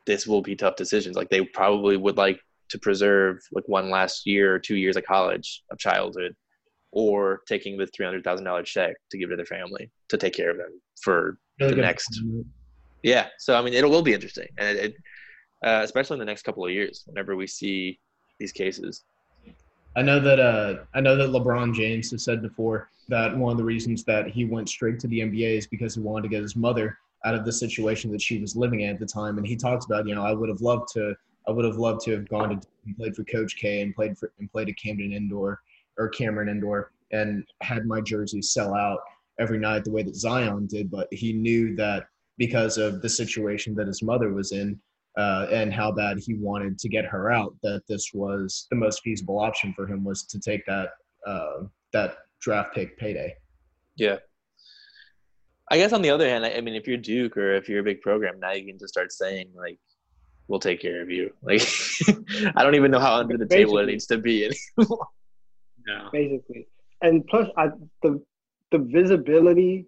this 0.06 0.28
will 0.28 0.42
be 0.42 0.56
tough 0.56 0.76
decisions. 0.76 1.16
Like 1.16 1.30
they 1.30 1.46
probably 1.46 1.96
would 1.98 2.18
like 2.18 2.40
to 2.72 2.80
preserve 2.80 3.38
like 3.52 3.68
one 3.68 3.90
last 3.90 4.26
year 4.26 4.56
or 4.56 4.60
two 4.60 4.76
years 4.76 4.98
of 4.98 5.06
college 5.06 5.64
of 5.72 5.78
childhood, 5.78 6.36
or 6.92 7.42
taking 7.48 7.78
the 7.78 7.88
three 7.88 8.06
hundred 8.06 8.24
thousand 8.24 8.46
dollar 8.46 8.64
check 8.64 8.96
to 9.12 9.18
give 9.18 9.30
to 9.30 9.36
their 9.36 9.46
family 9.46 9.90
to 10.10 10.18
take 10.18 10.34
care 10.34 10.50
of 10.50 10.58
them 10.58 10.82
for 11.02 11.38
Really 11.60 11.76
the 11.76 11.82
next. 11.82 12.08
point. 12.22 12.46
Yeah, 13.04 13.28
so 13.38 13.56
I 13.56 13.62
mean, 13.62 13.74
it 13.74 13.88
will 13.88 14.02
be 14.02 14.14
interesting, 14.14 14.48
and 14.58 14.78
it, 14.78 14.86
it 14.86 14.96
uh, 15.64 15.82
especially 15.84 16.16
in 16.16 16.20
the 16.20 16.26
next 16.26 16.44
couple 16.44 16.66
of 16.66 16.72
years, 16.72 17.04
whenever 17.06 17.36
we 17.36 17.48
see 17.48 18.00
these 18.40 18.52
cases. 18.52 19.04
I 19.96 20.02
know 20.02 20.20
that 20.20 20.40
uh, 20.40 20.84
I 20.96 21.02
know 21.02 21.16
that 21.16 21.30
LeBron 21.30 21.74
James 21.76 22.12
has 22.12 22.24
said 22.24 22.42
before 22.42 22.90
that 23.10 23.38
one 23.38 23.52
of 23.52 23.58
the 23.58 23.64
reasons 23.64 24.04
that 24.06 24.28
he 24.28 24.46
went 24.46 24.70
straight 24.70 25.00
to 25.00 25.08
the 25.08 25.20
NBA 25.20 25.58
is 25.58 25.68
because 25.68 25.96
he 25.96 26.02
wanted 26.02 26.24
to 26.24 26.30
get 26.30 26.42
his 26.42 26.56
mother 26.56 26.98
out 27.26 27.36
of 27.36 27.46
the 27.46 27.52
situation 27.52 28.12
that 28.12 28.22
she 28.22 28.40
was 28.40 28.56
living 28.56 28.82
in 28.82 28.90
at 28.90 29.00
the 29.00 29.06
time. 29.06 29.38
And 29.38 29.46
he 29.46 29.56
talks 29.56 29.86
about, 29.86 30.08
you 30.08 30.16
know, 30.16 30.24
I 30.24 30.34
would 30.34 30.50
have 30.50 30.62
loved 30.62 30.88
to, 30.94 31.14
I 31.48 31.52
would 31.52 31.66
have 31.66 31.78
loved 31.78 32.02
to 32.06 32.12
have 32.12 32.30
gone 32.30 32.50
to 32.50 32.68
and 32.86 32.98
played 32.98 33.16
for 33.16 33.24
Coach 33.24 33.58
K 33.58 33.82
and 33.82 33.96
played 33.96 34.18
for 34.18 34.32
and 34.40 34.52
played 34.52 34.70
at 34.70 34.78
Camden 34.78 35.14
Indoor 35.14 35.62
or 35.98 36.10
Cameron 36.10 36.50
Indoor 36.50 36.92
and 37.12 37.44
had 37.62 37.86
my 37.86 38.02
jersey 38.02 38.42
sell 38.42 38.74
out 38.74 39.00
every 39.40 39.60
night 39.60 39.84
the 39.84 39.92
way 39.92 40.04
that 40.04 40.16
Zion 40.16 40.68
did. 40.68 40.90
But 40.90 41.08
he 41.12 41.34
knew 41.34 41.76
that 41.76 42.08
because 42.38 42.78
of 42.78 43.02
the 43.02 43.10
situation 43.10 43.76
that 43.76 43.88
his 43.88 44.02
mother 44.02 44.34
was 44.34 44.52
in, 44.52 44.80
uh, 45.18 45.48
and 45.52 45.74
how 45.74 45.92
bad 45.92 46.18
he 46.20 46.36
wanted 46.36 46.80
to 46.80 46.88
get 46.88 47.06
her 47.06 47.32
out, 47.32 47.54
that 47.62 47.84
this 47.88 48.12
was 48.14 48.68
the 48.70 48.76
most 48.76 49.02
feasible 49.02 49.40
option 49.40 49.74
for 49.74 49.86
him 49.86 50.04
was 50.04 50.24
to 50.24 50.40
take 50.40 50.66
that 50.66 50.92
uh, 51.28 51.64
that 51.94 52.18
draft 52.40 52.74
pick 52.74 52.98
payday. 52.98 53.36
Yeah. 53.96 54.18
I 55.70 55.78
guess 55.78 55.94
on 55.94 56.02
the 56.02 56.10
other 56.10 56.28
hand, 56.28 56.46
I 56.46 56.60
mean, 56.60 56.76
if 56.76 56.88
you're 56.88 56.98
Duke 56.98 57.38
or 57.38 57.54
if 57.54 57.70
you're 57.70 57.80
a 57.80 57.84
big 57.84 58.02
program, 58.02 58.40
now 58.40 58.52
you 58.52 58.66
can 58.66 58.78
just 58.78 58.94
start 58.94 59.12
saying 59.12 59.50
like, 59.56 59.80
"We'll 60.52 60.60
take 60.60 60.82
care 60.82 61.02
of 61.02 61.10
you." 61.10 61.34
Like, 61.42 61.64
I 62.56 62.64
don't 62.64 62.76
even 62.76 62.92
know 62.92 63.00
how 63.00 63.16
under 63.16 63.38
the 63.38 63.48
table 63.48 63.78
it 63.80 63.86
needs 63.86 64.06
to 64.08 64.18
be 64.18 64.46
anymore. 64.46 65.08
No. 65.88 66.10
basically. 66.14 66.68
And 67.02 67.26
plus, 67.26 67.48
I, 67.58 67.70
the 68.04 68.24
the 68.72 68.78
visibility, 68.78 69.88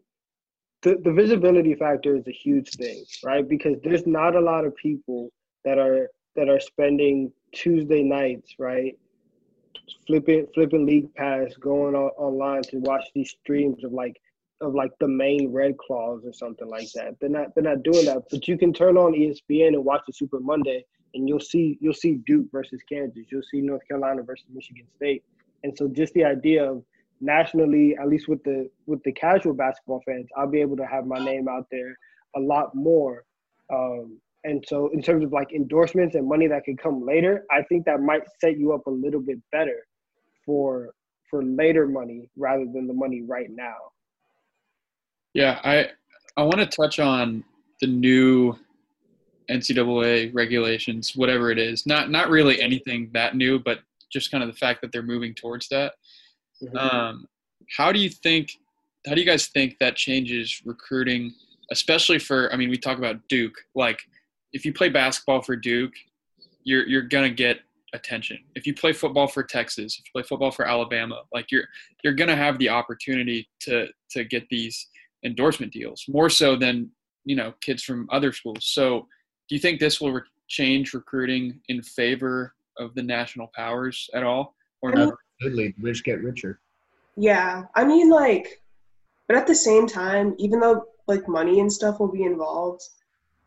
the, 0.82 0.98
the 1.04 1.14
visibility 1.14 1.76
factor 1.76 2.16
is 2.16 2.26
a 2.28 2.32
huge 2.32 2.72
thing, 2.72 3.06
right? 3.24 3.48
Because 3.48 3.78
there's 3.84 4.08
not 4.08 4.36
a 4.36 4.40
lot 4.42 4.66
of 4.66 4.76
people 4.76 5.32
that 5.66 5.78
are 5.78 6.10
that 6.36 6.50
are 6.50 6.60
spending 6.60 7.32
Tuesday 7.52 8.02
nights, 8.02 8.56
right? 8.58 8.98
Flipping 10.08 10.48
flipping 10.56 10.88
league 10.88 11.14
pass, 11.14 11.54
going 11.58 11.94
on, 11.94 12.10
online 12.18 12.64
to 12.64 12.78
watch 12.78 13.06
these 13.14 13.36
streams 13.40 13.84
of 13.84 13.94
like 13.94 14.20
of 14.64 14.74
like 14.74 14.92
the 15.00 15.08
Maine 15.08 15.52
Red 15.52 15.78
Claws 15.78 16.24
or 16.26 16.34
something 16.34 16.68
like 16.68 16.92
that. 16.96 17.16
They're 17.20 17.30
not 17.30 17.54
they're 17.56 17.64
not 17.64 17.84
doing 17.84 18.06
that. 18.06 18.24
But 18.30 18.48
you 18.48 18.58
can 18.58 18.74
turn 18.74 18.98
on 18.98 19.14
ESPN 19.14 19.70
and 19.70 19.86
watch 19.86 20.02
the 20.08 20.14
Super 20.14 20.40
Monday, 20.40 20.86
and 21.14 21.28
you'll 21.28 21.40
see 21.40 21.78
you'll 21.82 21.94
see 21.94 22.16
Duke 22.26 22.48
versus 22.52 22.82
Kansas, 22.88 23.26
you'll 23.32 23.44
see 23.44 23.62
North 23.62 23.82
Carolina 23.88 24.24
versus 24.24 24.48
Michigan 24.54 24.86
State. 24.96 25.24
And 25.64 25.78
so 25.78 25.88
just 25.88 26.14
the 26.14 26.26
idea 26.26 26.70
of 26.70 26.84
nationally, 27.22 27.96
at 28.00 28.08
least 28.08 28.28
with 28.28 28.44
the 28.44 28.70
with 28.86 29.02
the 29.04 29.12
casual 29.12 29.54
basketball 29.54 30.02
fans, 30.06 30.28
I'll 30.38 30.50
be 30.50 30.62
able 30.62 30.78
to 30.78 30.86
have 30.86 31.06
my 31.06 31.24
name 31.24 31.48
out 31.48 31.68
there 31.72 31.98
a 32.36 32.40
lot 32.40 32.76
more. 32.76 33.24
Um, 33.72 34.20
and 34.44 34.64
so 34.68 34.90
in 34.90 35.02
terms 35.02 35.24
of 35.24 35.32
like 35.32 35.54
endorsements 35.54 36.16
and 36.16 36.28
money 36.28 36.48
that 36.48 36.66
could 36.66 36.78
come 36.78 37.06
later, 37.06 37.46
I 37.50 37.62
think 37.64 37.86
that 37.86 38.02
might 38.02 38.24
set 38.42 38.58
you 38.58 38.74
up 38.74 38.88
a 38.88 38.92
little 38.92 39.22
bit 39.22 39.40
better 39.52 39.86
for 40.46 40.94
for 41.30 41.44
later 41.44 41.88
money 41.88 42.30
rather 42.38 42.66
than 42.66 42.88
the 42.88 42.94
money 42.94 43.24
right 43.24 43.50
now. 43.50 43.92
Yeah, 45.34 45.60
I 45.64 45.90
I 46.38 46.44
want 46.44 46.58
to 46.58 46.66
touch 46.66 47.00
on 47.00 47.44
the 47.82 47.88
new 47.88 48.58
NCAA 49.50 50.34
regulations, 50.34 51.16
whatever 51.16 51.52
it 51.52 51.60
is. 51.60 51.86
Not 51.86 52.10
not 52.10 52.30
really 52.30 52.62
anything 52.62 53.10
that 53.14 53.36
new, 53.36 53.60
but 53.60 53.80
just 54.12 54.32
kind 54.32 54.44
of 54.44 54.50
the 54.50 54.56
fact 54.58 54.82
that 54.82 54.92
they're 54.92 55.02
moving 55.02 55.34
towards 55.34 55.68
that. 55.70 55.94
Um, 56.78 57.28
how 57.76 57.92
do 57.92 58.00
you 58.00 58.10
think? 58.10 58.60
How 59.08 59.16
do 59.16 59.22
you 59.22 59.28
guys 59.28 59.48
think 59.48 59.78
that 59.80 59.96
changes 59.96 60.62
recruiting, 60.66 61.34
especially 61.72 62.20
for? 62.20 62.52
I 62.54 62.56
mean, 62.56 62.70
we 62.70 62.78
talk 62.78 62.98
about 62.98 63.28
Duke. 63.28 63.56
Like, 63.76 64.00
if 64.54 64.66
you 64.66 64.74
play 64.74 64.90
basketball 64.90 65.42
for 65.42 65.56
Duke, 65.56 65.94
you're 66.64 66.88
you're 66.88 67.02
gonna 67.02 67.30
get 67.30 67.60
attention. 67.94 68.40
If 68.56 68.66
you 68.66 68.74
play 68.74 68.94
football 68.94 69.28
for 69.28 69.44
Texas, 69.44 69.98
if 70.00 70.06
you 70.06 70.12
play 70.14 70.24
football 70.24 70.52
for 70.52 70.66
Alabama, 70.66 71.24
like 71.34 71.52
you're 71.52 71.66
you're 72.04 72.14
gonna 72.14 72.36
have 72.36 72.58
the 72.60 72.70
opportunity 72.70 73.50
to 73.62 73.88
to 74.12 74.24
get 74.24 74.48
these 74.50 74.88
endorsement 75.24 75.72
deals 75.72 76.06
more 76.08 76.30
so 76.30 76.56
than 76.56 76.90
you 77.26 77.36
know 77.36 77.54
kids 77.62 77.84
from 77.84 78.08
other 78.12 78.32
schools. 78.32 78.66
So, 78.66 79.08
do 79.48 79.56
you 79.56 79.60
think 79.60 79.80
this 79.80 80.02
will 80.02 80.12
re- 80.12 80.22
change 80.48 80.94
recruiting 80.94 81.60
in 81.70 81.82
favor 81.82 82.54
of 82.78 82.94
the 82.96 83.04
national 83.04 83.52
powers 83.56 84.10
at 84.14 84.24
all, 84.24 84.56
or 84.82 84.92
I 84.92 84.96
mean, 84.96 85.06
not? 85.10 85.18
Absolutely, 85.42 85.76
rich 85.82 86.04
get 86.04 86.22
richer. 86.22 86.60
Yeah, 87.16 87.64
I 87.76 87.84
mean, 87.84 88.10
like, 88.10 88.62
but 89.28 89.38
at 89.38 89.48
the 89.48 89.56
same 89.56 89.88
time, 89.88 90.36
even 90.38 90.60
though 90.60 90.86
like 91.08 91.28
money 91.28 91.60
and 91.60 91.72
stuff 91.72 92.00
will 92.00 92.12
be 92.12 92.24
involved, 92.24 92.82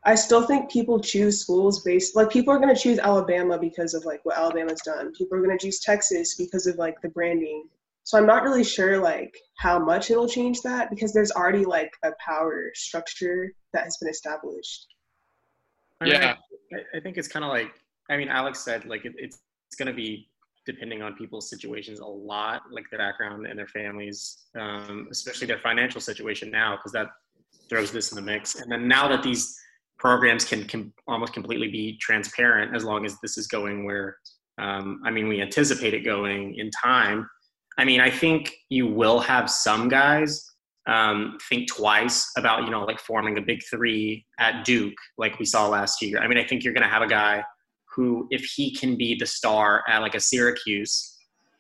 I 0.05 0.15
still 0.15 0.43
think 0.43 0.71
people 0.71 1.01
choose 1.01 1.41
schools 1.41 1.83
based 1.83 2.15
like 2.15 2.31
people 2.31 2.55
are 2.55 2.59
gonna 2.59 2.77
choose 2.77 2.99
Alabama 2.99 3.59
because 3.59 3.93
of 3.95 4.05
like 4.05 4.25
what 4.25 4.37
Alabama's 4.37 4.81
done. 4.83 5.13
People 5.13 5.39
are 5.39 5.43
gonna 5.43 5.59
choose 5.59 5.81
Texas 5.81 6.37
because 6.37 6.67
of 6.67 6.77
like 6.77 7.01
the 7.03 7.09
branding. 7.09 7.65
So 8.07 8.17
I'm 8.17 8.25
not 8.25 8.45
really 8.45 8.63
sure 8.63 9.01
like 9.01 9.37
how 9.59 9.81
much 9.81 10.13
it'll 10.13 10.29
change 10.29 10.63
that 10.63 10.91
because 10.91 11.13
there's 11.13 11.33
already 11.33 11.65
like 11.65 11.91
a 12.05 12.13
power 12.25 12.71
structure 12.73 13.53
that 13.73 13.83
has 13.83 13.97
been 13.97 14.09
established. 14.09 14.87
I 16.01 16.05
mean, 16.05 16.15
Yeah. 16.15 16.37
I, 16.73 16.99
I 16.99 17.01
think 17.01 17.17
it's 17.17 17.27
kind 17.27 17.45
of 17.45 17.51
like 17.51 17.73
I 18.09 18.17
mean, 18.17 18.29
Alex 18.29 18.61
said 18.61 18.85
like 18.87 19.05
it, 19.05 19.15
it's 19.17 19.41
it's 19.67 19.75
going 19.75 19.89
to 19.89 19.93
be 19.93 20.29
depending 20.67 21.03
on 21.03 21.15
people's 21.15 21.51
situations 21.51 21.99
a 21.99 22.07
lot, 22.07 22.63
like 22.71 22.85
their 22.91 23.01
background 23.01 23.45
and 23.49 23.59
their 23.59 23.67
families, 23.67 24.45
um, 24.57 25.09
especially 25.11 25.49
their 25.49 25.59
financial 25.59 26.01
situation 26.01 26.49
now, 26.49 26.77
because 26.77 26.93
that 26.93 27.09
throws 27.69 27.91
this 27.91 28.13
in 28.13 28.17
the 28.17 28.23
mix. 28.23 28.55
And 28.61 28.71
then 28.71 28.87
now 28.87 29.09
that 29.09 29.25
these 29.25 29.59
programs 29.99 30.45
can 30.45 30.63
can 30.69 30.93
almost 31.09 31.33
completely 31.33 31.73
be 31.73 31.99
transparent, 31.99 32.73
as 32.73 32.85
long 32.85 33.05
as 33.05 33.19
this 33.21 33.37
is 33.37 33.49
going 33.49 33.85
where 33.85 34.17
um, 34.59 35.01
I 35.05 35.11
mean, 35.11 35.27
we 35.27 35.43
anticipate 35.43 35.93
it 35.93 36.05
going 36.05 36.55
in 36.55 36.71
time. 36.71 37.29
I 37.79 37.85
mean, 37.85 38.01
I 38.01 38.11
think 38.11 38.53
you 38.71 38.87
will 38.87 39.21
have 39.21 39.51
some 39.51 39.89
guys 39.89 40.45
um, 40.87 41.37
think 41.49 41.69
twice 41.69 42.31
about 42.37 42.65
you 42.65 42.71
know 42.71 42.85
like 42.85 43.01
forming 43.01 43.39
a 43.39 43.41
big 43.41 43.61
three 43.69 44.25
at 44.39 44.65
Duke, 44.65 44.95
like 45.19 45.39
we 45.39 45.45
saw 45.45 45.69
last 45.69 46.01
year. 46.01 46.19
I 46.19 46.29
mean, 46.29 46.39
I 46.39 46.45
think 46.45 46.63
you're 46.63 46.73
going 46.73 46.85
to 46.85 46.89
have 46.89 47.03
a 47.03 47.09
guy 47.09 47.43
who, 47.95 48.29
if 48.31 48.45
he 48.45 48.75
can 48.75 48.97
be 48.97 49.17
the 49.17 49.27
star 49.27 49.83
at 49.89 49.99
like 49.99 50.15
a 50.15 50.21
Syracuse, 50.21 51.17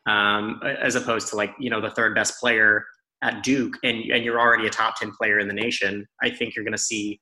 um, 0.07 0.61
as 0.81 0.95
opposed 0.95 1.29
to 1.29 1.37
like 1.37 1.53
you 1.59 1.71
know 1.71 1.81
the 1.81 1.91
third 1.91 2.15
best 2.15 2.39
player 2.39 2.85
at 3.23 3.43
Duke, 3.43 3.75
and 3.83 3.99
and 4.11 4.25
you're 4.25 4.41
already 4.41 4.67
a 4.67 4.71
top 4.71 4.97
ten 4.97 5.11
player 5.11 5.39
in 5.41 5.49
the 5.49 5.55
nation, 5.55 6.07
I 6.23 6.31
think 6.31 6.55
you're 6.55 6.65
going 6.65 6.73
to 6.73 6.79
see 6.79 7.21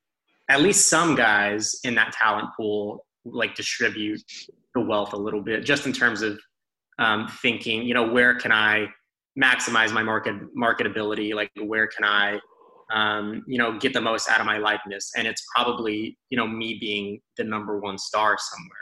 at 0.51 0.61
least 0.61 0.89
some 0.89 1.15
guys 1.15 1.75
in 1.85 1.95
that 1.95 2.13
talent 2.13 2.49
pool 2.55 3.07
like 3.25 3.55
distribute 3.55 4.21
the 4.75 4.81
wealth 4.81 5.15
a 5.15 5.17
little 5.17 5.41
bit, 5.41 5.65
just 5.65 5.87
in 5.87 5.93
terms 5.93 6.21
of 6.21 6.39
um, 6.99 7.29
thinking, 7.43 7.83
you 7.83 7.95
know, 7.95 8.07
where 8.07 8.35
can 8.35 8.53
I 8.53 8.89
maximize 9.41 9.93
my 9.93 10.03
market 10.03 10.35
marketability? 10.57 11.35
Like, 11.35 11.51
where 11.63 11.87
can 11.87 12.05
I, 12.05 12.39
um, 12.93 13.43
you 13.47 13.59
know, 13.59 13.79
get 13.79 13.93
the 13.93 14.01
most 14.01 14.29
out 14.29 14.41
of 14.41 14.47
my 14.47 14.59
likeness? 14.59 15.13
And 15.17 15.27
it's 15.27 15.45
probably, 15.55 16.19
you 16.31 16.39
know, 16.39 16.47
me 16.47 16.79
being 16.81 17.21
the 17.37 17.45
number 17.45 17.79
one 17.81 17.99
star 17.99 18.37
somewhere. 18.39 18.79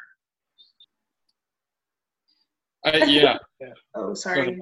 I, 2.85 3.05
yeah. 3.11 3.39
Oh, 3.95 4.15
sorry. 4.15 4.59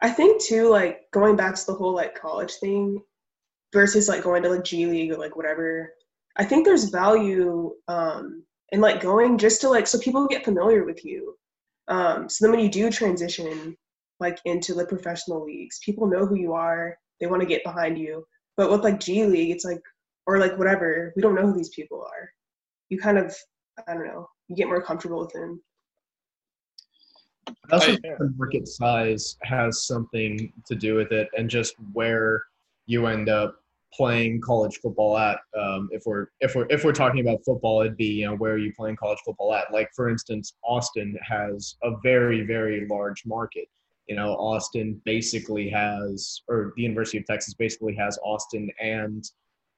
I 0.00 0.10
think 0.10 0.42
too, 0.42 0.68
like 0.68 1.02
going 1.12 1.36
back 1.36 1.54
to 1.54 1.66
the 1.66 1.74
whole 1.74 1.94
like 1.94 2.20
college 2.20 2.54
thing 2.54 3.00
versus 3.72 4.08
like 4.08 4.22
going 4.22 4.42
to 4.42 4.48
like 4.48 4.64
G 4.64 4.86
League 4.86 5.12
or 5.12 5.16
like 5.16 5.36
whatever. 5.36 5.92
I 6.36 6.44
think 6.44 6.64
there's 6.64 6.84
value 6.84 7.72
um, 7.88 8.44
in 8.70 8.80
like 8.80 9.00
going 9.00 9.38
just 9.38 9.60
to 9.62 9.68
like 9.68 9.86
so 9.86 9.98
people 9.98 10.26
get 10.26 10.44
familiar 10.44 10.84
with 10.84 11.04
you. 11.04 11.36
Um, 11.88 12.28
so 12.28 12.44
then 12.44 12.52
when 12.52 12.64
you 12.64 12.70
do 12.70 12.90
transition 12.90 13.76
like 14.20 14.38
into 14.44 14.74
the 14.74 14.86
professional 14.86 15.44
leagues, 15.44 15.80
people 15.84 16.06
know 16.06 16.26
who 16.26 16.36
you 16.36 16.52
are. 16.52 16.96
They 17.20 17.26
want 17.26 17.40
to 17.42 17.48
get 17.48 17.64
behind 17.64 17.98
you. 17.98 18.26
But 18.56 18.70
with 18.70 18.82
like 18.82 19.00
G 19.00 19.24
League, 19.24 19.50
it's 19.50 19.64
like 19.64 19.80
or 20.26 20.38
like 20.38 20.58
whatever, 20.58 21.12
we 21.16 21.22
don't 21.22 21.34
know 21.34 21.46
who 21.46 21.56
these 21.56 21.70
people 21.70 22.02
are. 22.02 22.30
You 22.90 22.98
kind 22.98 23.18
of 23.18 23.34
I 23.86 23.94
don't 23.94 24.06
know. 24.06 24.28
You 24.48 24.56
get 24.56 24.68
more 24.68 24.82
comfortable 24.82 25.20
with 25.20 25.32
them. 25.32 25.62
I 27.70 27.74
also 27.74 27.92
think 27.92 28.02
the 28.02 28.34
market 28.36 28.68
size 28.68 29.36
has 29.42 29.86
something 29.86 30.52
to 30.66 30.74
do 30.74 30.94
with 30.94 31.12
it, 31.12 31.28
and 31.36 31.48
just 31.48 31.74
where 31.92 32.42
you 32.86 33.06
end 33.06 33.28
up 33.28 33.56
playing 33.92 34.40
college 34.40 34.78
football 34.82 35.16
at. 35.16 35.38
Um, 35.58 35.88
if 35.92 36.02
we're 36.06 36.26
if 36.40 36.54
we're 36.54 36.66
if 36.70 36.84
we're 36.84 36.92
talking 36.92 37.20
about 37.20 37.44
football, 37.44 37.80
it'd 37.80 37.96
be 37.96 38.06
you 38.06 38.26
know 38.26 38.36
where 38.36 38.52
are 38.52 38.58
you 38.58 38.72
playing 38.74 38.96
college 38.96 39.18
football 39.24 39.54
at? 39.54 39.72
Like 39.72 39.90
for 39.94 40.08
instance, 40.08 40.54
Austin 40.62 41.18
has 41.22 41.76
a 41.82 41.92
very 42.02 42.42
very 42.44 42.86
large 42.88 43.24
market. 43.26 43.68
You 44.06 44.16
know, 44.16 44.32
Austin 44.34 45.00
basically 45.04 45.68
has, 45.68 46.40
or 46.48 46.72
the 46.76 46.82
University 46.82 47.18
of 47.18 47.26
Texas 47.26 47.52
basically 47.52 47.94
has 47.96 48.18
Austin 48.24 48.70
and 48.80 49.24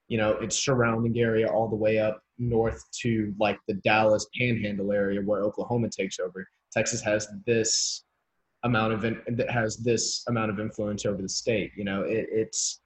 you 0.08 0.18
know 0.18 0.32
its 0.32 0.56
surrounding 0.56 1.18
area 1.18 1.48
all 1.48 1.68
the 1.68 1.76
way 1.76 1.98
up 1.98 2.22
north 2.38 2.82
to 3.02 3.34
like 3.38 3.58
the 3.68 3.74
Dallas 3.74 4.26
Panhandle 4.36 4.92
area 4.92 5.20
where 5.20 5.42
Oklahoma 5.42 5.88
takes 5.88 6.18
over. 6.18 6.46
Texas 6.72 7.00
has 7.02 7.28
this 7.46 8.04
amount 8.62 8.92
of 8.92 9.00
that 9.02 9.50
has 9.50 9.78
this 9.78 10.24
amount 10.28 10.50
of 10.50 10.61
influence 10.61 11.06
over 11.06 11.22
the 11.22 11.28
state. 11.28 11.72
You 11.76 11.84
know, 11.84 12.02
it, 12.02 12.26
it's 12.30 12.80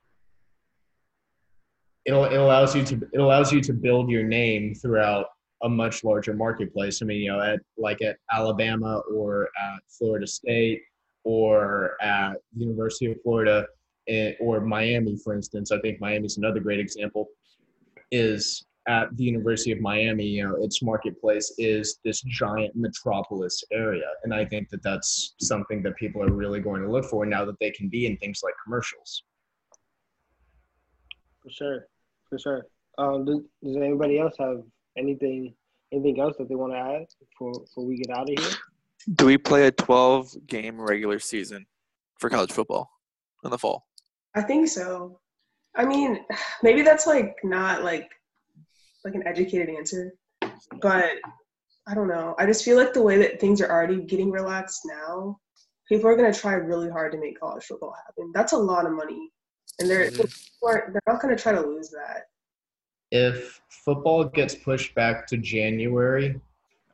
it, 2.04 2.12
allows 2.12 2.74
you 2.74 2.84
to 2.84 3.00
it 3.12 3.20
allows 3.20 3.52
you 3.52 3.60
to 3.60 3.72
build 3.72 4.10
your 4.10 4.24
name 4.24 4.74
throughout 4.74 5.26
a 5.62 5.68
much 5.68 6.04
larger 6.04 6.34
marketplace. 6.34 7.00
I 7.02 7.06
mean, 7.06 7.22
you 7.22 7.32
know, 7.32 7.40
at 7.40 7.60
like 7.78 8.02
at 8.02 8.16
Alabama 8.32 9.02
or 9.10 9.48
at 9.62 9.80
Florida 9.88 10.26
State 10.26 10.82
or 11.24 11.96
at 12.02 12.36
University 12.54 13.10
of 13.10 13.20
Florida 13.22 13.66
eh, 14.08 14.32
or 14.40 14.60
Miami, 14.60 15.16
for 15.16 15.34
instance. 15.34 15.72
I 15.72 15.80
think 15.80 16.00
Miami's 16.00 16.36
another 16.36 16.60
great 16.60 16.80
example. 16.80 17.28
Is 18.10 18.64
at 18.86 19.16
the 19.16 19.24
University 19.24 19.72
of 19.72 19.80
Miami, 19.80 20.26
you 20.26 20.46
know, 20.46 20.62
its 20.62 20.82
marketplace 20.82 21.54
is 21.56 22.00
this 22.04 22.20
giant 22.22 22.76
metropolis 22.76 23.64
area. 23.72 24.08
And 24.24 24.34
I 24.34 24.44
think 24.44 24.68
that 24.68 24.82
that's 24.82 25.34
something 25.40 25.82
that 25.84 25.96
people 25.96 26.22
are 26.22 26.30
really 26.30 26.60
going 26.60 26.82
to 26.82 26.90
look 26.90 27.06
for 27.06 27.24
now 27.24 27.46
that 27.46 27.58
they 27.60 27.70
can 27.70 27.88
be 27.88 28.04
in 28.04 28.18
things 28.18 28.40
like 28.44 28.52
commercials. 28.62 29.24
For 31.42 31.50
sure, 31.50 31.86
for 32.34 32.38
sure. 32.38 32.66
Um, 32.98 33.24
does, 33.24 33.40
does 33.62 33.76
anybody 33.76 34.18
else 34.18 34.34
have 34.38 34.62
anything 34.96 35.54
anything 35.92 36.20
else 36.20 36.36
that 36.38 36.48
they 36.48 36.54
want 36.54 36.72
to 36.72 36.78
add 36.78 37.06
before 37.20 37.52
before 37.52 37.86
we 37.86 37.96
get 37.96 38.16
out 38.16 38.28
of 38.30 38.38
here? 38.38 38.58
Do 39.14 39.26
we 39.26 39.38
play 39.38 39.66
a 39.66 39.70
12 39.70 40.46
game 40.46 40.80
regular 40.80 41.18
season? 41.18 41.66
for 42.18 42.30
college 42.30 42.52
football 42.52 42.90
in 43.44 43.50
the 43.50 43.58
fall? 43.58 43.86
I 44.34 44.42
think 44.42 44.68
so. 44.68 45.20
I 45.76 45.84
mean, 45.84 46.24
maybe 46.62 46.82
that's 46.82 47.06
like 47.06 47.36
not 47.44 47.84
like 47.84 48.10
like 49.04 49.14
an 49.14 49.26
educated 49.26 49.68
answer, 49.68 50.14
but 50.80 51.10
I 51.86 51.94
don't 51.94 52.08
know. 52.08 52.34
I 52.38 52.46
just 52.46 52.64
feel 52.64 52.78
like 52.78 52.94
the 52.94 53.02
way 53.02 53.18
that 53.18 53.40
things 53.40 53.60
are 53.60 53.70
already 53.70 54.00
getting 54.00 54.30
relaxed 54.30 54.80
now, 54.86 55.38
people 55.86 56.08
are 56.08 56.16
gonna 56.16 56.32
try 56.32 56.54
really 56.54 56.88
hard 56.88 57.12
to 57.12 57.20
make 57.20 57.38
college 57.38 57.64
football 57.64 57.94
happen. 58.06 58.32
That's 58.34 58.52
a 58.52 58.58
lot 58.58 58.86
of 58.86 58.92
money, 58.92 59.30
and 59.78 59.88
they're 59.90 60.10
they're 60.10 60.26
they're 60.62 61.02
not 61.06 61.20
gonna 61.20 61.36
try 61.36 61.52
to 61.52 61.60
lose 61.60 61.90
that. 61.90 62.28
if 63.10 63.60
football 63.68 64.24
gets 64.24 64.54
pushed 64.54 64.94
back 64.94 65.26
to 65.28 65.36
January, 65.36 66.40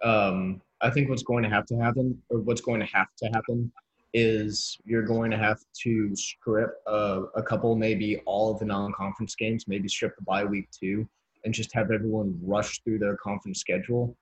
um, 0.03 0.61
I 0.81 0.91
think 0.91 1.09
what's 1.09 1.22
going 1.22 1.43
to 1.45 1.49
have 1.51 1.66
to 1.66 1.76
happen, 1.76 2.20
or 2.31 2.39
what's 2.41 2.61
going 2.61 2.81
to 2.81 2.87
have 2.87 3.09
to 3.18 3.26
happen, 3.26 3.70
is 4.12 4.78
you're 4.85 5.03
going 5.05 5.31
to 5.31 5.37
have 5.39 5.61
to 5.83 6.14
strip 6.16 6.70
uh, 6.87 7.22
a 7.37 7.43
couple, 7.43 7.76
maybe 7.76 8.18
all 8.26 8.51
of 8.53 8.59
the 8.59 8.64
non-conference 8.64 9.35
games, 9.37 9.66
maybe 9.68 9.89
strip 9.89 10.16
the 10.16 10.22
bye 10.24 10.45
week 10.45 10.68
too, 10.70 11.09
and 11.45 11.55
just 11.55 11.72
have 11.74 11.91
everyone 11.91 12.39
rush 12.43 12.81
through 12.83 12.99
their 12.99 13.16
conference 13.16 13.61
schedule, 13.61 14.16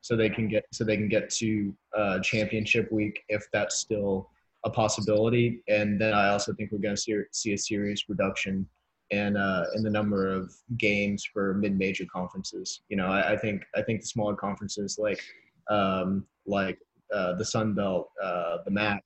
so 0.00 0.16
they 0.16 0.28
can 0.28 0.48
get 0.48 0.64
so 0.72 0.84
they 0.84 0.96
can 0.96 1.08
get 1.08 1.30
to 1.30 1.74
uh, 1.96 2.18
championship 2.20 2.90
week 2.90 3.22
if 3.28 3.46
that's 3.52 3.76
still 3.78 4.28
a 4.64 4.70
possibility. 4.70 5.62
And 5.68 6.00
then 6.00 6.14
I 6.14 6.28
also 6.30 6.52
think 6.52 6.72
we're 6.72 6.78
going 6.78 6.96
to 6.96 7.00
see, 7.00 7.16
see 7.32 7.52
a 7.52 7.58
serious 7.58 8.08
reduction 8.08 8.68
in 9.10 9.36
uh, 9.36 9.64
in 9.74 9.82
the 9.82 9.90
number 9.90 10.28
of 10.28 10.52
games 10.76 11.24
for 11.24 11.54
mid-major 11.54 12.04
conferences. 12.12 12.82
You 12.88 12.96
know, 12.96 13.06
I, 13.06 13.32
I 13.32 13.36
think 13.36 13.62
I 13.74 13.82
think 13.82 14.00
the 14.00 14.06
smaller 14.06 14.36
conferences 14.36 14.98
like 14.98 15.22
um, 15.70 16.26
like 16.46 16.78
uh, 17.14 17.34
the 17.34 17.44
Sun 17.44 17.74
Belt, 17.74 18.10
uh, 18.22 18.58
the 18.64 18.70
MAC, 18.70 19.02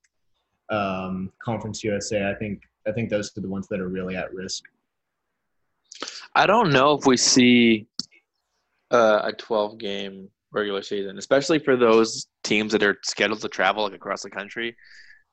um, 0.70 1.30
Conference 1.42 1.84
USA. 1.84 2.30
I 2.30 2.34
think 2.34 2.62
I 2.86 2.92
think 2.92 3.10
those 3.10 3.36
are 3.36 3.40
the 3.40 3.48
ones 3.48 3.68
that 3.68 3.80
are 3.80 3.88
really 3.88 4.16
at 4.16 4.32
risk. 4.34 4.64
I 6.34 6.46
don't 6.46 6.72
know 6.72 6.94
if 6.94 7.06
we 7.06 7.16
see 7.16 7.86
uh, 8.90 9.20
a 9.24 9.32
12 9.32 9.78
game 9.78 10.28
regular 10.50 10.82
season, 10.82 11.18
especially 11.18 11.58
for 11.58 11.76
those 11.76 12.26
teams 12.42 12.72
that 12.72 12.82
are 12.82 12.98
scheduled 13.02 13.40
to 13.42 13.48
travel 13.48 13.84
like 13.84 13.94
across 13.94 14.22
the 14.22 14.30
country. 14.30 14.76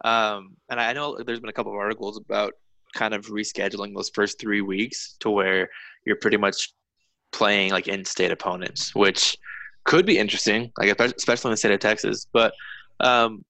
Um, 0.04 0.56
and 0.70 0.80
I 0.80 0.94
know 0.94 1.18
there's 1.26 1.40
been 1.40 1.50
a 1.50 1.54
couple 1.54 1.72
of 1.72 1.78
articles 1.78 2.18
about 2.18 2.54
kind 2.94 3.14
of 3.14 3.28
rescheduling 3.28 3.94
those 3.94 4.10
first 4.10 4.40
three 4.40 4.62
weeks 4.62 5.16
to 5.20 5.30
where 5.30 5.70
you're 6.06 6.16
pretty 6.16 6.38
much 6.38 6.74
playing 7.32 7.72
like 7.72 7.88
in-state 7.88 8.32
opponents, 8.32 8.96
which 8.96 9.38
could 9.86 10.06
be 10.06 10.18
interesting, 10.18 10.72
like 10.78 11.00
especially 11.00 11.50
in 11.50 11.54
the 11.54 11.58
state 11.58 11.72
of 11.72 11.80
Texas. 11.80 12.28
But 12.32 12.54
um, 13.00 13.44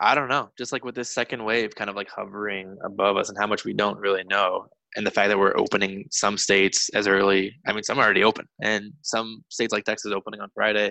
I 0.00 0.14
don't 0.14 0.28
know. 0.28 0.50
Just 0.58 0.72
like 0.72 0.84
with 0.84 0.94
this 0.94 1.12
second 1.12 1.44
wave, 1.44 1.74
kind 1.74 1.90
of 1.90 1.96
like 1.96 2.08
hovering 2.10 2.76
above 2.84 3.16
us, 3.16 3.28
and 3.28 3.38
how 3.38 3.46
much 3.46 3.64
we 3.64 3.72
don't 3.72 3.98
really 3.98 4.24
know, 4.24 4.66
and 4.96 5.06
the 5.06 5.10
fact 5.10 5.28
that 5.28 5.38
we're 5.38 5.56
opening 5.56 6.06
some 6.10 6.36
states 6.36 6.88
as 6.94 7.06
early. 7.06 7.54
I 7.66 7.72
mean, 7.72 7.82
some 7.82 7.98
are 7.98 8.04
already 8.04 8.24
open, 8.24 8.46
and 8.62 8.92
some 9.02 9.44
states 9.48 9.72
like 9.72 9.84
Texas 9.84 10.12
opening 10.12 10.40
on 10.40 10.50
Friday. 10.54 10.90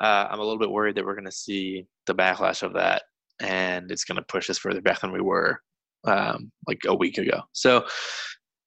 Uh, 0.00 0.26
I'm 0.30 0.38
a 0.38 0.42
little 0.42 0.58
bit 0.58 0.70
worried 0.70 0.96
that 0.96 1.04
we're 1.04 1.14
going 1.14 1.26
to 1.26 1.32
see 1.32 1.86
the 2.06 2.14
backlash 2.14 2.62
of 2.62 2.72
that, 2.74 3.02
and 3.40 3.90
it's 3.90 4.04
going 4.04 4.16
to 4.16 4.22
push 4.22 4.50
us 4.50 4.58
further 4.58 4.80
back 4.80 5.00
than 5.00 5.12
we 5.12 5.20
were 5.20 5.60
um, 6.04 6.50
like 6.66 6.80
a 6.86 6.94
week 6.94 7.18
ago. 7.18 7.40
So 7.52 7.84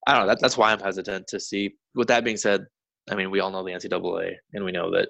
I 0.07 0.13
don't 0.13 0.23
know. 0.23 0.27
That, 0.27 0.39
that's 0.41 0.57
why 0.57 0.71
I'm 0.71 0.79
hesitant 0.79 1.27
to 1.27 1.39
see. 1.39 1.75
With 1.95 2.07
that 2.07 2.23
being 2.23 2.37
said, 2.37 2.65
I 3.09 3.15
mean, 3.15 3.31
we 3.31 3.39
all 3.39 3.51
know 3.51 3.63
the 3.63 3.71
NCAA, 3.71 4.35
and 4.53 4.63
we 4.63 4.71
know 4.71 4.91
that 4.91 5.09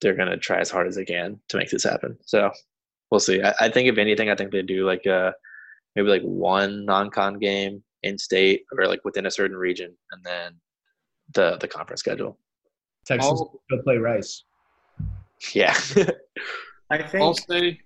they're 0.00 0.16
going 0.16 0.28
to 0.28 0.36
try 0.36 0.58
as 0.58 0.70
hard 0.70 0.86
as 0.86 0.96
they 0.96 1.04
can 1.04 1.40
to 1.48 1.56
make 1.56 1.70
this 1.70 1.84
happen. 1.84 2.16
So 2.24 2.50
we'll 3.10 3.20
see. 3.20 3.42
I, 3.42 3.54
I 3.60 3.68
think 3.68 3.88
if 3.88 3.98
anything, 3.98 4.30
I 4.30 4.34
think 4.34 4.50
they 4.50 4.62
do 4.62 4.86
like 4.86 5.06
uh 5.06 5.32
maybe 5.96 6.08
like 6.08 6.22
one 6.22 6.84
non-con 6.84 7.38
game 7.38 7.82
in 8.02 8.18
state 8.18 8.64
or 8.76 8.86
like 8.86 9.04
within 9.04 9.26
a 9.26 9.30
certain 9.30 9.56
region, 9.56 9.96
and 10.12 10.24
then 10.24 10.52
the 11.34 11.56
the 11.60 11.68
conference 11.68 12.00
schedule. 12.00 12.38
Texas 13.06 13.30
All- 13.30 13.60
go 13.70 13.82
play 13.82 13.96
Rice. 13.96 14.44
Yeah. 15.52 15.74
I 16.90 17.02
think 17.02 17.22
All 17.22 17.28
I'll 17.28 17.34
say, 17.34 17.80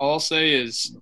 all 0.00 0.14
I'll 0.14 0.20
say 0.20 0.52
is, 0.52 0.96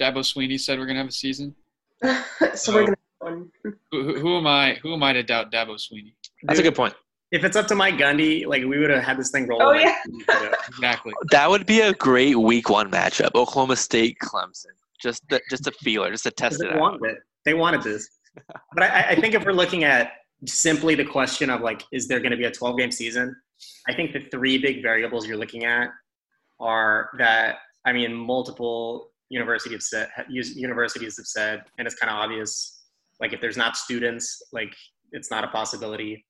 Dabo 0.00 0.18
Swinney 0.18 0.58
said 0.58 0.78
we're 0.78 0.86
gonna 0.86 1.00
have 1.00 1.08
a 1.08 1.12
season. 1.12 1.54
so 2.54 2.72
we're 2.72 2.84
gonna 2.84 2.90
have 2.90 3.32
one. 3.32 3.50
Who, 3.62 3.74
who, 3.90 4.18
who 4.20 4.38
am 4.38 4.46
I? 4.46 4.74
Who 4.82 4.94
am 4.94 5.02
I 5.02 5.12
to 5.12 5.22
doubt 5.22 5.52
Dabo 5.52 5.74
Swinney? 5.74 6.14
That's 6.44 6.60
a 6.60 6.62
good 6.62 6.74
point. 6.74 6.94
if 7.32 7.44
it's 7.44 7.56
up 7.56 7.66
to 7.68 7.74
Mike 7.74 7.96
Gundy, 7.96 8.46
like 8.46 8.62
we 8.64 8.78
would 8.78 8.90
have 8.90 9.02
had 9.02 9.18
this 9.18 9.30
thing 9.30 9.46
rolling. 9.46 9.66
Oh, 9.66 9.72
yeah. 9.72 9.96
two 10.06 10.12
weeks 10.16 10.28
ago. 10.28 10.52
Exactly. 10.68 11.12
That 11.30 11.50
would 11.50 11.66
be 11.66 11.80
a 11.80 11.92
great 11.94 12.38
week 12.38 12.70
one 12.70 12.90
matchup. 12.90 13.34
Oklahoma 13.34 13.76
State, 13.76 14.16
Clemson. 14.22 14.66
Just 15.00 15.28
the, 15.28 15.40
just 15.50 15.66
a 15.66 15.72
feeler, 15.72 16.10
just 16.10 16.24
to 16.24 16.30
test 16.30 16.60
they 16.60 16.66
it 16.66 16.74
out. 16.74 16.80
wanted 16.80 17.02
it. 17.10 17.18
They 17.44 17.54
wanted 17.54 17.82
this. 17.82 18.08
But 18.74 18.84
I, 18.84 19.08
I 19.10 19.14
think 19.14 19.34
if 19.34 19.44
we're 19.44 19.52
looking 19.52 19.84
at 19.84 20.12
simply 20.46 20.94
the 20.94 21.04
question 21.04 21.50
of 21.50 21.60
like, 21.60 21.82
is 21.92 22.08
there 22.08 22.18
going 22.18 22.30
to 22.30 22.36
be 22.38 22.44
a 22.44 22.50
12 22.50 22.78
game 22.78 22.90
season? 22.90 23.36
I 23.86 23.94
think 23.94 24.14
the 24.14 24.20
three 24.30 24.56
big 24.56 24.82
variables 24.82 25.26
you're 25.26 25.36
looking 25.36 25.66
at 25.66 25.90
are 26.58 27.10
that 27.18 27.56
I 27.84 27.92
mean, 27.92 28.14
multiple 28.14 29.10
universities 29.30 29.72
have 29.72 29.82
said, 29.82 30.08
universities 30.28 31.16
have 31.16 31.26
said, 31.26 31.62
and 31.78 31.86
it's 31.86 31.96
kind 31.96 32.10
of 32.10 32.16
obvious. 32.16 32.80
Like, 33.20 33.32
if 33.32 33.40
there's 33.40 33.56
not 33.56 33.76
students, 33.76 34.42
like 34.52 34.74
it's 35.12 35.30
not 35.30 35.44
a 35.44 35.48
possibility. 35.48 36.24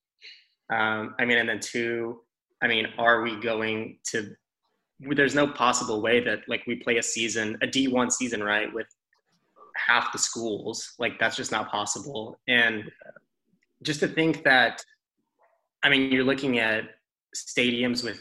Um, 0.73 1.15
I 1.19 1.25
mean, 1.25 1.39
and 1.39 1.49
then 1.49 1.61
two, 1.61 2.21
I 2.63 2.69
mean, 2.69 2.87
are 2.99 3.23
we 3.23 3.37
going 3.37 3.99
to? 4.11 4.35
There's 5.01 5.35
no 5.35 5.49
possible 5.49 6.01
way 6.01 6.21
that 6.21 6.41
like 6.49 6.63
we 6.67 6.77
play 6.77 6.99
a 6.99 7.03
season, 7.03 7.59
a 7.63 7.67
D1 7.67 8.13
season, 8.13 8.43
right, 8.43 8.73
with 8.73 8.87
half 9.77 10.13
the 10.13 10.19
schools. 10.19 10.95
Like 10.99 11.19
that's 11.19 11.37
just 11.37 11.51
not 11.51 11.71
possible. 11.71 12.39
And 12.47 12.85
just 13.83 14.01
to 14.01 14.09
think 14.09 14.45
that, 14.45 14.85
I 15.83 15.89
mean, 15.89 16.13
you're 16.13 16.25
looking 16.25 16.59
at 16.59 16.85
stadiums 17.37 18.05
with 18.05 18.21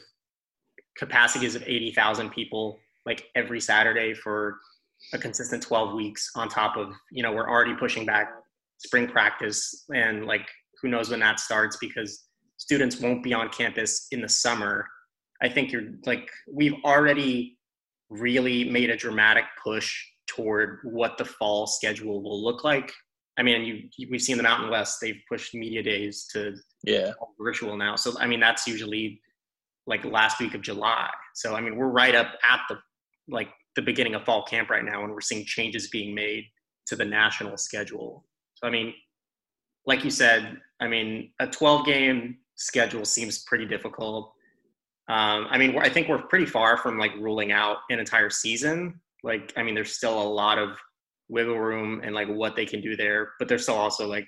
capacities 0.98 1.56
of 1.56 1.64
80,000 1.64 2.32
people 2.32 2.80
like 3.06 3.26
every 3.36 3.60
Saturday 3.60 4.14
for 4.14 4.58
a 5.14 5.18
consistent 5.18 5.64
12 5.64 5.96
weeks 5.96 6.30
on 6.36 6.48
top 6.48 6.78
of, 6.78 6.94
you 7.12 7.24
know, 7.24 7.32
we're 7.32 7.50
already 7.50 7.76
pushing 7.76 8.06
back 8.06 8.30
spring 8.78 9.08
practice 9.08 9.86
and 9.94 10.26
like 10.26 10.48
who 10.82 10.90
knows 10.90 11.10
when 11.10 11.20
that 11.20 11.40
starts 11.40 11.78
because 11.78 12.26
students 12.58 13.00
won't 13.00 13.24
be 13.24 13.34
on 13.34 13.50
campus 13.50 14.08
in 14.12 14.22
the 14.22 14.30
summer. 14.30 14.88
I 15.42 15.50
think 15.50 15.72
you're 15.72 15.94
like, 16.06 16.30
we've 16.52 16.76
already 16.86 17.58
really 18.10 18.70
made 18.70 18.90
a 18.90 18.96
dramatic 18.98 19.46
push 19.64 19.92
toward 20.28 20.80
what 20.84 21.18
the 21.18 21.26
fall 21.26 21.68
schedule 21.68 22.22
will 22.22 22.44
look 22.44 22.64
like. 22.64 22.92
I 23.38 23.44
mean, 23.44 23.90
you, 23.98 24.08
we've 24.12 24.22
seen 24.22 24.38
the 24.38 24.44
Mountain 24.44 24.70
West, 24.70 25.00
they've 25.02 25.20
pushed 25.30 25.54
media 25.56 25.82
days 25.82 26.28
to 26.34 26.56
Yeah. 26.84 27.12
virtual 27.40 27.78
now. 27.78 27.96
So 27.96 28.14
I 28.20 28.28
mean, 28.28 28.40
that's 28.40 28.68
usually 28.68 29.22
like 29.88 30.06
last 30.06 30.40
week 30.40 30.54
of 30.54 30.62
July. 30.62 31.10
So 31.34 31.56
I 31.56 31.62
mean, 31.62 31.76
we're 31.76 31.88
right 31.88 32.14
up 32.14 32.34
at 32.50 32.62
the 32.70 32.78
like 33.28 33.50
the 33.76 33.82
beginning 33.82 34.16
of 34.16 34.26
fall 34.26 34.44
camp 34.44 34.70
right 34.70 34.84
now, 34.84 35.04
and 35.04 35.14
we're 35.14 35.22
seeing 35.22 35.46
changes 35.46 35.90
being 35.90 36.14
made 36.14 36.46
to 36.88 36.96
the 36.96 37.06
national 37.06 37.58
schedule. 37.58 38.26
So 38.56 38.68
I 38.68 38.72
mean, 38.72 38.94
like 39.86 40.04
you 40.04 40.12
said, 40.12 40.58
I 40.80 40.88
mean, 40.88 41.32
a 41.40 41.48
12 41.48 41.86
game 41.86 42.38
schedule 42.56 43.06
seems 43.06 43.44
pretty 43.44 43.66
difficult. 43.66 44.34
Um, 45.10 45.48
I 45.50 45.58
mean, 45.58 45.78
I 45.78 45.90
think 45.90 46.08
we're 46.08 46.24
pretty 46.24 46.46
far 46.46 46.78
from 46.78 46.98
like 46.98 47.14
ruling 47.20 47.52
out 47.52 47.78
an 47.90 48.00
entire 48.00 48.30
season. 48.30 49.00
Like, 49.24 49.52
I 49.58 49.64
mean, 49.64 49.76
there's 49.76 49.94
still 49.94 50.22
a 50.22 50.24
lot 50.24 50.58
of 50.58 50.78
wiggle 51.30 51.60
room 51.60 52.02
and 52.04 52.14
like 52.14 52.28
what 52.28 52.56
they 52.56 52.66
can 52.66 52.82
do 52.82 52.96
there, 52.96 53.34
but 53.40 53.48
there's 53.48 53.64
still 53.64 53.76
also 53.76 54.08
like 54.08 54.28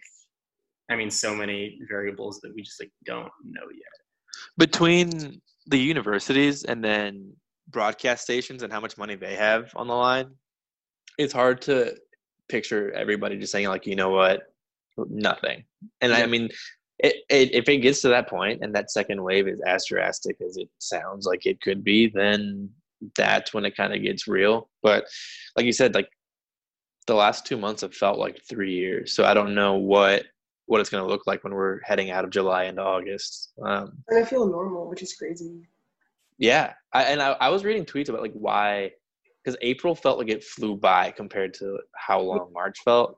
I 0.89 0.95
mean, 0.95 1.09
so 1.09 1.35
many 1.35 1.79
variables 1.87 2.39
that 2.41 2.53
we 2.53 2.61
just 2.61 2.79
like 2.79 2.91
don't 3.05 3.31
know 3.43 3.67
yet. 3.71 4.57
Between 4.57 5.41
the 5.67 5.77
universities 5.77 6.65
and 6.65 6.83
then 6.83 7.33
broadcast 7.69 8.23
stations 8.23 8.63
and 8.63 8.71
how 8.71 8.79
much 8.79 8.97
money 8.97 9.15
they 9.15 9.35
have 9.35 9.71
on 9.75 9.87
the 9.87 9.95
line, 9.95 10.31
it's 11.17 11.33
hard 11.33 11.61
to 11.63 11.95
picture 12.49 12.91
everybody 12.91 13.37
just 13.37 13.51
saying 13.51 13.67
like, 13.67 13.85
you 13.85 13.95
know 13.95 14.09
what, 14.09 14.43
nothing. 15.09 15.63
And 16.01 16.13
I 16.13 16.25
mean, 16.25 16.49
it, 16.99 17.17
it, 17.29 17.53
if 17.53 17.67
it 17.69 17.77
gets 17.77 18.01
to 18.01 18.09
that 18.09 18.29
point 18.29 18.63
and 18.63 18.73
that 18.75 18.91
second 18.91 19.21
wave 19.21 19.47
is 19.47 19.61
as 19.65 19.85
drastic 19.85 20.37
as 20.41 20.57
it 20.57 20.69
sounds 20.79 21.25
like 21.25 21.45
it 21.45 21.61
could 21.61 21.83
be, 21.83 22.07
then 22.07 22.69
that's 23.17 23.53
when 23.53 23.65
it 23.65 23.75
kind 23.75 23.93
of 23.93 24.01
gets 24.01 24.27
real. 24.27 24.69
But 24.81 25.05
like 25.57 25.65
you 25.65 25.73
said, 25.73 25.95
like 25.95 26.09
the 27.07 27.15
last 27.15 27.45
two 27.45 27.57
months 27.57 27.81
have 27.81 27.93
felt 27.93 28.19
like 28.19 28.41
three 28.47 28.73
years. 28.73 29.13
So 29.13 29.25
I 29.25 29.33
don't 29.33 29.55
know 29.55 29.75
what 29.75 30.23
what 30.65 30.79
it's 30.79 30.89
going 30.89 31.03
to 31.03 31.09
look 31.09 31.27
like 31.27 31.43
when 31.43 31.53
we're 31.53 31.81
heading 31.81 32.09
out 32.09 32.23
of 32.23 32.29
July 32.29 32.63
into 32.65 32.81
August. 32.81 33.51
Um, 33.61 33.91
And 34.07 34.23
I 34.23 34.27
feel 34.27 34.47
normal, 34.47 34.89
which 34.89 35.01
is 35.01 35.13
crazy. 35.13 35.67
Yeah, 36.43 36.73
I, 36.91 37.03
and 37.03 37.21
I, 37.21 37.37
I 37.39 37.47
was 37.47 37.63
reading 37.63 37.85
tweets 37.85 38.09
about 38.09 38.21
like 38.21 38.33
why, 38.33 38.91
because 39.41 39.57
April 39.61 39.95
felt 39.95 40.17
like 40.17 40.27
it 40.27 40.43
flew 40.43 40.75
by 40.75 41.09
compared 41.09 41.53
to 41.53 41.79
how 41.95 42.19
long 42.19 42.51
March 42.51 42.79
felt, 42.83 43.17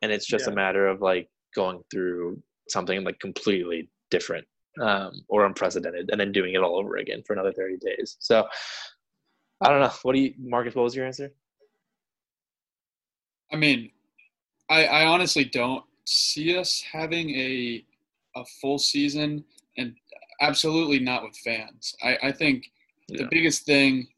and 0.00 0.12
it's 0.12 0.26
just 0.26 0.46
a 0.46 0.52
matter 0.52 0.86
of 0.86 1.00
like 1.00 1.28
going 1.56 1.82
through 1.90 2.40
something 2.68 3.02
like 3.02 3.18
completely 3.18 3.90
different 4.12 4.46
um, 4.80 5.10
or 5.28 5.44
unprecedented, 5.44 6.10
and 6.12 6.20
then 6.20 6.30
doing 6.30 6.54
it 6.54 6.62
all 6.62 6.78
over 6.78 6.98
again 6.98 7.24
for 7.26 7.32
another 7.32 7.52
thirty 7.52 7.78
days. 7.78 8.16
So 8.20 8.46
I 9.60 9.68
don't 9.68 9.80
know. 9.80 9.90
What 10.04 10.14
do 10.14 10.20
you, 10.20 10.32
Marcus? 10.38 10.76
What 10.76 10.84
was 10.84 10.94
your 10.94 11.04
answer? 11.04 11.32
I 13.52 13.56
mean, 13.56 13.90
I, 14.70 14.84
I 14.84 15.06
honestly 15.06 15.44
don't 15.44 15.82
see 16.04 16.56
us 16.56 16.80
having 16.92 17.30
a 17.30 17.84
a 18.36 18.44
full 18.60 18.78
season, 18.78 19.44
and 19.78 19.96
absolutely 20.42 20.98
not 20.98 21.22
with 21.22 21.36
fans. 21.38 21.94
I, 22.02 22.18
I 22.24 22.32
think 22.32 22.66
the 23.08 23.28
biggest 23.30 23.64
thing 23.64 24.08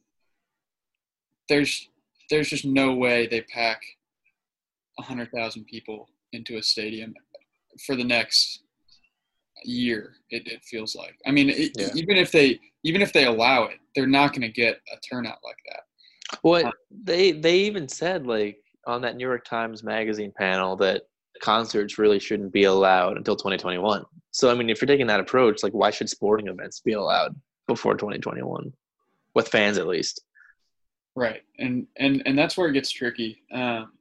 there's 1.49 1.89
there's 2.31 2.49
just 2.49 2.65
no 2.65 2.95
way 2.95 3.27
they 3.27 3.43
pack 3.43 3.81
hundred 5.01 5.31
thousand 5.33 5.65
people 5.67 6.09
into 6.33 6.57
a 6.57 6.63
stadium 6.63 7.15
for 7.87 7.97
the 7.97 8.05
next 8.05 8.63
year. 9.65 10.15
It, 10.31 10.47
it 10.47 10.65
feels 10.65 10.95
like. 10.97 11.17
I 11.27 11.31
mean, 11.31 11.51
it, 11.51 11.73
Yeah. 11.77 11.91
even 11.95 12.17
if 12.17 12.33
they 12.33 12.61
even 12.85 13.03
if 13.03 13.13
they 13.13 13.27
allow 13.27 13.65
it, 13.65 13.79
they're 13.95 14.07
not 14.07 14.33
going 14.33 14.43
to 14.43 14.49
get 14.49 14.81
a 14.93 14.97
turnout 15.01 15.39
like 15.45 15.57
that. 15.71 16.39
Well, 16.43 16.67
um, 16.67 16.73
they 16.91 17.33
they 17.33 17.59
even 17.61 17.89
said 17.89 18.27
like 18.27 18.59
on 18.87 19.03
that 19.03 19.17
New 19.17 19.27
York 19.27 19.45
Times 19.45 19.83
Magazine 19.83 20.33
panel 20.37 20.77
that 20.77 21.03
concerts 21.41 21.99
really 21.99 22.19
shouldn't 22.19 22.53
be 22.53 22.65
allowed 22.65 23.17
until 23.17 23.37
2021. 23.37 24.05
So 24.35 24.51
I 24.51 24.55
mean, 24.55 24.69
if 24.69 24.83
you're 24.83 24.89
taking 24.89 25.07
that 25.07 25.21
approach, 25.21 25.63
like 25.63 25.73
why 25.75 25.91
should 25.91 26.11
sporting 26.11 26.49
events 26.49 26.81
be 26.81 26.95
allowed 26.95 27.37
before 27.69 27.95
2021 27.95 28.73
with 29.33 29.47
fans 29.47 29.79
at 29.79 29.87
least? 29.87 30.23
Right, 31.15 31.43
and 31.61 31.87
and 31.99 32.21
and 32.27 32.37
that's 32.37 32.57
where 32.57 32.69
it 32.69 32.73
gets 32.73 32.91
tricky. 32.91 33.43
Um, 33.53 33.93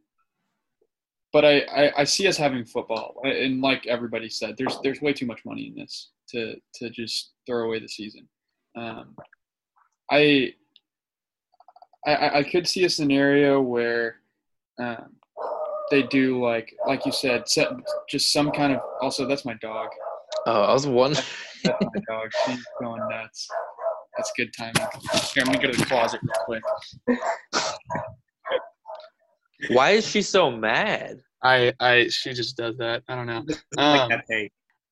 but 1.31 1.45
I, 1.45 1.59
I 1.59 1.91
I 1.99 2.03
see 2.03 2.27
us 2.27 2.35
having 2.35 2.65
football, 2.65 3.21
and 3.23 3.61
like 3.61 3.85
everybody 3.85 4.27
said, 4.27 4.55
there's 4.57 4.79
there's 4.81 5.01
way 5.01 5.13
too 5.13 5.27
much 5.27 5.45
money 5.45 5.67
in 5.67 5.75
this 5.75 6.09
to 6.29 6.55
to 6.75 6.89
just 6.89 7.33
throw 7.45 7.65
away 7.65 7.77
the 7.77 7.87
season. 7.87 8.27
Um, 8.75 9.15
I, 10.09 10.55
I 12.07 12.39
I 12.39 12.43
could 12.43 12.67
see 12.67 12.85
a 12.85 12.89
scenario 12.89 13.61
where 13.61 14.15
um, 14.79 15.13
they 15.91 16.01
do 16.01 16.43
like 16.43 16.75
like 16.87 17.05
you 17.05 17.11
said, 17.11 17.47
set 17.47 17.67
just 18.09 18.33
some 18.33 18.49
kind 18.49 18.73
of. 18.73 18.81
Also, 18.99 19.27
that's 19.27 19.45
my 19.45 19.53
dog. 19.61 19.89
Oh, 20.47 20.63
I 20.63 20.73
was 20.73 20.85
wondering. 20.85 21.25
That's 21.63 21.77
my 21.81 22.01
dog. 22.09 22.29
She's 22.45 22.65
going 22.81 23.01
nuts. 23.09 23.47
That's 24.17 24.31
good 24.35 24.51
timing. 24.53 24.75
Here, 25.33 25.43
I'm 25.45 25.45
gonna 25.45 25.57
go 25.57 25.71
to 25.71 25.77
the 25.77 25.85
closet 25.85 26.19
real 26.21 26.61
quick. 27.07 27.17
why 29.69 29.91
is 29.91 30.05
she 30.05 30.21
so 30.21 30.51
mad? 30.51 31.21
I 31.43 31.73
I 31.79 32.07
she 32.09 32.33
just 32.33 32.57
does 32.57 32.77
that. 32.77 33.03
I 33.07 33.15
don't 33.15 33.27
know. 33.27 33.45
Um, 33.77 34.11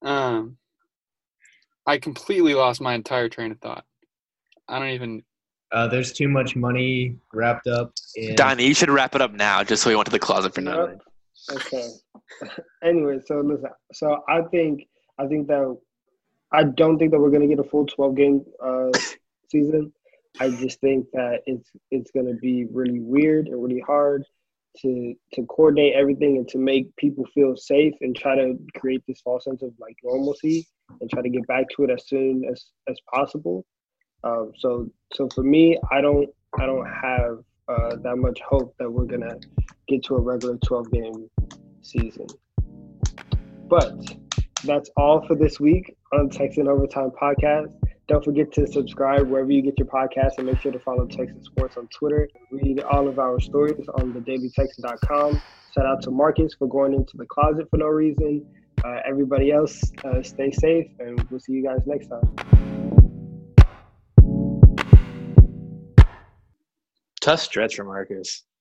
um, 0.04 0.58
I 1.86 1.97
completely 1.97 2.54
lost 2.54 2.82
my 2.82 2.93
entire 2.93 3.30
train 3.30 3.52
of 3.52 3.60
thought. 3.60 3.86
I 4.68 4.80
don't 4.80 4.89
even. 4.89 5.24
Uh, 5.72 5.88
there's 5.88 6.12
too 6.12 6.28
much 6.28 6.56
money 6.56 7.18
wrapped 7.34 7.68
up 7.68 7.93
in. 8.16 8.36
Donnie, 8.36 8.68
you 8.68 8.74
should 8.74 8.89
wrap 8.89 9.16
it 9.16 9.22
up 9.22 9.34
now, 9.34 9.64
just 9.64 9.84
so 9.84 9.89
we 9.89 9.95
went 9.95 10.06
to 10.06 10.12
the 10.12 10.20
closet 10.20 10.54
for 10.54 10.62
nothing. 10.62 10.99
Okay. 11.52 11.89
anyway, 12.84 13.20
so 13.26 13.39
listen. 13.41 13.70
So 13.93 14.22
I 14.28 14.41
think 14.43 14.88
I 15.22 15.28
think 15.28 15.48
that 15.48 15.78
I 16.52 16.64
don't 16.64 16.98
think 16.98 17.12
that 17.12 17.20
we're 17.20 17.30
gonna 17.30 17.48
get 17.48 17.60
a 17.60 17.64
full 17.64 17.86
12 17.86 18.16
game 18.16 18.44
uh, 18.64 18.90
season. 19.52 19.94
I 20.40 20.50
just 20.50 20.80
think 20.80 21.06
that 21.14 21.42
it's 21.46 21.70
it's 21.92 22.12
gonna 22.12 22.34
be 22.34 22.66
really 22.72 23.00
weird 23.00 23.48
and 23.48 23.62
really 23.62 23.82
hard 23.82 24.26
to 24.82 25.14
to 25.34 25.46
coordinate 25.46 25.94
everything 25.94 26.38
and 26.38 26.48
to 26.48 26.58
make 26.58 26.96
people 26.96 27.26
feel 27.34 27.56
safe 27.56 27.94
and 28.02 28.16
try 28.16 28.36
to 28.36 28.58
create 28.78 29.04
this 29.08 29.22
false 29.22 29.44
sense 29.44 29.62
of 29.62 29.74
like 29.80 29.96
normalcy 30.04 30.68
and 31.00 31.10
try 31.10 31.22
to 31.22 31.30
get 31.30 31.46
back 31.46 31.66
to 31.76 31.84
it 31.84 31.92
as 31.92 32.08
soon 32.08 32.44
as 32.50 32.66
as 32.90 32.98
possible. 33.14 33.66
Um, 34.24 34.54
so 34.58 34.90
so 35.14 35.28
for 35.36 35.44
me, 35.44 35.78
I 35.92 36.02
don't 36.02 36.30
I 36.60 36.66
don't 36.66 36.88
have 36.88 37.40
uh, 37.68 37.96
that 37.98 38.16
much 38.18 38.40
hope 38.42 38.74
that 38.80 38.90
we're 38.90 39.06
gonna 39.06 39.36
get 39.88 40.04
to 40.06 40.16
a 40.16 40.22
regular 40.22 40.58
12 40.66 40.92
game 40.92 41.30
season. 41.82 42.28
But 43.68 43.94
that's 44.64 44.89
all 44.97 45.26
for 45.28 45.36
this 45.36 45.59
week 45.59 45.95
on 46.14 46.30
Texan 46.30 46.68
Overtime 46.68 47.12
Podcast. 47.20 47.74
Don't 48.07 48.24
forget 48.24 48.51
to 48.53 48.68
subscribe 48.68 49.28
wherever 49.28 49.51
you 49.51 49.62
get 49.62 49.78
your 49.80 49.88
podcast 49.88 50.38
and 50.38 50.47
make 50.47 50.59
sure 50.59 50.72
to 50.72 50.80
follow 50.80 51.05
Texas 51.05 51.45
Sports 51.45 51.78
on 51.78 51.88
Twitter. 51.88 52.28
Read 52.51 52.82
all 52.82 53.07
of 53.07 53.20
our 53.20 53.39
stories 53.39 53.88
on 53.95 54.14
thedailytexan.com. 54.14 55.41
Shout 55.74 55.86
out 55.86 56.01
to 56.03 56.12
Marcus 56.12 56.53
for 56.53 56.68
going 56.68 56.93
into 56.93 57.16
the 57.16 57.26
closet 57.26 57.68
for 57.70 57.78
no 57.78 57.88
reason. 57.88 58.45
Uh, 58.84 58.97
everybody 59.07 59.51
else, 59.51 59.82
uh, 60.03 60.22
stay 60.22 60.51
safe, 60.51 60.88
and 60.99 61.26
we'll 61.30 61.39
see 61.39 61.53
you 61.53 61.64
guys 61.64 61.80
next 61.86 62.07
time. 62.07 62.36
Tough 67.22 67.39
stretch 67.39 67.76
for 67.76 67.86
Marcus. 67.86 68.43